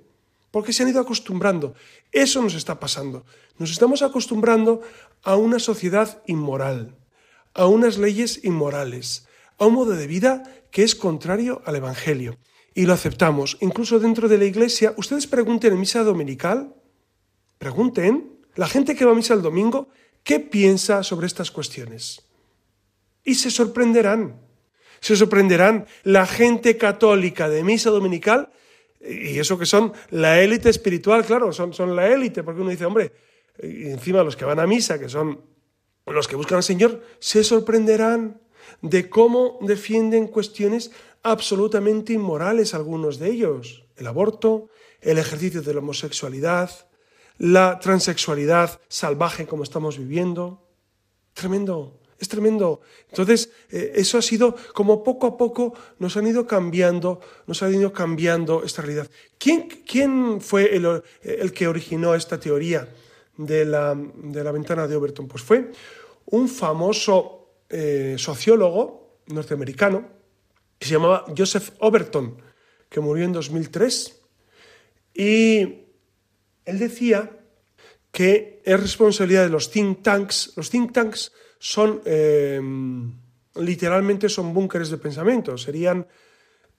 Porque 0.51 0.73
se 0.73 0.83
han 0.83 0.89
ido 0.89 1.01
acostumbrando. 1.01 1.73
Eso 2.11 2.41
nos 2.41 2.55
está 2.55 2.79
pasando. 2.79 3.25
Nos 3.57 3.71
estamos 3.71 4.01
acostumbrando 4.01 4.81
a 5.23 5.35
una 5.35 5.59
sociedad 5.59 6.21
inmoral, 6.27 6.95
a 7.53 7.67
unas 7.67 7.97
leyes 7.97 8.43
inmorales, 8.43 9.24
a 9.57 9.65
un 9.65 9.73
modo 9.73 9.95
de 9.95 10.07
vida 10.07 10.43
que 10.71 10.83
es 10.83 10.95
contrario 10.95 11.61
al 11.65 11.75
Evangelio. 11.75 12.37
Y 12.73 12.85
lo 12.85 12.93
aceptamos. 12.93 13.57
Incluso 13.61 13.99
dentro 13.99 14.27
de 14.27 14.37
la 14.37 14.45
iglesia, 14.45 14.93
ustedes 14.97 15.27
pregunten 15.27 15.73
en 15.73 15.79
misa 15.79 16.03
dominical, 16.03 16.75
pregunten, 17.57 18.35
la 18.55 18.67
gente 18.67 18.95
que 18.95 19.05
va 19.05 19.11
a 19.11 19.15
misa 19.15 19.33
el 19.33 19.41
domingo, 19.41 19.89
¿qué 20.23 20.39
piensa 20.39 21.03
sobre 21.03 21.27
estas 21.27 21.51
cuestiones? 21.51 22.21
Y 23.23 23.35
se 23.35 23.51
sorprenderán. 23.51 24.41
Se 24.99 25.15
sorprenderán 25.15 25.85
la 26.03 26.25
gente 26.25 26.77
católica 26.77 27.47
de 27.49 27.63
misa 27.63 27.89
dominical, 27.89 28.51
y 28.99 29.39
eso 29.39 29.57
que 29.57 29.65
son 29.65 29.93
la 30.09 30.41
élite 30.41 30.69
espiritual, 30.69 31.25
claro, 31.25 31.53
son, 31.53 31.73
son 31.73 31.95
la 31.95 32.07
élite, 32.07 32.43
porque 32.43 32.61
uno 32.61 32.71
dice, 32.71 32.85
hombre, 32.85 33.13
y 33.61 33.89
encima 33.89 34.23
los 34.23 34.35
que 34.35 34.45
van 34.45 34.59
a 34.59 34.67
misa, 34.67 34.99
que 34.99 35.09
son 35.09 35.41
los 36.05 36.27
que 36.27 36.35
buscan 36.35 36.57
al 36.57 36.63
Señor, 36.63 37.03
se 37.19 37.43
sorprenderán 37.43 38.41
de 38.85 39.09
cómo 39.09 39.57
defienden 39.61 40.27
cuestiones 40.27 40.91
absolutamente 41.23 42.13
inmorales 42.13 42.73
algunos 42.73 43.17
de 43.17 43.31
ellos. 43.31 43.83
El 43.97 44.05
aborto, 44.05 44.69
el 45.01 45.17
ejercicio 45.17 45.63
de 45.63 45.73
la 45.73 45.79
homosexualidad, 45.79 46.69
la 47.39 47.79
transexualidad 47.79 48.79
salvaje 48.87 49.47
como 49.47 49.63
estamos 49.63 49.97
viviendo. 49.97 50.61
Tremendo, 51.33 51.99
es 52.19 52.29
tremendo. 52.29 52.81
Entonces, 53.09 53.49
eh, 53.71 53.93
eso 53.95 54.19
ha 54.19 54.21
sido 54.21 54.55
como 54.73 55.03
poco 55.03 55.25
a 55.25 55.35
poco 55.35 55.73
nos 55.97 56.15
han 56.15 56.27
ido 56.27 56.45
cambiando, 56.45 57.19
nos 57.47 57.63
han 57.63 57.73
ido 57.73 57.91
cambiando 57.91 58.63
esta 58.63 58.83
realidad. 58.83 59.09
¿Quién, 59.39 59.67
quién 59.85 60.39
fue 60.41 60.75
el, 60.75 61.01
el, 61.23 61.51
que 61.53 61.67
originó 61.67 62.13
esta 62.13 62.39
teoría 62.39 62.87
de 63.35 63.65
la, 63.65 63.95
de 63.95 64.43
la, 64.43 64.51
ventana 64.51 64.87
de 64.87 64.95
Overton? 64.95 65.27
Pues 65.27 65.41
fue 65.41 65.71
un 66.27 66.47
famoso 66.47 67.44
eh, 67.69 68.15
sociólogo 68.17 69.21
norteamericano 69.27 70.07
que 70.77 70.87
se 70.87 70.93
llamaba 70.93 71.25
Joseph 71.35 71.71
Overton, 71.79 72.41
que 72.89 72.99
murió 72.99 73.25
en 73.25 73.33
2003. 73.33 74.21
Y 75.13 75.61
él 76.65 76.79
decía 76.79 77.39
que 78.11 78.61
es 78.63 78.79
responsabilidad 78.79 79.43
de 79.43 79.49
los 79.49 79.71
think 79.71 80.01
tanks. 80.01 80.53
Los 80.55 80.69
think 80.69 80.91
tanks 80.91 81.31
son, 81.59 82.01
eh, 82.05 82.61
literalmente, 83.55 84.29
son 84.29 84.53
búnkeres 84.53 84.89
de 84.89 84.97
pensamiento. 84.97 85.57
Serían, 85.57 86.07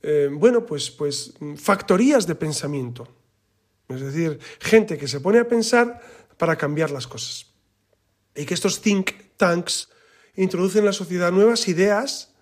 eh, 0.02 0.28
bueno, 0.32 0.64
pues, 0.64 0.90
pues 0.90 1.34
factorías 1.56 2.26
de 2.26 2.34
pensamiento. 2.34 3.08
Es 3.88 4.00
decir, 4.00 4.38
gente 4.60 4.98
que 4.98 5.08
se 5.08 5.20
pone 5.20 5.38
a 5.38 5.48
pensar 5.48 6.00
para 6.36 6.56
cambiar 6.56 6.90
las 6.90 7.06
cosas. 7.06 7.52
Y 8.34 8.44
que 8.44 8.54
estos 8.54 8.80
think 8.80 9.10
tanks 9.36 9.88
introducen 10.36 10.80
en 10.80 10.86
la 10.86 10.92
sociedad 10.92 11.32
nuevas 11.32 11.68
ideas 11.68 12.32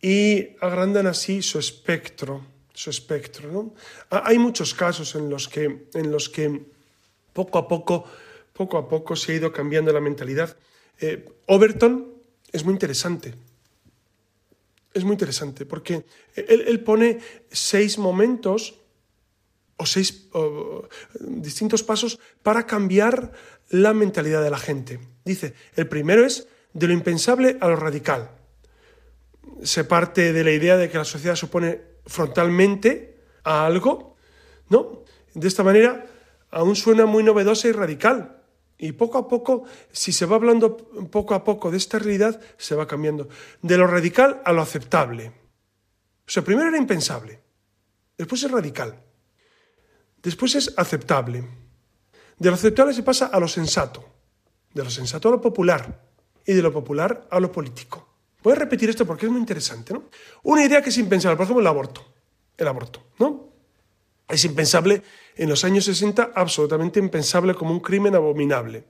y 0.00 0.56
agrandan 0.60 1.06
así 1.06 1.42
su 1.42 1.58
espectro 1.58 2.44
su 2.74 2.90
espectro. 2.90 3.50
¿no? 3.50 3.74
Hay 4.10 4.38
muchos 4.38 4.74
casos 4.74 5.14
en 5.14 5.30
los 5.30 5.48
que, 5.48 5.88
en 5.94 6.10
los 6.10 6.28
que 6.28 6.66
poco 7.32 7.58
a 7.58 7.66
poco, 7.66 8.04
poco 8.52 8.76
a 8.76 8.88
poco 8.88 9.16
se 9.16 9.32
ha 9.32 9.36
ido 9.36 9.52
cambiando 9.52 9.92
la 9.92 10.00
mentalidad. 10.00 10.56
Eh, 11.00 11.24
Overton 11.46 12.12
es 12.52 12.64
muy 12.64 12.74
interesante. 12.74 13.34
Es 14.92 15.02
muy 15.04 15.12
interesante 15.12 15.64
porque 15.66 16.04
él, 16.34 16.80
pone 16.84 17.18
seis 17.50 17.98
momentos 17.98 18.78
o 19.76 19.86
seis 19.86 20.28
distintos 21.18 21.82
pasos 21.82 22.20
para 22.44 22.64
cambiar 22.64 23.32
la 23.70 23.92
mentalidad 23.92 24.42
de 24.42 24.50
la 24.50 24.58
gente. 24.58 25.00
Dice, 25.24 25.54
el 25.74 25.88
primero 25.88 26.24
es 26.24 26.46
de 26.74 26.88
lo 26.88 26.92
impensable 26.92 27.56
a 27.60 27.68
lo 27.68 27.76
radical. 27.76 28.30
Se 29.62 29.84
parte 29.84 30.32
de 30.32 30.44
la 30.44 30.50
idea 30.50 30.76
de 30.76 30.90
que 30.90 30.98
la 30.98 31.04
sociedad 31.04 31.36
supone 31.36 31.80
frontalmente 32.04 33.22
a 33.44 33.64
algo, 33.64 34.16
¿no? 34.68 35.04
De 35.32 35.48
esta 35.48 35.62
manera 35.62 36.04
aún 36.50 36.76
suena 36.76 37.06
muy 37.06 37.22
novedosa 37.22 37.68
y 37.68 37.72
radical. 37.72 38.42
Y 38.76 38.92
poco 38.92 39.18
a 39.18 39.28
poco, 39.28 39.64
si 39.92 40.12
se 40.12 40.26
va 40.26 40.36
hablando 40.36 40.76
poco 41.10 41.34
a 41.34 41.44
poco 41.44 41.70
de 41.70 41.76
esta 41.76 41.98
realidad, 41.98 42.40
se 42.58 42.74
va 42.74 42.88
cambiando. 42.88 43.28
De 43.62 43.78
lo 43.78 43.86
radical 43.86 44.42
a 44.44 44.52
lo 44.52 44.60
aceptable. 44.60 45.32
O 46.26 46.30
sea, 46.30 46.42
primero 46.42 46.68
era 46.68 46.78
impensable, 46.78 47.40
después 48.16 48.42
es 48.42 48.50
radical, 48.50 48.98
después 50.22 50.54
es 50.54 50.74
aceptable. 50.76 51.44
De 52.38 52.48
lo 52.48 52.54
aceptable 52.54 52.94
se 52.94 53.02
pasa 53.02 53.26
a 53.26 53.38
lo 53.38 53.46
sensato, 53.46 54.04
de 54.72 54.82
lo 54.82 54.90
sensato 54.90 55.28
a 55.28 55.32
lo 55.32 55.40
popular 55.40 56.03
y 56.46 56.52
de 56.52 56.62
lo 56.62 56.72
popular 56.72 57.26
a 57.30 57.40
lo 57.40 57.50
político. 57.50 58.08
Voy 58.42 58.52
a 58.52 58.56
repetir 58.56 58.90
esto 58.90 59.06
porque 59.06 59.26
es 59.26 59.32
muy 59.32 59.40
interesante, 59.40 59.94
¿no? 59.94 60.04
Una 60.42 60.64
idea 60.64 60.82
que 60.82 60.90
es 60.90 60.98
impensable, 60.98 61.36
por 61.36 61.44
ejemplo, 61.44 61.62
el 61.62 61.66
aborto. 61.66 62.04
El 62.56 62.68
aborto, 62.68 63.02
¿no? 63.18 63.48
Es 64.28 64.44
impensable 64.44 65.02
en 65.36 65.48
los 65.48 65.64
años 65.64 65.84
60, 65.86 66.32
absolutamente 66.34 67.00
impensable 67.00 67.54
como 67.54 67.72
un 67.72 67.80
crimen 67.80 68.14
abominable. 68.14 68.84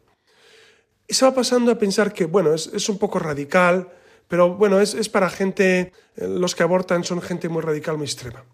Y 1.07 1.15
se 1.15 1.25
va 1.25 1.35
pasando 1.35 1.71
a 1.71 1.79
pensar 1.79 2.13
que, 2.13 2.25
bueno, 2.25 2.53
es, 2.55 2.89
un 2.89 2.99
poco 2.99 3.19
radical, 3.19 3.89
pero 4.27 4.55
bueno, 4.55 4.81
es, 4.81 5.09
para 5.09 5.31
gente, 5.31 5.93
eh, 6.17 6.27
los 6.27 6.55
que 6.55 6.63
abortan 6.63 7.05
son 7.05 7.21
gente 7.21 7.49
muy 7.49 7.63
radical, 7.63 7.97
muy 7.97 8.07
extrema. 8.07 8.45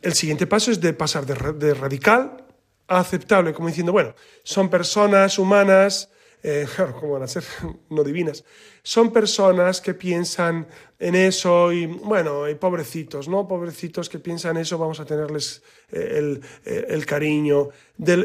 El 0.00 0.14
siguiente 0.14 0.46
paso 0.46 0.70
es 0.70 0.80
de 0.80 0.92
pasar 0.92 1.26
de 1.26 1.74
radical 1.74 2.44
a 2.86 3.00
aceptable, 3.00 3.52
como 3.52 3.68
diciendo, 3.68 3.92
bueno, 3.92 4.14
son 4.42 4.70
personas 4.70 5.38
humanas, 5.38 6.10
eh, 6.42 6.66
claro, 6.74 6.94
¿cómo 6.98 7.14
van 7.14 7.22
a 7.22 7.26
ser? 7.26 7.44
no 7.90 8.04
divinas. 8.04 8.44
Son 8.82 9.12
personas 9.12 9.80
que 9.80 9.94
piensan 9.94 10.66
en 10.98 11.14
eso 11.14 11.72
y, 11.72 11.86
bueno, 11.86 12.48
y 12.48 12.54
pobrecitos, 12.54 13.28
¿no? 13.28 13.46
Pobrecitos 13.48 14.08
que 14.08 14.18
piensan 14.18 14.56
eso, 14.56 14.78
vamos 14.78 15.00
a 15.00 15.04
tenerles 15.04 15.62
eh, 15.90 16.40
eh, 16.64 16.86
el, 16.88 17.06
cariño. 17.06 17.68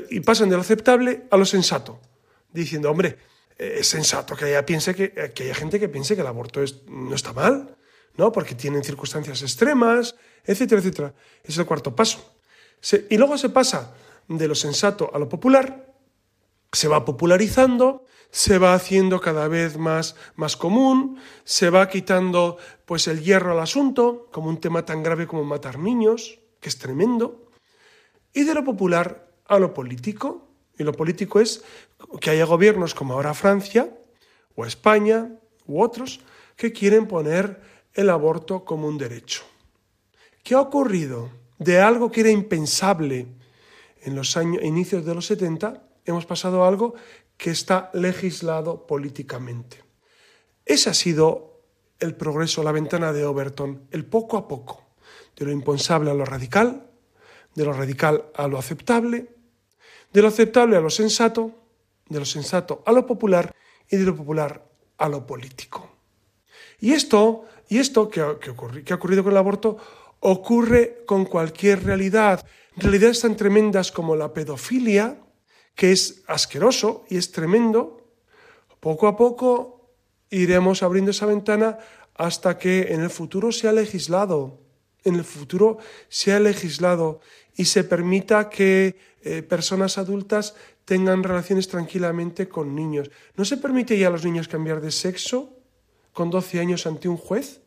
Y 0.09 0.19
pasan 0.19 0.49
de 0.49 0.55
lo 0.55 0.61
aceptable 0.61 1.23
a 1.31 1.37
lo 1.37 1.45
sensato, 1.45 1.99
diciendo, 2.51 2.91
hombre, 2.91 3.17
es 3.57 3.87
sensato 3.87 4.35
que 4.35 4.45
haya, 4.45 4.65
piense 4.65 4.93
que, 4.95 5.31
que 5.33 5.43
haya 5.43 5.55
gente 5.55 5.79
que 5.79 5.89
piense 5.89 6.15
que 6.15 6.21
el 6.21 6.27
aborto 6.27 6.61
no 6.87 7.15
está 7.15 7.33
mal, 7.33 7.75
¿no? 8.17 8.31
Porque 8.31 8.55
tienen 8.55 8.83
circunstancias 8.83 9.41
extremas, 9.41 10.15
etcétera, 10.43 10.81
etcétera. 10.81 11.13
Es 11.43 11.57
el 11.57 11.65
cuarto 11.65 11.95
paso. 11.95 12.35
y 13.09 13.17
luego 13.17 13.37
se 13.37 13.49
pasa 13.49 13.95
de 14.27 14.47
lo 14.47 14.55
sensato 14.55 15.11
a 15.13 15.19
lo 15.19 15.29
popular, 15.29 15.92
se 16.73 16.87
va 16.87 17.05
popularizando, 17.05 18.05
se 18.31 18.57
va 18.57 18.73
haciendo 18.73 19.21
cada 19.21 19.47
vez 19.47 19.77
más, 19.77 20.15
más 20.35 20.57
común, 20.57 21.19
se 21.43 21.69
va 21.69 21.87
quitando 21.87 22.57
pues 22.85 23.07
el 23.07 23.21
hierro 23.21 23.51
al 23.51 23.59
asunto, 23.59 24.27
como 24.31 24.49
un 24.49 24.59
tema 24.59 24.83
tan 24.83 25.03
grave 25.03 25.27
como 25.27 25.43
matar 25.43 25.77
niños, 25.77 26.39
que 26.59 26.69
es 26.69 26.79
tremendo, 26.79 27.51
y 28.33 28.43
de 28.43 28.55
lo 28.55 28.63
popular 28.63 29.31
a 29.45 29.59
lo 29.59 29.73
político, 29.73 30.49
y 30.77 30.83
lo 30.83 30.93
político 30.93 31.39
es 31.39 31.63
que 32.19 32.31
haya 32.31 32.45
gobiernos 32.45 32.95
como 32.95 33.13
ahora 33.13 33.35
Francia, 33.35 33.95
o 34.55 34.65
España, 34.65 35.29
u 35.67 35.81
otros, 35.81 36.21
que 36.55 36.73
quieren 36.73 37.07
poner 37.07 37.61
el 37.93 38.09
aborto 38.09 38.65
como 38.65 38.87
un 38.87 38.97
derecho. 38.97 39.43
¿Qué 40.43 40.55
ha 40.55 40.59
ocurrido? 40.59 41.29
De 41.59 41.79
algo 41.79 42.11
que 42.11 42.21
era 42.21 42.31
impensable 42.31 43.27
en 44.01 44.15
los 44.15 44.35
años, 44.35 44.63
inicios 44.63 45.05
de 45.05 45.13
los 45.13 45.27
70, 45.27 45.83
hemos 46.05 46.25
pasado 46.25 46.65
algo 46.65 46.95
que 47.37 47.51
está 47.51 47.89
legislado 47.93 48.85
políticamente. 48.85 49.83
Ese 50.65 50.89
ha 50.89 50.93
sido 50.93 51.61
el 51.99 52.15
progreso, 52.15 52.63
la 52.63 52.71
ventana 52.71 53.13
de 53.13 53.25
Overton, 53.25 53.87
el 53.91 54.05
poco 54.05 54.37
a 54.37 54.47
poco, 54.47 54.83
de 55.35 55.45
lo 55.45 55.51
impensable 55.51 56.11
a 56.11 56.13
lo 56.13 56.25
radical, 56.25 56.89
de 57.55 57.65
lo 57.65 57.73
radical 57.73 58.25
a 58.35 58.47
lo 58.47 58.57
aceptable, 58.57 59.29
de 60.11 60.21
lo 60.21 60.27
aceptable 60.27 60.77
a 60.77 60.81
lo 60.81 60.89
sensato, 60.89 61.51
de 62.09 62.19
lo 62.19 62.25
sensato 62.25 62.83
a 62.85 62.91
lo 62.91 63.05
popular 63.05 63.55
y 63.89 63.97
de 63.97 64.03
lo 64.03 64.15
popular 64.15 64.65
a 64.97 65.09
lo 65.09 65.25
político. 65.25 65.89
Y 66.79 66.91
esto, 66.91 67.45
y 67.69 67.77
esto 67.77 68.09
que 68.09 68.21
ha 68.21 68.95
ocurrido 68.95 69.23
con 69.23 69.31
el 69.31 69.37
aborto 69.37 69.77
ocurre 70.19 71.03
con 71.05 71.25
cualquier 71.25 71.83
realidad. 71.83 72.45
Realidades 72.75 73.21
tan 73.21 73.35
tremendas 73.35 73.91
como 73.91 74.15
la 74.15 74.33
pedofilia, 74.33 75.22
que 75.75 75.91
es 75.91 76.23
asqueroso 76.27 77.05
y 77.09 77.17
es 77.17 77.31
tremendo. 77.31 78.01
Poco 78.79 79.07
a 79.07 79.15
poco 79.15 79.89
iremos 80.29 80.83
abriendo 80.83 81.11
esa 81.11 81.25
ventana 81.25 81.77
hasta 82.15 82.57
que 82.57 82.93
en 82.93 83.01
el 83.01 83.09
futuro 83.09 83.51
sea 83.51 83.71
legislado, 83.71 84.59
en 85.03 85.15
el 85.15 85.23
futuro 85.23 85.77
sea 86.09 86.39
legislado 86.39 87.21
y 87.55 87.65
se 87.65 87.83
permita 87.83 88.49
que 88.49 88.97
eh, 89.21 89.41
personas 89.41 89.97
adultas 89.97 90.55
tengan 90.85 91.23
relaciones 91.23 91.67
tranquilamente 91.67 92.49
con 92.49 92.75
niños. 92.75 93.09
¿No 93.35 93.45
se 93.45 93.57
permite 93.57 93.97
ya 93.97 94.07
a 94.07 94.11
los 94.11 94.25
niños 94.25 94.47
cambiar 94.47 94.81
de 94.81 94.91
sexo 94.91 95.55
con 96.11 96.29
12 96.29 96.59
años 96.59 96.85
ante 96.85 97.07
un 97.07 97.17
juez? 97.17 97.61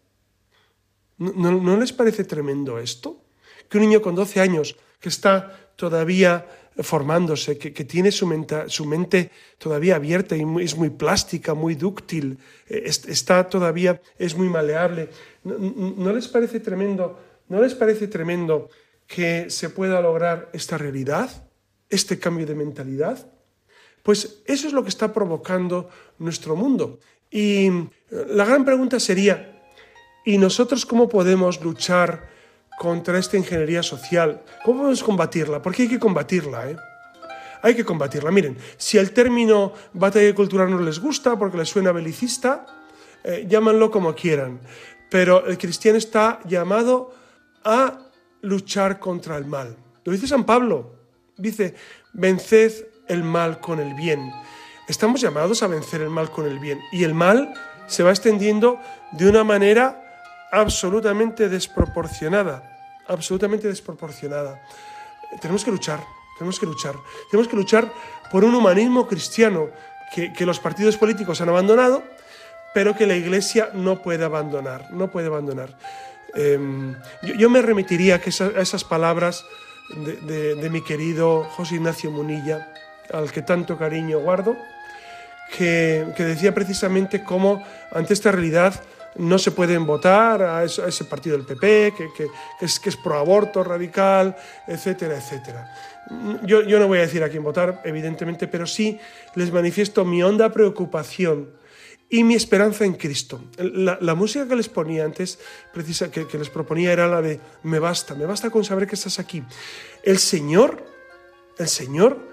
¿No, 1.19 1.77
les 1.79 1.93
parece 1.93 2.25
tremendo 2.25 2.79
esto? 2.79 3.25
Que 3.69 3.79
un 3.79 3.85
niño 3.85 4.03
con 4.03 4.15
12 4.15 4.41
años 4.41 4.77
que 5.01 5.09
está 5.09 5.73
todavía 5.77 6.47
formándose, 6.79 7.57
que, 7.59 7.85
tiene 7.85 8.13
su 8.13 8.27
mente, 8.27 8.69
su 8.69 8.85
mente, 8.85 9.31
todavía 9.59 9.97
abierta 9.97 10.37
y 10.37 10.45
es 10.61 10.77
muy 10.77 10.91
plástica, 10.91 11.55
muy 11.55 11.75
dúctil, 11.75 12.39
eh, 12.69 12.83
está 12.87 13.49
todavía, 13.49 14.01
es 14.19 14.37
muy 14.37 14.49
maleable. 14.49 15.09
¿No, 15.45 16.13
les 16.13 16.29
parece 16.29 16.61
tremendo? 16.61 17.19
¿No 17.49 17.63
les 17.63 17.75
parece 17.75 18.09
tremendo 18.09 18.69
que 19.07 19.49
se 19.49 19.71
pueda 19.71 20.01
lograr 20.01 20.51
esta 20.53 20.77
realidad, 20.77 21.49
este 21.89 22.19
cambio 22.19 22.47
de 22.47 22.55
mentalidad? 22.55 23.27
Pues 24.03 24.43
eso 24.45 24.67
es 24.67 24.73
lo 24.73 24.83
que 24.83 24.91
está 24.91 25.13
provocando 25.13 25.89
nuestro 26.19 26.57
mundo. 26.57 27.01
Y 27.31 27.71
la 28.11 28.45
gran 28.45 28.65
pregunta 28.65 29.01
sería, 29.01 29.63
¿y 30.25 30.39
nosotros 30.39 30.85
cómo 30.85 31.09
podemos 31.09 31.61
luchar 31.63 32.36
contra 32.79 33.19
esta 33.19 33.37
ingeniería 33.37 33.83
social? 33.83 34.43
¿Cómo 34.65 34.81
podemos 34.81 35.03
combatirla? 35.03 35.63
Porque 35.63 35.83
hay 35.83 35.89
que 35.89 35.99
combatirla, 35.99 36.71
¿eh? 36.71 36.77
Hay 37.63 37.75
que 37.75 37.85
combatirla. 37.85 38.31
Miren, 38.31 38.57
si 38.77 38.99
el 38.99 39.13
término 39.13 39.73
batalla 39.93 40.35
cultural 40.35 40.71
no 40.71 40.81
les 40.81 41.01
gusta 41.01 41.39
porque 41.39 41.57
les 41.57 41.69
suena 41.69 41.91
belicista, 41.91 42.67
eh, 43.25 43.47
llámanlo 43.49 43.91
como 43.91 44.15
quieran. 44.15 44.61
Pero 45.11 45.47
el 45.47 45.59
cristiano 45.59 45.99
está 45.99 46.41
llamado 46.45 47.15
a 47.65 47.99
luchar 48.43 48.99
contra 48.99 49.37
el 49.37 49.47
mal. 49.47 49.77
Lo 50.05 50.13
dice 50.13 50.29
San 50.29 50.45
Pablo. 50.45 50.95
Dice, 51.37 51.75
venced 52.13 52.87
el 53.09 53.25
mal 53.25 53.61
con 53.61 53.81
el 53.81 53.95
bien. 53.95 54.33
Estamos 54.89 55.21
llamados 55.21 55.63
a 55.63 55.67
vencer 55.67 56.01
el 56.01 56.11
mal 56.11 56.31
con 56.31 56.47
el 56.47 56.59
bien. 56.59 56.81
Y 56.93 57.05
el 57.05 57.15
mal 57.15 57.53
se 57.89 58.03
va 58.03 58.11
extendiendo 58.11 58.81
de 59.13 59.29
una 59.29 59.43
manera 59.43 60.06
absolutamente 60.53 61.49
desproporcionada. 61.49 62.63
Absolutamente 63.09 63.69
desproporcionada. 63.69 64.61
Tenemos 65.41 65.65
que 65.65 65.71
luchar, 65.71 66.01
tenemos 66.39 66.59
que 66.59 66.67
luchar. 66.67 66.95
Tenemos 67.31 67.49
que 67.49 67.57
luchar 67.57 67.93
por 68.31 68.45
un 68.45 68.55
humanismo 68.55 69.07
cristiano 69.07 69.69
que, 70.13 70.47
los 70.47 70.61
partidos 70.61 70.97
políticos 70.97 71.41
han 71.41 71.49
abandonado, 71.49 72.03
pero 72.75 72.95
que 72.97 73.07
la 73.07 73.17
Iglesia 73.17 73.71
no 73.75 74.03
puede 74.03 74.25
abandonar, 74.25 74.91
no 74.93 75.11
puede 75.11 75.27
abandonar. 75.27 75.77
Em, 76.35 76.95
yo, 77.23 77.51
me 77.51 77.63
remitiría 77.63 78.17
a, 78.17 78.61
esas 78.61 78.85
palabras 78.85 79.45
de, 79.95 80.69
mi 80.71 80.83
querido 80.83 81.45
José 81.45 81.77
Ignacio 81.77 82.11
Munilla, 82.11 82.73
al 83.13 83.31
que 83.31 83.43
tanto 83.43 83.79
cariño 83.79 84.21
guardo, 84.21 84.57
que, 85.57 86.13
decía 86.19 86.55
precisamente 86.55 87.23
cómo 87.23 87.65
ante 87.93 88.15
esta 88.15 88.33
realidad 88.33 88.75
no 89.19 89.39
se 89.39 89.51
pueden 89.51 89.87
votar 89.87 90.43
a, 90.43 90.65
ese 90.65 91.05
partido 91.05 91.37
del 91.37 91.47
PP, 91.47 91.95
que, 91.97 92.29
es, 92.61 92.81
que 92.81 92.89
es 92.89 92.97
pro 92.97 93.19
aborto 93.19 93.63
radical, 93.65 94.37
etcétera, 94.67 95.17
etcétera. 95.17 95.75
Yo, 96.45 96.63
yo 96.63 96.79
no 96.79 96.87
voy 96.87 96.99
a 96.99 97.03
decir 97.03 97.23
a 97.23 97.29
quién 97.29 97.43
votar, 97.43 97.83
evidentemente, 97.85 98.47
pero 98.47 98.67
sí 98.67 98.99
les 99.35 99.53
manifiesto 99.53 100.05
mi 100.05 100.23
honda 100.23 100.51
preocupación 100.51 101.51
y 102.09 102.23
mi 102.23 102.35
esperanza 102.35 102.85
en 102.85 102.95
Cristo. 102.95 103.41
La, 103.59 104.15
música 104.15 104.47
que 104.47 104.57
les 104.57 104.69
ponía 104.69 105.05
antes, 105.05 105.39
precisa, 105.73 106.11
que, 106.11 106.27
les 106.39 106.51
proponía 106.51 106.93
era 106.93 107.09
la 107.09 107.21
de 107.21 107.41
me 107.63 107.79
basta, 107.79 108.15
me 108.15 108.27
basta 108.27 108.51
con 108.51 108.65
saber 108.65 108.87
que 108.87 108.95
estás 108.95 109.19
aquí. 109.19 109.43
El 110.03 110.19
Señor, 110.19 110.85
el 111.59 111.69
Señor 111.69 112.26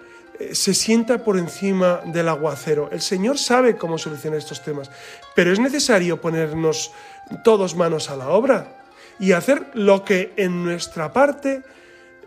se 0.51 0.73
sienta 0.73 1.23
por 1.23 1.37
encima 1.37 2.01
del 2.05 2.29
aguacero. 2.29 2.89
El 2.91 3.01
Señor 3.01 3.37
sabe 3.37 3.77
cómo 3.77 3.97
solucionar 3.97 4.39
estos 4.39 4.63
temas, 4.63 4.89
pero 5.35 5.51
es 5.51 5.59
necesario 5.59 6.19
ponernos 6.19 6.91
todos 7.43 7.75
manos 7.75 8.09
a 8.09 8.15
la 8.15 8.29
obra 8.29 8.75
y 9.19 9.31
hacer 9.31 9.67
lo 9.73 10.03
que 10.03 10.33
en 10.37 10.63
nuestra 10.63 11.13
parte 11.13 11.63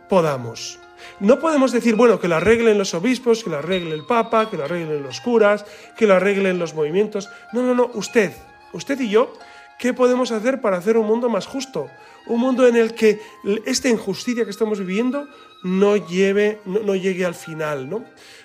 podamos. 0.08 0.78
No 1.20 1.38
podemos 1.38 1.72
decir, 1.72 1.94
bueno, 1.94 2.18
que 2.20 2.28
lo 2.28 2.36
arreglen 2.36 2.78
los 2.78 2.94
obispos, 2.94 3.44
que 3.44 3.50
lo 3.50 3.58
arregle 3.58 3.94
el 3.94 4.04
Papa, 4.04 4.50
que 4.50 4.56
lo 4.56 4.64
arreglen 4.64 5.02
los 5.02 5.20
curas, 5.20 5.64
que 5.96 6.06
lo 6.06 6.14
arreglen 6.14 6.58
los 6.58 6.74
movimientos. 6.74 7.28
No, 7.52 7.62
no, 7.62 7.74
no, 7.74 7.90
usted, 7.94 8.32
usted 8.72 9.00
y 9.00 9.10
yo, 9.10 9.32
¿qué 9.78 9.94
podemos 9.94 10.32
hacer 10.32 10.60
para 10.60 10.76
hacer 10.76 10.96
un 10.96 11.06
mundo 11.06 11.28
más 11.28 11.46
justo? 11.46 11.90
Un 12.26 12.40
mundo 12.40 12.66
en 12.66 12.76
el 12.76 12.94
que 12.94 13.20
esta 13.66 13.88
injusticia 13.88 14.44
que 14.44 14.50
estamos 14.50 14.80
viviendo 14.80 15.28
no, 15.62 15.96
lleve, 15.96 16.60
no, 16.64 16.94
llegue 16.94 17.24
al 17.24 17.34
final, 17.34 17.88
¿no? 17.88 18.04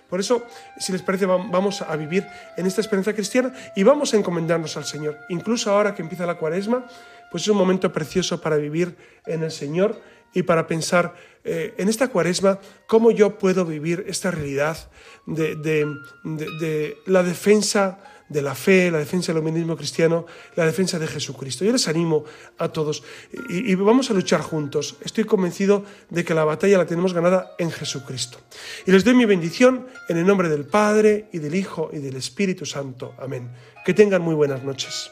Por 0.09 0.19
eso, 0.19 0.45
si 0.77 0.91
les 0.91 1.01
parece, 1.01 1.25
vamos 1.25 1.82
a 1.82 1.95
vivir 1.95 2.27
en 2.57 2.65
esta 2.65 2.82
esperanza 2.82 3.13
cristiana 3.13 3.53
y 3.75 3.84
vamos 3.84 4.13
a 4.13 4.17
encomendarnos 4.17 4.75
al 4.75 4.86
Señor. 4.86 5.17
Incluso 5.29 5.71
ahora 5.71 5.95
que 5.95 6.01
empieza 6.01 6.25
la 6.25 6.38
cuaresma, 6.38 6.86
pues 7.32 7.43
es 7.43 7.49
un 7.49 7.57
momento 7.57 7.91
precioso 7.93 8.41
para 8.41 8.57
vivir 8.57 8.95
en 9.25 9.43
el 9.43 9.51
Señor 9.51 10.01
y 10.34 10.43
para 10.43 10.67
pensar 10.67 11.15
eh, 11.43 11.73
en 11.77 11.89
esta 11.89 12.09
cuaresma 12.09 12.59
cómo 12.88 13.11
yo 13.11 13.38
puedo 13.38 13.65
vivir 13.65 14.05
esta 14.07 14.32
realidad 14.32 14.77
de, 15.25 15.88
la 17.05 17.23
defensa 17.23 17.99
de 18.32 18.41
la 18.41 18.55
fe, 18.55 18.89
la 18.91 18.99
defensa 18.99 19.34
del 19.34 19.41
humanismo 19.41 19.75
cristiano, 19.75 20.25
la 20.55 20.65
defensa 20.65 20.97
de 20.99 21.07
Jesucristo. 21.07 21.65
Yo 21.65 21.71
les 21.71 21.88
animo 21.88 22.23
a 22.57 22.69
todos 22.69 23.03
y, 23.49 23.71
y, 23.71 23.75
vamos 23.75 24.09
a 24.09 24.13
luchar 24.13 24.41
juntos. 24.41 24.95
Estoy 25.01 25.25
convencido 25.25 25.84
de 26.09 26.23
que 26.23 26.34
la 26.34 26.43
batalla 26.43 26.77
la 26.77 26.86
tenemos 26.86 27.13
ganada 27.13 27.55
en 27.57 27.71
Jesucristo. 27.71 28.39
Y 28.86 28.91
les 28.91 29.03
doy 29.03 29.13
mi 29.13 29.25
bendición 29.25 29.88
en 30.09 30.17
el 30.17 30.25
nombre 30.25 30.49
del 30.49 30.65
Padre 30.65 31.27
y 31.32 31.39
del 31.39 31.55
Hijo 31.55 31.89
y 31.93 31.99
del 31.99 32.15
Espíritu 32.15 32.65
Santo. 32.65 33.13
Amén. 33.19 33.49
Que 33.86 33.93
tengan 33.93 34.21
muy 34.21 34.36
buenas 34.36 34.63
noches. 34.63 35.11